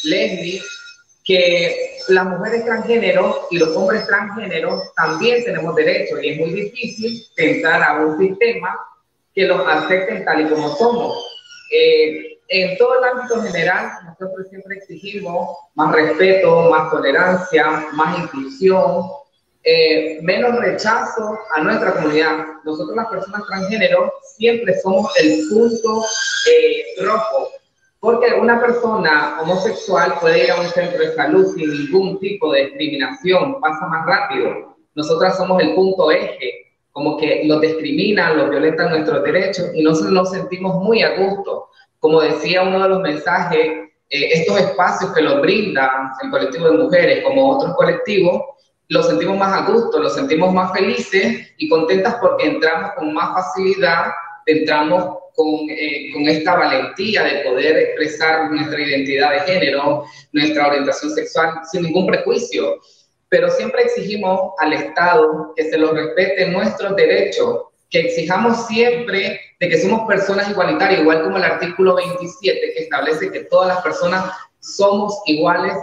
Leslie, 0.04 0.62
que 1.24 1.98
las 2.08 2.26
mujeres 2.26 2.64
transgénero 2.64 3.46
y 3.50 3.58
los 3.58 3.76
hombres 3.76 4.06
transgénero 4.06 4.82
también 4.96 5.44
tenemos 5.44 5.74
derechos 5.76 6.18
y 6.22 6.30
es 6.30 6.38
muy 6.38 6.50
difícil 6.52 7.24
entrar 7.36 7.82
a 7.82 8.04
un 8.04 8.18
sistema 8.18 8.76
que 9.34 9.44
los 9.46 9.66
acepte 9.66 10.20
tal 10.20 10.40
y 10.40 10.50
como 10.50 10.74
somos. 10.76 11.24
Eh, 11.70 12.31
en 12.48 12.76
todo 12.78 12.98
el 12.98 13.04
ámbito 13.04 13.40
general, 13.42 13.90
nosotros 14.04 14.48
siempre 14.50 14.76
exigimos 14.76 15.56
más 15.74 15.92
respeto, 15.92 16.70
más 16.70 16.90
tolerancia, 16.90 17.86
más 17.92 18.18
inclusión, 18.18 19.06
eh, 19.64 20.18
menos 20.22 20.58
rechazo 20.58 21.38
a 21.54 21.60
nuestra 21.62 21.94
comunidad. 21.94 22.46
Nosotros 22.64 22.96
las 22.96 23.06
personas 23.06 23.46
transgénero 23.46 24.12
siempre 24.36 24.78
somos 24.80 25.12
el 25.22 25.48
punto 25.48 26.04
eh, 26.50 27.04
rojo, 27.04 27.48
porque 28.00 28.34
una 28.34 28.60
persona 28.60 29.38
homosexual 29.40 30.14
puede 30.20 30.44
ir 30.44 30.50
a 30.50 30.60
un 30.60 30.66
centro 30.66 30.98
de 30.98 31.14
salud 31.14 31.54
sin 31.54 31.70
ningún 31.70 32.18
tipo 32.18 32.52
de 32.52 32.66
discriminación, 32.66 33.60
pasa 33.60 33.86
más 33.86 34.04
rápido. 34.04 34.76
Nosotras 34.94 35.36
somos 35.36 35.62
el 35.62 35.74
punto 35.74 36.10
eje, 36.10 36.72
como 36.90 37.16
que 37.16 37.42
los 37.44 37.60
discriminan, 37.60 38.36
los 38.36 38.50
violentan 38.50 38.90
nuestros 38.90 39.22
derechos 39.22 39.70
y 39.74 39.82
nosotros 39.82 40.12
nos 40.12 40.30
sentimos 40.30 40.82
muy 40.82 41.02
a 41.02 41.16
gusto. 41.16 41.68
Como 42.02 42.20
decía 42.20 42.62
uno 42.62 42.82
de 42.82 42.88
los 42.88 43.00
mensajes, 43.00 43.60
eh, 44.10 44.28
estos 44.32 44.58
espacios 44.58 45.14
que 45.14 45.22
los 45.22 45.40
brinda 45.40 46.12
el 46.20 46.30
colectivo 46.32 46.68
de 46.68 46.78
mujeres 46.78 47.22
como 47.22 47.48
otros 47.48 47.76
colectivos, 47.76 48.42
lo 48.88 49.04
sentimos 49.04 49.38
más 49.38 49.52
a 49.52 49.70
gusto, 49.70 50.00
lo 50.00 50.10
sentimos 50.10 50.52
más 50.52 50.72
felices 50.72 51.54
y 51.58 51.68
contentas 51.68 52.16
porque 52.20 52.46
entramos 52.46 52.90
con 52.96 53.14
más 53.14 53.32
facilidad, 53.34 54.06
entramos 54.46 55.16
con, 55.36 55.46
eh, 55.70 56.10
con, 56.12 56.28
esta 56.28 56.56
valentía 56.56 57.22
de 57.22 57.44
poder 57.44 57.78
expresar 57.78 58.50
nuestra 58.50 58.80
identidad 58.80 59.30
de 59.30 59.52
género, 59.52 60.04
nuestra 60.32 60.66
orientación 60.66 61.12
sexual 61.12 61.60
sin 61.70 61.84
ningún 61.84 62.08
prejuicio. 62.08 62.80
Pero 63.28 63.48
siempre 63.48 63.82
exigimos 63.82 64.54
al 64.58 64.72
Estado 64.72 65.52
que 65.54 65.70
se 65.70 65.78
lo 65.78 65.92
respete 65.92 66.48
nuestros 66.48 66.96
derechos, 66.96 67.62
que 67.92 68.00
exijamos 68.00 68.66
siempre 68.66 69.38
de 69.60 69.68
que 69.68 69.80
somos 69.80 70.08
personas 70.08 70.48
igualitarias, 70.48 71.02
igual 71.02 71.22
como 71.22 71.36
el 71.36 71.44
artículo 71.44 71.94
27 71.96 72.72
que 72.74 72.82
establece 72.82 73.30
que 73.30 73.44
todas 73.44 73.68
las 73.68 73.82
personas 73.82 74.34
somos 74.60 75.20
iguales 75.26 75.74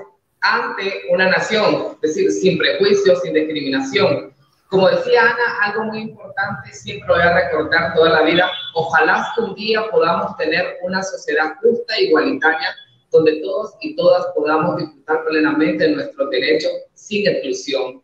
ante 0.41 1.03
una 1.11 1.29
nación, 1.29 1.97
es 2.01 2.15
decir, 2.15 2.31
sin 2.31 2.57
prejuicios, 2.57 3.21
sin 3.21 3.33
discriminación. 3.33 4.33
Como 4.69 4.89
decía 4.89 5.21
Ana, 5.21 5.61
algo 5.61 5.83
muy 5.85 5.99
importante, 6.01 6.73
siempre 6.73 7.07
voy 7.07 7.21
a 7.21 7.33
recordar 7.33 7.93
toda 7.93 8.09
la 8.09 8.21
vida, 8.23 8.49
ojalá 8.73 9.31
que 9.35 9.41
un 9.41 9.55
día 9.55 9.83
podamos 9.91 10.35
tener 10.37 10.77
una 10.81 11.03
sociedad 11.03 11.55
justa 11.61 11.95
e 11.95 12.05
igualitaria 12.05 12.75
donde 13.11 13.39
todos 13.41 13.73
y 13.81 13.95
todas 13.95 14.27
podamos 14.35 14.77
disfrutar 14.77 15.25
plenamente 15.25 15.83
de 15.83 15.95
nuestros 15.95 16.29
derechos 16.29 16.71
sin 16.93 17.27
exclusión. 17.27 18.03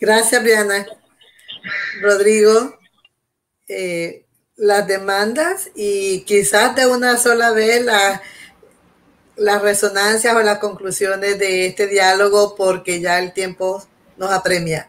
Gracias, 0.00 0.42
Briana. 0.42 0.86
Rodrigo, 2.00 2.78
eh, 3.68 4.24
las 4.56 4.86
demandas 4.86 5.70
y 5.74 6.24
quizás 6.24 6.76
de 6.76 6.86
una 6.86 7.16
sola 7.16 7.52
vez 7.52 7.84
la 7.84 8.22
las 9.36 9.62
resonancias 9.62 10.34
o 10.34 10.42
las 10.42 10.58
conclusiones 10.58 11.38
de 11.38 11.66
este 11.66 11.86
diálogo 11.86 12.54
porque 12.56 13.00
ya 13.00 13.18
el 13.18 13.32
tiempo 13.32 13.82
nos 14.18 14.30
apremia. 14.30 14.88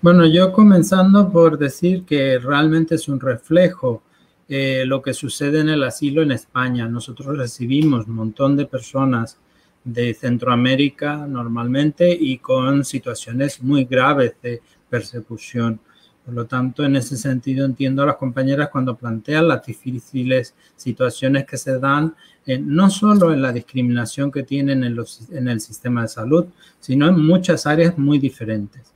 Bueno, 0.00 0.26
yo 0.26 0.52
comenzando 0.52 1.30
por 1.30 1.58
decir 1.58 2.04
que 2.04 2.38
realmente 2.38 2.96
es 2.96 3.08
un 3.08 3.20
reflejo 3.20 4.02
eh, 4.48 4.84
lo 4.86 5.02
que 5.02 5.12
sucede 5.12 5.60
en 5.60 5.68
el 5.68 5.82
asilo 5.82 6.22
en 6.22 6.32
España. 6.32 6.88
Nosotros 6.88 7.36
recibimos 7.36 8.06
un 8.06 8.14
montón 8.14 8.56
de 8.56 8.66
personas 8.66 9.38
de 9.84 10.14
Centroamérica 10.14 11.16
normalmente 11.26 12.10
y 12.10 12.38
con 12.38 12.84
situaciones 12.84 13.62
muy 13.62 13.84
graves 13.84 14.34
de 14.42 14.60
persecución. 14.88 15.80
Por 16.28 16.34
lo 16.34 16.44
tanto, 16.46 16.84
en 16.84 16.94
ese 16.94 17.16
sentido 17.16 17.64
entiendo 17.64 18.02
a 18.02 18.06
las 18.06 18.16
compañeras 18.16 18.68
cuando 18.68 18.94
plantean 18.94 19.48
las 19.48 19.64
difíciles 19.64 20.54
situaciones 20.76 21.46
que 21.46 21.56
se 21.56 21.78
dan 21.78 22.14
no 22.60 22.90
solo 22.90 23.32
en 23.32 23.40
la 23.40 23.50
discriminación 23.50 24.30
que 24.30 24.42
tienen 24.42 24.84
en, 24.84 24.94
los, 24.94 25.22
en 25.30 25.48
el 25.48 25.58
sistema 25.58 26.02
de 26.02 26.08
salud, 26.08 26.44
sino 26.80 27.08
en 27.08 27.24
muchas 27.24 27.66
áreas 27.66 27.96
muy 27.96 28.18
diferentes. 28.18 28.92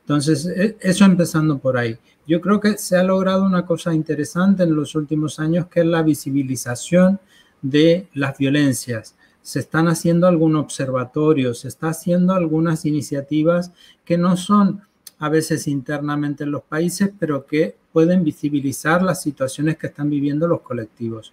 Entonces, 0.00 0.44
e, 0.44 0.76
eso 0.78 1.06
empezando 1.06 1.56
por 1.56 1.78
ahí. 1.78 1.96
Yo 2.26 2.42
creo 2.42 2.60
que 2.60 2.76
se 2.76 2.98
ha 2.98 3.02
logrado 3.02 3.44
una 3.44 3.64
cosa 3.64 3.94
interesante 3.94 4.64
en 4.64 4.76
los 4.76 4.94
últimos 4.94 5.40
años, 5.40 5.68
que 5.68 5.80
es 5.80 5.86
la 5.86 6.02
visibilización 6.02 7.18
de 7.62 8.08
las 8.12 8.36
violencias. 8.36 9.16
Se 9.40 9.60
están 9.60 9.88
haciendo 9.88 10.26
algún 10.26 10.54
observatorio, 10.56 11.54
se 11.54 11.68
está 11.68 11.88
haciendo 11.88 12.34
algunas 12.34 12.84
iniciativas 12.84 13.72
que 14.04 14.18
no 14.18 14.36
son 14.36 14.82
a 15.18 15.28
veces 15.28 15.66
internamente 15.68 16.44
en 16.44 16.50
los 16.50 16.62
países, 16.62 17.10
pero 17.18 17.46
que 17.46 17.76
pueden 17.92 18.24
visibilizar 18.24 19.02
las 19.02 19.22
situaciones 19.22 19.76
que 19.78 19.86
están 19.86 20.10
viviendo 20.10 20.48
los 20.48 20.62
colectivos. 20.62 21.32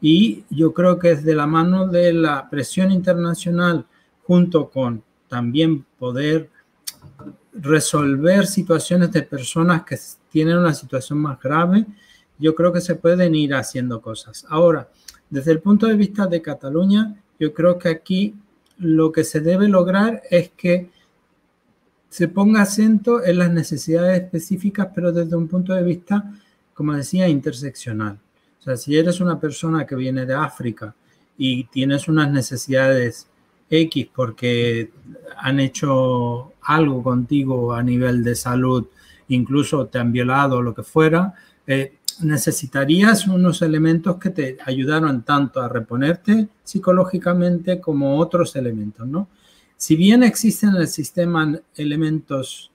Y 0.00 0.44
yo 0.50 0.74
creo 0.74 0.98
que 0.98 1.12
es 1.12 1.24
de 1.24 1.34
la 1.34 1.46
mano 1.46 1.88
de 1.88 2.12
la 2.12 2.48
presión 2.50 2.90
internacional, 2.90 3.86
junto 4.22 4.68
con 4.68 5.02
también 5.28 5.84
poder 5.98 6.50
resolver 7.52 8.46
situaciones 8.46 9.12
de 9.12 9.22
personas 9.22 9.84
que 9.84 9.98
tienen 10.30 10.58
una 10.58 10.74
situación 10.74 11.18
más 11.18 11.40
grave, 11.40 11.86
yo 12.38 12.54
creo 12.54 12.72
que 12.72 12.80
se 12.80 12.96
pueden 12.96 13.34
ir 13.34 13.54
haciendo 13.54 14.00
cosas. 14.00 14.44
Ahora, 14.48 14.88
desde 15.30 15.52
el 15.52 15.60
punto 15.60 15.86
de 15.86 15.94
vista 15.94 16.26
de 16.26 16.42
Cataluña, 16.42 17.14
yo 17.38 17.54
creo 17.54 17.78
que 17.78 17.88
aquí 17.88 18.34
lo 18.78 19.12
que 19.12 19.24
se 19.24 19.40
debe 19.40 19.68
lograr 19.68 20.22
es 20.30 20.50
que 20.50 20.90
se 22.14 22.28
ponga 22.28 22.62
acento 22.62 23.24
en 23.24 23.38
las 23.38 23.50
necesidades 23.50 24.22
específicas, 24.22 24.86
pero 24.94 25.10
desde 25.10 25.34
un 25.34 25.48
punto 25.48 25.72
de 25.72 25.82
vista, 25.82 26.32
como 26.72 26.92
decía, 26.92 27.26
interseccional. 27.26 28.20
O 28.60 28.62
sea, 28.62 28.76
si 28.76 28.96
eres 28.96 29.20
una 29.20 29.40
persona 29.40 29.84
que 29.84 29.96
viene 29.96 30.24
de 30.24 30.34
África 30.34 30.94
y 31.36 31.64
tienes 31.64 32.06
unas 32.06 32.30
necesidades 32.30 33.26
X 33.68 34.06
porque 34.14 34.92
han 35.38 35.58
hecho 35.58 36.52
algo 36.62 37.02
contigo 37.02 37.74
a 37.74 37.82
nivel 37.82 38.22
de 38.22 38.36
salud, 38.36 38.86
incluso 39.26 39.86
te 39.86 39.98
han 39.98 40.12
violado 40.12 40.58
o 40.58 40.62
lo 40.62 40.72
que 40.72 40.84
fuera, 40.84 41.34
eh, 41.66 41.94
necesitarías 42.20 43.26
unos 43.26 43.60
elementos 43.60 44.18
que 44.18 44.30
te 44.30 44.56
ayudaron 44.64 45.24
tanto 45.24 45.60
a 45.60 45.68
reponerte 45.68 46.46
psicológicamente 46.62 47.80
como 47.80 48.20
otros 48.20 48.54
elementos, 48.54 49.04
¿no? 49.04 49.26
Si 49.76 49.96
bien 49.96 50.22
existen 50.22 50.70
en 50.70 50.76
el 50.76 50.88
sistema 50.88 51.60
elementos 51.76 52.70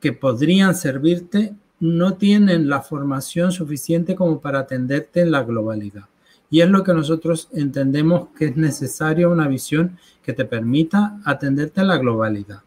que 0.00 0.12
podrían 0.12 0.74
servirte, 0.74 1.54
no 1.78 2.14
tienen 2.14 2.68
la 2.68 2.80
formación 2.80 3.52
suficiente 3.52 4.14
como 4.14 4.40
para 4.40 4.60
atenderte 4.60 5.20
en 5.20 5.30
la 5.30 5.42
globalidad. 5.42 6.04
Y 6.50 6.60
es 6.60 6.70
lo 6.70 6.84
que 6.84 6.94
nosotros 6.94 7.48
entendemos 7.52 8.28
que 8.38 8.46
es 8.46 8.56
necesario 8.56 9.30
una 9.30 9.48
visión 9.48 9.98
que 10.22 10.32
te 10.32 10.44
permita 10.44 11.20
atenderte 11.24 11.80
a 11.80 11.84
la 11.84 11.98
globalidad. 11.98 12.62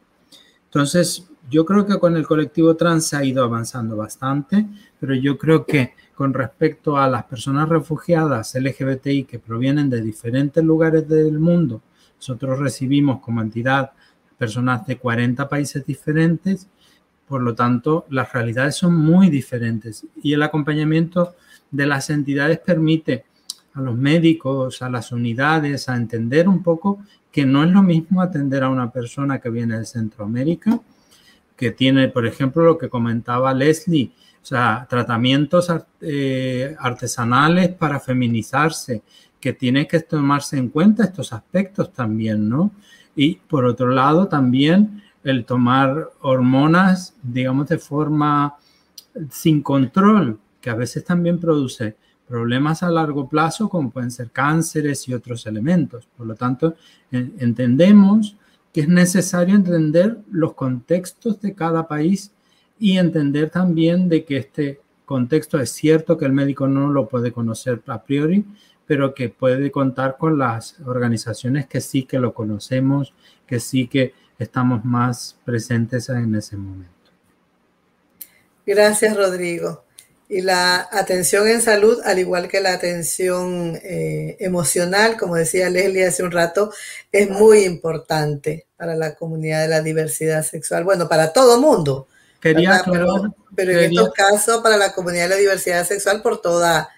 Entonces, 0.65 1.27
yo 1.49 1.65
creo 1.65 1.85
que 1.85 1.97
con 1.97 2.15
el 2.15 2.27
colectivo 2.27 2.75
trans 2.75 3.07
se 3.07 3.17
ha 3.17 3.23
ido 3.23 3.43
avanzando 3.43 3.95
bastante, 3.95 4.67
pero 4.99 5.15
yo 5.15 5.37
creo 5.37 5.65
que 5.65 5.93
con 6.13 6.33
respecto 6.33 6.97
a 6.97 7.07
las 7.07 7.23
personas 7.23 7.69
refugiadas 7.69 8.53
LGBTI 8.53 9.23
que 9.23 9.39
provienen 9.39 9.89
de 9.89 10.01
diferentes 10.01 10.63
lugares 10.63 11.07
del 11.07 11.39
mundo, 11.39 11.81
nosotros 12.19 12.59
recibimos 12.59 13.21
como 13.21 13.41
entidad 13.41 13.91
personas 14.37 14.85
de 14.85 14.97
40 14.97 15.49
países 15.49 15.85
diferentes, 15.85 16.67
por 17.27 17.41
lo 17.41 17.53
tanto, 17.55 18.05
las 18.09 18.31
realidades 18.33 18.75
son 18.75 18.95
muy 18.95 19.29
diferentes 19.29 20.05
y 20.21 20.33
el 20.33 20.43
acompañamiento 20.43 21.35
de 21.71 21.85
las 21.85 22.09
entidades 22.09 22.59
permite 22.59 23.25
a 23.73 23.81
los 23.81 23.95
médicos, 23.95 24.81
a 24.81 24.89
las 24.89 25.11
unidades, 25.11 25.89
a 25.89 25.95
entender 25.95 26.47
un 26.49 26.63
poco 26.63 27.03
que 27.31 27.45
no 27.45 27.63
es 27.63 27.71
lo 27.71 27.83
mismo 27.83 28.21
atender 28.21 28.63
a 28.63 28.69
una 28.69 28.91
persona 28.91 29.39
que 29.39 29.49
viene 29.49 29.77
de 29.77 29.85
Centroamérica, 29.85 30.79
que 31.55 31.71
tiene, 31.71 32.07
por 32.07 32.25
ejemplo, 32.25 32.63
lo 32.63 32.77
que 32.77 32.89
comentaba 32.89 33.53
Leslie, 33.53 34.11
o 34.41 34.45
sea, 34.45 34.87
tratamientos 34.89 35.71
eh, 36.01 36.75
artesanales 36.79 37.69
para 37.69 37.99
feminizarse, 37.99 39.03
que 39.39 39.53
tiene 39.53 39.87
que 39.87 39.99
tomarse 40.01 40.57
en 40.57 40.69
cuenta 40.69 41.03
estos 41.03 41.33
aspectos 41.33 41.93
también, 41.93 42.49
¿no? 42.49 42.71
Y 43.15 43.35
por 43.35 43.65
otro 43.65 43.89
lado, 43.89 44.27
también 44.27 45.01
el 45.23 45.45
tomar 45.45 46.09
hormonas, 46.21 47.15
digamos, 47.21 47.67
de 47.67 47.77
forma 47.77 48.55
sin 49.29 49.61
control, 49.61 50.39
que 50.61 50.69
a 50.69 50.75
veces 50.75 51.03
también 51.03 51.39
produce 51.39 51.95
problemas 52.27 52.83
a 52.83 52.89
largo 52.89 53.27
plazo, 53.27 53.69
como 53.69 53.89
pueden 53.89 54.11
ser 54.11 54.29
cánceres 54.29 55.07
y 55.07 55.13
otros 55.13 55.45
elementos. 55.47 56.07
Por 56.15 56.27
lo 56.27 56.35
tanto, 56.35 56.75
entendemos 57.11 58.37
que 58.71 58.81
es 58.81 58.87
necesario 58.87 59.55
entender 59.55 60.19
los 60.31 60.53
contextos 60.53 61.41
de 61.41 61.55
cada 61.55 61.87
país 61.87 62.31
y 62.77 62.97
entender 62.97 63.49
también 63.49 64.09
de 64.09 64.23
que 64.25 64.37
este 64.37 64.79
contexto 65.05 65.59
es 65.59 65.71
cierto 65.71 66.17
que 66.17 66.25
el 66.25 66.33
médico 66.33 66.67
no 66.67 66.91
lo 66.91 67.09
puede 67.09 67.31
conocer 67.31 67.81
a 67.87 68.03
priori, 68.03 68.45
pero 68.89 69.13
que 69.13 69.29
puede 69.29 69.69
contar 69.69 70.17
con 70.17 70.39
las 70.39 70.77
organizaciones 70.83 71.67
que 71.67 71.79
sí 71.79 72.05
que 72.05 72.17
lo 72.17 72.33
conocemos, 72.33 73.13
que 73.45 73.59
sí 73.59 73.87
que 73.87 74.15
estamos 74.39 74.83
más 74.83 75.37
presentes 75.45 76.09
en 76.09 76.33
ese 76.33 76.57
momento. 76.57 77.11
Gracias, 78.65 79.15
Rodrigo. 79.15 79.83
Y 80.27 80.41
la 80.41 80.89
atención 80.91 81.47
en 81.47 81.61
salud, 81.61 81.99
al 82.03 82.17
igual 82.17 82.47
que 82.47 82.61
la 82.61 82.73
atención 82.73 83.79
eh, 83.83 84.37
emocional, 84.39 85.17
como 85.17 85.35
decía 85.35 85.69
Leslie 85.69 86.07
hace 86.07 86.23
un 86.23 86.31
rato, 86.31 86.73
es 87.11 87.29
muy 87.29 87.65
importante 87.65 88.65
para 88.75 88.95
la 88.95 89.13
comunidad 89.13 89.61
de 89.61 89.67
la 89.67 89.81
diversidad 89.83 90.43
sexual. 90.43 90.83
Bueno, 90.83 91.07
para 91.07 91.31
todo 91.31 91.61
mundo. 91.61 92.07
Quería 92.41 92.81
pero, 92.91 93.35
pero 93.55 93.71
en 93.71 93.91
estos 93.91 94.13
casos, 94.13 94.63
para 94.63 94.77
la 94.77 94.93
comunidad 94.93 95.25
de 95.25 95.29
la 95.29 95.35
diversidad 95.35 95.85
sexual, 95.85 96.23
por 96.23 96.41
toda 96.41 96.89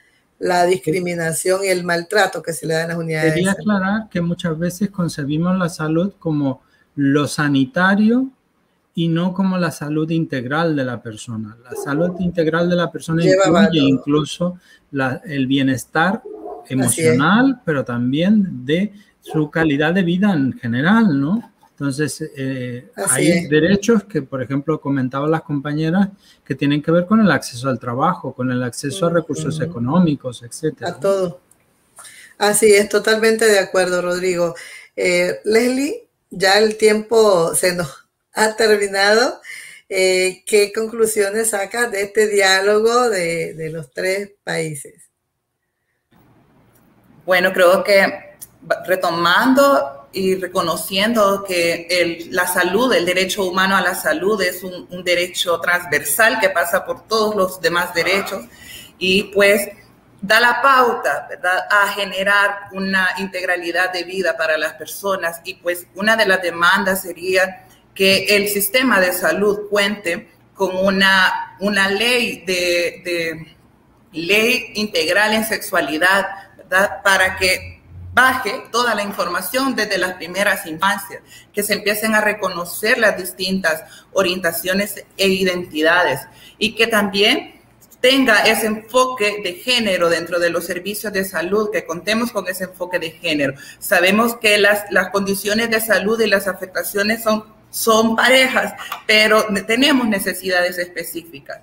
la 0.41 0.65
discriminación 0.65 1.63
y 1.63 1.67
el 1.67 1.83
maltrato 1.83 2.41
que 2.41 2.51
se 2.51 2.65
le 2.65 2.73
da 2.73 2.81
en 2.81 2.87
las 2.89 2.97
unidades. 2.97 3.33
Quería 3.33 3.51
aclarar 3.51 4.09
que 4.09 4.21
muchas 4.21 4.57
veces 4.57 4.89
concebimos 4.89 5.55
la 5.57 5.69
salud 5.69 6.13
como 6.17 6.61
lo 6.95 7.27
sanitario 7.27 8.27
y 8.95 9.07
no 9.07 9.33
como 9.33 9.57
la 9.57 9.71
salud 9.71 10.09
integral 10.09 10.75
de 10.75 10.83
la 10.83 11.01
persona. 11.01 11.55
La 11.63 11.75
salud 11.75 12.19
integral 12.19 12.69
de 12.69 12.75
la 12.75 12.91
persona 12.91 13.23
incluye 13.23 13.79
incluso 13.79 14.57
el 15.25 15.47
bienestar 15.47 16.23
emocional, 16.67 17.61
pero 17.63 17.85
también 17.85 18.65
de 18.65 18.91
su 19.21 19.49
calidad 19.51 19.93
de 19.93 20.03
vida 20.03 20.33
en 20.33 20.53
general, 20.53 21.21
¿no? 21.21 21.51
Entonces, 21.81 22.29
eh, 22.37 22.91
hay 23.09 23.47
derechos 23.47 24.03
que, 24.03 24.21
por 24.21 24.39
ejemplo, 24.39 24.79
comentaban 24.79 25.31
las 25.31 25.41
compañeras, 25.41 26.09
que 26.45 26.53
tienen 26.53 26.79
que 26.79 26.91
ver 26.91 27.07
con 27.07 27.19
el 27.21 27.31
acceso 27.31 27.69
al 27.69 27.79
trabajo, 27.79 28.35
con 28.35 28.51
el 28.51 28.61
acceso 28.61 29.07
a 29.07 29.09
recursos 29.09 29.59
económicos, 29.59 30.43
etc. 30.43 30.83
A 30.83 30.99
todo. 30.99 31.41
Así 32.37 32.71
es, 32.71 32.87
totalmente 32.87 33.45
de 33.45 33.57
acuerdo, 33.57 33.99
Rodrigo. 33.99 34.53
Eh, 34.95 35.39
Leslie, 35.43 36.07
ya 36.29 36.59
el 36.59 36.77
tiempo 36.77 37.55
se 37.55 37.73
nos 37.73 38.07
ha 38.35 38.55
terminado. 38.55 39.41
Eh, 39.89 40.43
¿Qué 40.45 40.71
conclusiones 40.71 41.49
sacas 41.49 41.91
de 41.91 42.03
este 42.03 42.27
diálogo 42.27 43.09
de, 43.09 43.71
los 43.73 43.91
tres 43.91 44.29
países? 44.43 45.09
Bueno, 47.25 47.51
creo 47.51 47.83
que 47.83 48.35
retomando 48.85 50.00
y 50.13 50.35
reconociendo 50.35 51.43
que 51.47 52.27
la 52.31 52.47
salud, 52.47 52.93
el 52.93 53.05
derecho 53.05 53.45
humano 53.45 53.77
a 53.77 53.81
la 53.81 53.95
salud 53.95 54.41
es 54.41 54.63
un, 54.63 54.87
un, 54.89 55.03
derecho 55.03 55.59
transversal 55.59 56.39
que 56.39 56.49
pasa 56.49 56.85
por 56.85 57.07
todos 57.07 57.35
los 57.35 57.61
demás 57.61 57.93
derechos 57.93 58.45
y 58.97 59.23
pues 59.23 59.69
da 60.21 60.39
la 60.39 60.61
pauta, 60.61 61.25
¿verdad?, 61.29 61.65
a 61.69 61.87
generar 61.93 62.69
una 62.73 63.09
integralidad 63.17 63.91
de 63.91 64.03
vida 64.03 64.37
para 64.37 64.57
las 64.57 64.73
personas 64.73 65.41
y 65.43 65.55
pues 65.55 65.87
una 65.95 66.15
de 66.15 66.27
las 66.27 66.41
demandas 66.41 67.01
sería 67.01 67.65
que 67.95 68.35
el 68.35 68.47
sistema 68.47 68.99
de 68.99 69.13
salud 69.13 69.67
cuente 69.69 70.29
con 70.53 70.75
una, 70.77 71.55
una 71.59 71.89
ley 71.89 72.43
de, 72.45 73.55
ley 74.11 74.71
integral 74.75 75.33
en 75.33 75.45
sexualidad, 75.45 76.27
¿verdad?, 76.57 77.01
para 77.01 77.37
que 77.37 77.70
baje 78.13 78.63
toda 78.71 78.93
la 78.95 79.03
información 79.03 79.75
desde 79.75 79.97
las 79.97 80.15
primeras 80.15 80.65
infancias, 80.65 81.21
que 81.53 81.63
se 81.63 81.73
empiecen 81.73 82.13
a 82.15 82.21
reconocer 82.21 82.97
las 82.97 83.17
distintas 83.17 83.83
orientaciones 84.11 85.03
e 85.17 85.27
identidades 85.27 86.21
y 86.57 86.75
que 86.75 86.87
también 86.87 87.61
tenga 88.01 88.41
ese 88.43 88.65
enfoque 88.65 89.41
de 89.43 89.53
género 89.53 90.09
dentro 90.09 90.39
de 90.39 90.49
los 90.49 90.65
servicios 90.65 91.13
de 91.13 91.23
salud, 91.23 91.69
que 91.71 91.85
contemos 91.85 92.31
con 92.31 92.47
ese 92.47 92.65
enfoque 92.65 92.99
de 92.99 93.11
género. 93.11 93.53
Sabemos 93.79 94.35
que 94.37 94.57
las, 94.57 94.91
las 94.91 95.09
condiciones 95.11 95.69
de 95.69 95.79
salud 95.79 96.19
y 96.19 96.27
las 96.27 96.47
afectaciones 96.47 97.21
son, 97.21 97.45
son 97.69 98.15
parejas, 98.15 98.73
pero 99.05 99.45
tenemos 99.67 100.07
necesidades 100.07 100.79
específicas. 100.79 101.59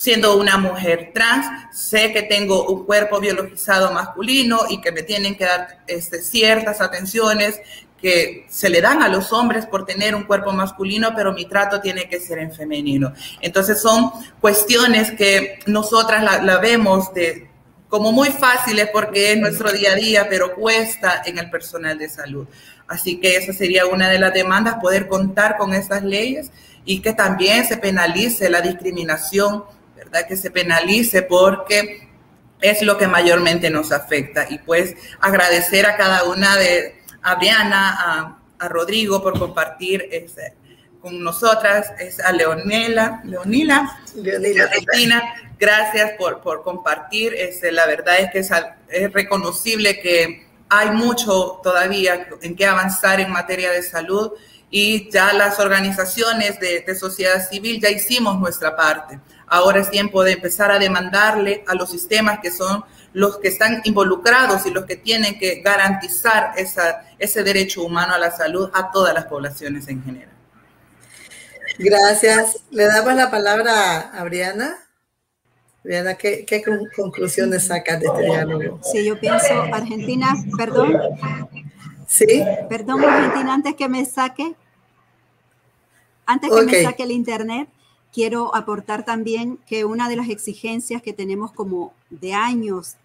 Siendo 0.00 0.38
una 0.38 0.56
mujer 0.56 1.10
trans, 1.12 1.46
sé 1.74 2.10
que 2.10 2.22
tengo 2.22 2.66
un 2.70 2.86
cuerpo 2.86 3.20
biologizado 3.20 3.92
masculino 3.92 4.60
y 4.70 4.80
que 4.80 4.92
me 4.92 5.02
tienen 5.02 5.36
que 5.36 5.44
dar 5.44 5.82
este, 5.86 6.22
ciertas 6.22 6.80
atenciones 6.80 7.60
que 8.00 8.46
se 8.48 8.70
le 8.70 8.80
dan 8.80 9.02
a 9.02 9.08
los 9.08 9.30
hombres 9.30 9.66
por 9.66 9.84
tener 9.84 10.14
un 10.14 10.22
cuerpo 10.24 10.52
masculino, 10.52 11.10
pero 11.14 11.34
mi 11.34 11.44
trato 11.44 11.82
tiene 11.82 12.08
que 12.08 12.18
ser 12.18 12.38
en 12.38 12.50
femenino. 12.50 13.12
Entonces 13.42 13.78
son 13.78 14.10
cuestiones 14.40 15.10
que 15.10 15.58
nosotras 15.66 16.24
la, 16.24 16.56
vemos 16.56 17.12
de, 17.12 17.50
como 17.90 18.10
muy 18.10 18.30
fáciles 18.30 18.88
porque 18.94 19.32
es 19.32 19.38
nuestro 19.38 19.70
día 19.70 19.92
a 19.92 19.96
día, 19.96 20.26
pero 20.30 20.54
cuesta 20.54 21.20
en 21.26 21.36
el 21.36 21.50
personal 21.50 21.98
de 21.98 22.08
salud. 22.08 22.46
Así 22.88 23.20
que 23.20 23.36
esa 23.36 23.52
sería 23.52 23.84
una 23.84 24.08
de 24.08 24.18
las 24.18 24.32
demandas, 24.32 24.76
poder 24.80 25.08
contar 25.08 25.58
con 25.58 25.74
estas 25.74 26.02
leyes 26.02 26.50
y 26.86 27.00
que 27.02 27.12
también 27.12 27.66
se 27.66 27.76
penalice 27.76 28.48
la 28.48 28.62
discriminación, 28.62 29.64
¿verdad? 30.10 30.28
Que 30.28 30.36
se 30.36 30.50
penalice 30.50 31.22
porque 31.22 32.08
es 32.60 32.82
lo 32.82 32.98
que 32.98 33.06
mayormente 33.06 33.70
nos 33.70 33.92
afecta. 33.92 34.46
Y 34.48 34.58
pues 34.58 34.94
agradecer 35.20 35.86
a 35.86 35.96
cada 35.96 36.24
una 36.24 36.56
de, 36.56 37.00
a 37.22 37.34
Briana, 37.36 38.36
a, 38.58 38.68
Rodrigo 38.68 39.22
por 39.22 39.38
compartir 39.38 40.06
este, 40.12 40.52
con 41.00 41.24
nosotras, 41.24 41.92
es 41.98 42.20
a 42.20 42.30
Leonela, 42.30 43.22
Leonila, 43.24 44.02
Leonila, 44.14 45.34
gracias 45.58 46.10
por, 46.18 46.42
por 46.42 46.62
compartir. 46.62 47.32
Este, 47.34 47.72
la 47.72 47.86
verdad 47.86 48.18
es 48.18 48.30
que 48.30 48.40
es, 48.40 49.12
reconocible 49.14 49.98
que 50.00 50.46
hay 50.68 50.90
mucho 50.90 51.60
todavía 51.62 52.28
en 52.42 52.54
que 52.54 52.66
avanzar 52.66 53.18
en 53.18 53.30
materia 53.32 53.70
de 53.70 53.82
salud 53.82 54.32
y 54.70 55.10
ya 55.10 55.32
las 55.32 55.58
organizaciones 55.58 56.60
de, 56.60 56.80
de 56.80 56.94
sociedad 56.94 57.48
civil 57.48 57.80
ya 57.80 57.88
hicimos 57.88 58.38
nuestra 58.38 58.76
parte. 58.76 59.18
Ahora 59.52 59.80
es 59.80 59.90
tiempo 59.90 60.22
de 60.22 60.32
empezar 60.32 60.70
a 60.70 60.78
demandarle 60.78 61.64
a 61.66 61.74
los 61.74 61.90
sistemas 61.90 62.38
que 62.38 62.52
son 62.52 62.84
los 63.12 63.38
que 63.38 63.48
están 63.48 63.80
involucrados 63.82 64.64
y 64.64 64.70
los 64.70 64.84
que 64.84 64.94
tienen 64.94 65.40
que 65.40 65.60
garantizar 65.60 66.52
esa, 66.56 67.04
ese 67.18 67.42
derecho 67.42 67.82
humano 67.82 68.14
a 68.14 68.18
la 68.18 68.30
salud 68.30 68.70
a 68.72 68.92
todas 68.92 69.12
las 69.12 69.26
poblaciones 69.26 69.88
en 69.88 70.04
general. 70.04 70.30
Gracias. 71.78 72.62
Le 72.70 72.84
damos 72.86 73.14
la 73.14 73.28
palabra 73.28 74.12
a 74.12 74.22
Briana. 74.22 74.76
Briana, 75.82 76.14
¿qué, 76.14 76.44
¿qué, 76.44 76.62
conclusiones 76.94 77.66
sacas 77.66 77.98
de 77.98 78.06
este 78.06 78.22
diálogo? 78.22 78.80
Sí, 78.84 79.04
yo 79.04 79.18
pienso, 79.18 79.62
Argentina, 79.72 80.32
perdón. 80.56 80.96
Sí. 82.06 82.44
Perdón, 82.68 83.02
Argentina, 83.02 83.54
antes 83.54 83.74
que 83.74 83.88
me 83.88 84.04
saque, 84.04 84.54
antes 86.24 86.50
que 86.50 86.62
me 86.62 86.82
saque 86.84 87.02
el 87.02 87.10
internet, 87.10 87.68
quiero 88.12 88.54
aportar 88.54 89.04
también 89.04 89.58
que 89.66 89.84
una 89.84 90.08
de 90.08 90.16
las 90.16 90.28
exigencias 90.28 91.02
que 91.02 91.12
tenemos 91.12 91.52
como 91.52 91.92
de 92.10 92.34
años 92.34 92.96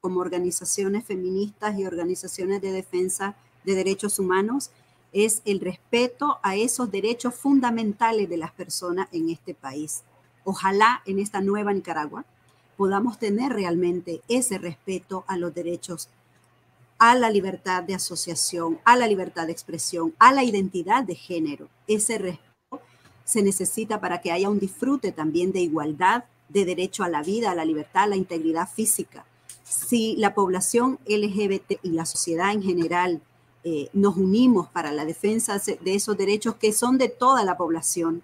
como 0.00 0.20
organizaciones 0.20 1.04
feministas 1.04 1.78
y 1.78 1.84
organizaciones 1.84 2.60
de 2.60 2.72
defensa 2.72 3.36
de 3.64 3.74
derechos 3.74 4.18
humanos 4.18 4.70
es 5.12 5.42
el 5.44 5.60
respeto 5.60 6.38
a 6.42 6.56
esos 6.56 6.90
derechos 6.90 7.34
fundamentales 7.34 8.28
de 8.28 8.36
las 8.36 8.52
personas 8.52 9.08
en 9.12 9.30
este 9.30 9.54
país. 9.54 10.02
Ojalá 10.44 11.02
en 11.06 11.18
esta 11.18 11.40
nueva 11.40 11.72
Nicaragua 11.72 12.24
podamos 12.76 13.18
tener 13.18 13.52
realmente 13.52 14.22
ese 14.28 14.58
respeto 14.58 15.24
a 15.26 15.36
los 15.36 15.52
derechos, 15.52 16.08
a 16.98 17.14
la 17.16 17.30
libertad 17.30 17.82
de 17.82 17.94
asociación, 17.94 18.78
a 18.84 18.96
la 18.96 19.08
libertad 19.08 19.46
de 19.46 19.52
expresión, 19.52 20.14
a 20.18 20.32
la 20.32 20.44
identidad 20.44 21.02
de 21.04 21.14
género. 21.14 21.68
Ese 21.86 22.18
respeto 22.18 22.47
se 23.28 23.42
necesita 23.42 24.00
para 24.00 24.22
que 24.22 24.32
haya 24.32 24.48
un 24.48 24.58
disfrute 24.58 25.12
también 25.12 25.52
de 25.52 25.60
igualdad, 25.60 26.24
de 26.48 26.64
derecho 26.64 27.04
a 27.04 27.10
la 27.10 27.22
vida, 27.22 27.50
a 27.50 27.54
la 27.54 27.66
libertad, 27.66 28.04
a 28.04 28.06
la 28.06 28.16
integridad 28.16 28.66
física. 28.66 29.26
Si 29.64 30.16
la 30.16 30.34
población 30.34 30.98
LGBT 31.04 31.72
y 31.82 31.90
la 31.90 32.06
sociedad 32.06 32.52
en 32.52 32.62
general 32.62 33.20
eh, 33.64 33.90
nos 33.92 34.16
unimos 34.16 34.68
para 34.68 34.92
la 34.92 35.04
defensa 35.04 35.58
de 35.58 35.94
esos 35.94 36.16
derechos 36.16 36.54
que 36.54 36.72
son 36.72 36.96
de 36.96 37.10
toda 37.10 37.44
la 37.44 37.58
población, 37.58 38.22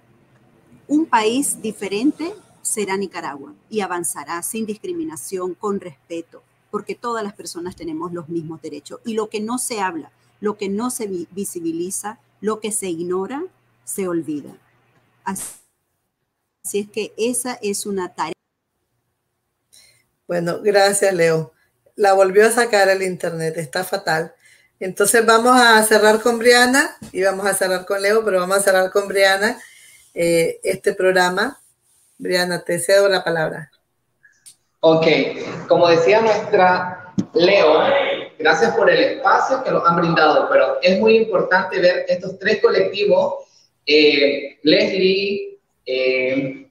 un 0.88 1.04
país 1.04 1.60
diferente 1.60 2.32
será 2.62 2.96
Nicaragua 2.96 3.52
y 3.68 3.80
avanzará 3.80 4.42
sin 4.42 4.64
discriminación, 4.64 5.52
con 5.52 5.80
respeto, 5.80 6.42
porque 6.70 6.94
todas 6.94 7.22
las 7.22 7.34
personas 7.34 7.76
tenemos 7.76 8.14
los 8.14 8.30
mismos 8.30 8.62
derechos. 8.62 9.00
Y 9.04 9.12
lo 9.12 9.28
que 9.28 9.40
no 9.40 9.58
se 9.58 9.82
habla, 9.82 10.12
lo 10.40 10.56
que 10.56 10.70
no 10.70 10.88
se 10.88 11.26
visibiliza, 11.30 12.20
lo 12.40 12.60
que 12.60 12.72
se 12.72 12.88
ignora, 12.88 13.44
se 13.84 14.08
olvida. 14.08 14.56
Así 15.24 16.80
es 16.80 16.90
que 16.90 17.12
esa 17.16 17.58
es 17.62 17.86
una 17.86 18.14
tarea. 18.14 18.34
Bueno, 20.26 20.60
gracias, 20.62 21.12
Leo. 21.12 21.52
La 21.96 22.12
volvió 22.14 22.46
a 22.46 22.50
sacar 22.50 22.88
el 22.88 23.02
internet, 23.02 23.56
está 23.56 23.84
fatal. 23.84 24.34
Entonces 24.80 25.24
vamos 25.24 25.58
a 25.58 25.82
cerrar 25.84 26.20
con 26.20 26.38
Briana 26.38 26.96
y 27.12 27.22
vamos 27.22 27.46
a 27.46 27.54
cerrar 27.54 27.86
con 27.86 28.02
Leo, 28.02 28.24
pero 28.24 28.40
vamos 28.40 28.58
a 28.58 28.62
cerrar 28.62 28.90
con 28.90 29.06
Briana 29.06 29.58
eh, 30.12 30.60
este 30.62 30.94
programa. 30.94 31.60
Briana, 32.18 32.62
te 32.62 32.78
cedo 32.78 33.08
la 33.08 33.22
palabra. 33.22 33.70
Ok, 34.80 35.06
como 35.68 35.88
decía 35.88 36.20
nuestra 36.20 37.14
Leo, 37.32 37.84
gracias 38.38 38.74
por 38.74 38.90
el 38.90 39.02
espacio 39.02 39.62
que 39.62 39.70
nos 39.70 39.86
han 39.88 39.96
brindado, 39.96 40.48
pero 40.50 40.78
es 40.82 40.98
muy 40.98 41.16
importante 41.16 41.80
ver 41.80 42.04
estos 42.08 42.38
tres 42.38 42.60
colectivos 42.60 43.43
eh, 43.86 44.58
Leslie, 44.62 45.58
eh, 45.86 46.68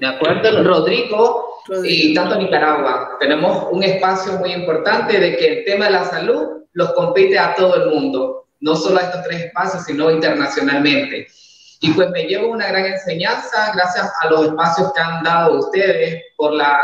me 0.00 0.06
acuerdo, 0.06 0.62
Rodrigo, 0.62 1.48
y 1.84 2.14
tanto 2.14 2.36
Nicaragua. 2.36 3.16
Tenemos 3.20 3.68
un 3.70 3.82
espacio 3.82 4.34
muy 4.34 4.52
importante 4.52 5.18
de 5.18 5.36
que 5.36 5.58
el 5.58 5.64
tema 5.64 5.86
de 5.86 5.92
la 5.92 6.04
salud 6.04 6.64
los 6.72 6.92
compete 6.92 7.38
a 7.38 7.54
todo 7.54 7.74
el 7.74 7.90
mundo, 7.90 8.46
no 8.60 8.76
solo 8.76 8.98
a 8.98 9.02
estos 9.02 9.22
tres 9.24 9.44
espacios, 9.44 9.84
sino 9.84 10.10
internacionalmente. 10.10 11.26
Y 11.80 11.92
pues 11.92 12.10
me 12.10 12.24
llevo 12.24 12.48
una 12.48 12.68
gran 12.68 12.86
enseñanza 12.86 13.72
gracias 13.74 14.10
a 14.20 14.30
los 14.30 14.46
espacios 14.46 14.92
que 14.92 15.00
han 15.00 15.22
dado 15.22 15.58
ustedes 15.58 16.22
por 16.36 16.52
la, 16.52 16.80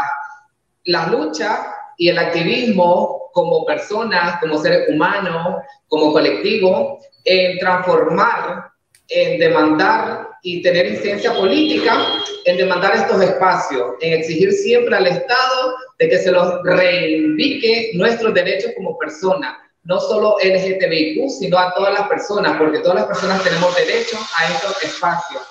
la 0.84 1.06
lucha 1.08 1.66
y 1.96 2.08
el 2.08 2.18
activismo 2.18 3.30
como 3.32 3.64
personas, 3.64 4.38
como 4.40 4.58
seres 4.58 4.88
humanos, 4.88 5.62
como 5.88 6.12
colectivo, 6.12 7.00
en 7.24 7.58
transformar 7.58 8.70
en 9.08 9.38
demandar 9.38 10.28
y 10.42 10.62
tener 10.62 10.86
incidencia 10.86 11.34
política 11.34 11.96
en 12.44 12.56
demandar 12.56 12.94
estos 12.94 13.22
espacios, 13.22 13.94
en 14.00 14.12
exigir 14.12 14.52
siempre 14.52 14.94
al 14.94 15.06
Estado 15.06 15.74
de 15.98 16.08
que 16.08 16.18
se 16.18 16.30
los 16.30 16.62
reivindique 16.62 17.92
nuestros 17.94 18.34
derechos 18.34 18.72
como 18.76 18.98
personas, 18.98 19.56
no 19.84 20.00
solo 20.00 20.36
LGTBIQ, 20.42 21.30
sino 21.30 21.58
a 21.58 21.72
todas 21.74 21.94
las 21.94 22.08
personas, 22.08 22.58
porque 22.58 22.80
todas 22.80 22.96
las 22.96 23.06
personas 23.06 23.42
tenemos 23.42 23.74
derecho 23.74 24.18
a 24.36 24.52
estos 24.52 24.84
espacios. 24.84 25.42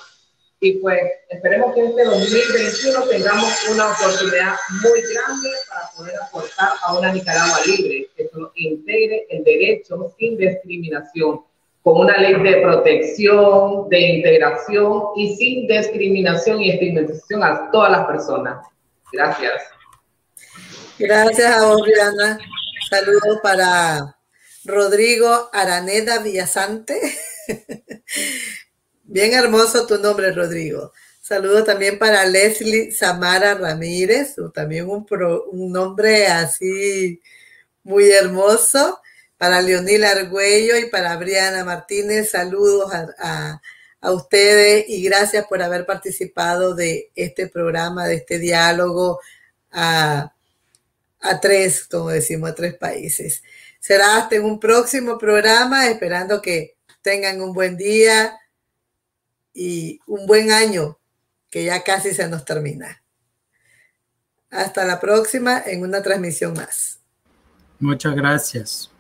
Y 0.60 0.74
pues 0.74 1.02
esperemos 1.30 1.74
que 1.74 1.86
este 1.86 2.06
2021 2.06 3.02
tengamos 3.10 3.52
una 3.70 3.92
oportunidad 3.92 4.56
muy 4.82 5.02
grande 5.02 5.50
para 5.68 5.90
poder 5.96 6.16
aportar 6.22 6.70
a 6.84 6.98
una 6.98 7.12
Nicaragua 7.12 7.60
libre, 7.66 8.08
que 8.16 8.30
integre 8.56 9.28
el 9.30 9.44
derecho 9.44 10.14
sin 10.18 10.38
discriminación 10.38 11.42
con 11.84 12.00
una 12.00 12.18
ley 12.18 12.42
de 12.42 12.62
protección, 12.62 13.90
de 13.90 14.00
integración 14.00 15.04
y 15.18 15.36
sin 15.36 15.68
discriminación 15.68 16.62
y 16.62 16.72
estigmatización 16.72 17.44
a 17.44 17.70
todas 17.72 17.92
las 17.92 18.08
personas. 18.08 18.66
Gracias. 19.12 19.62
Gracias 20.98 21.58
a 21.58 21.66
vos, 21.66 21.82
Rihanna. 21.86 22.40
Saludos 22.90 23.40
para 23.44 24.18
Rodrigo 24.64 25.50
Araneda 25.52 26.20
Villasante. 26.20 27.02
Bien 29.04 29.34
hermoso 29.34 29.86
tu 29.86 29.98
nombre, 29.98 30.32
Rodrigo. 30.32 30.94
Saludos 31.20 31.66
también 31.66 32.00
para 32.00 32.26
Leslie 32.26 32.92
Samara 32.92 33.56
Ramírez, 33.56 34.36
también 34.54 34.90
un, 34.90 35.06
un 35.52 35.72
nombre 35.72 36.28
así 36.28 37.22
muy 37.84 38.10
hermoso 38.10 39.02
para 39.44 39.62
Leonil 39.62 40.06
Argüello 40.06 40.78
y 40.78 40.86
para 40.86 41.18
Briana 41.18 41.66
Martínez. 41.66 42.32
Saludos 42.32 42.90
a, 43.20 43.60
ustedes 44.04 44.86
y 44.88 45.04
gracias 45.04 45.46
por 45.48 45.62
haber 45.62 45.86
participado 45.86 46.74
de 46.74 47.12
este 47.14 47.48
programa, 47.48 48.08
de 48.08 48.16
este 48.16 48.40
diálogo 48.40 49.20
a, 49.70 50.34
a 51.20 51.40
tres, 51.42 51.84
como 51.92 52.08
decimos, 52.08 52.52
a 52.52 52.56
tres 52.56 52.76
países. 52.76 53.44
Será 53.82 54.16
hasta 54.16 54.38
en 54.38 54.46
un 54.46 54.62
próximo 54.62 55.18
programa, 55.18 55.90
esperando 55.90 56.42
que 56.42 56.78
tengan 57.02 57.42
un 57.42 57.52
buen 57.52 57.76
día 57.76 58.40
y 59.54 60.00
un 60.08 60.26
buen 60.26 60.54
año, 60.54 60.98
que 61.50 61.66
ya 61.66 61.84
casi 61.84 62.14
se 62.14 62.30
nos 62.30 62.46
termina. 62.46 63.04
Hasta 64.50 64.86
la 64.86 65.02
próxima 65.02 65.62
en 65.66 65.82
una 65.82 66.02
transmisión 66.02 66.54
más. 66.54 67.02
Muchas 67.78 68.16
gracias. 68.16 68.93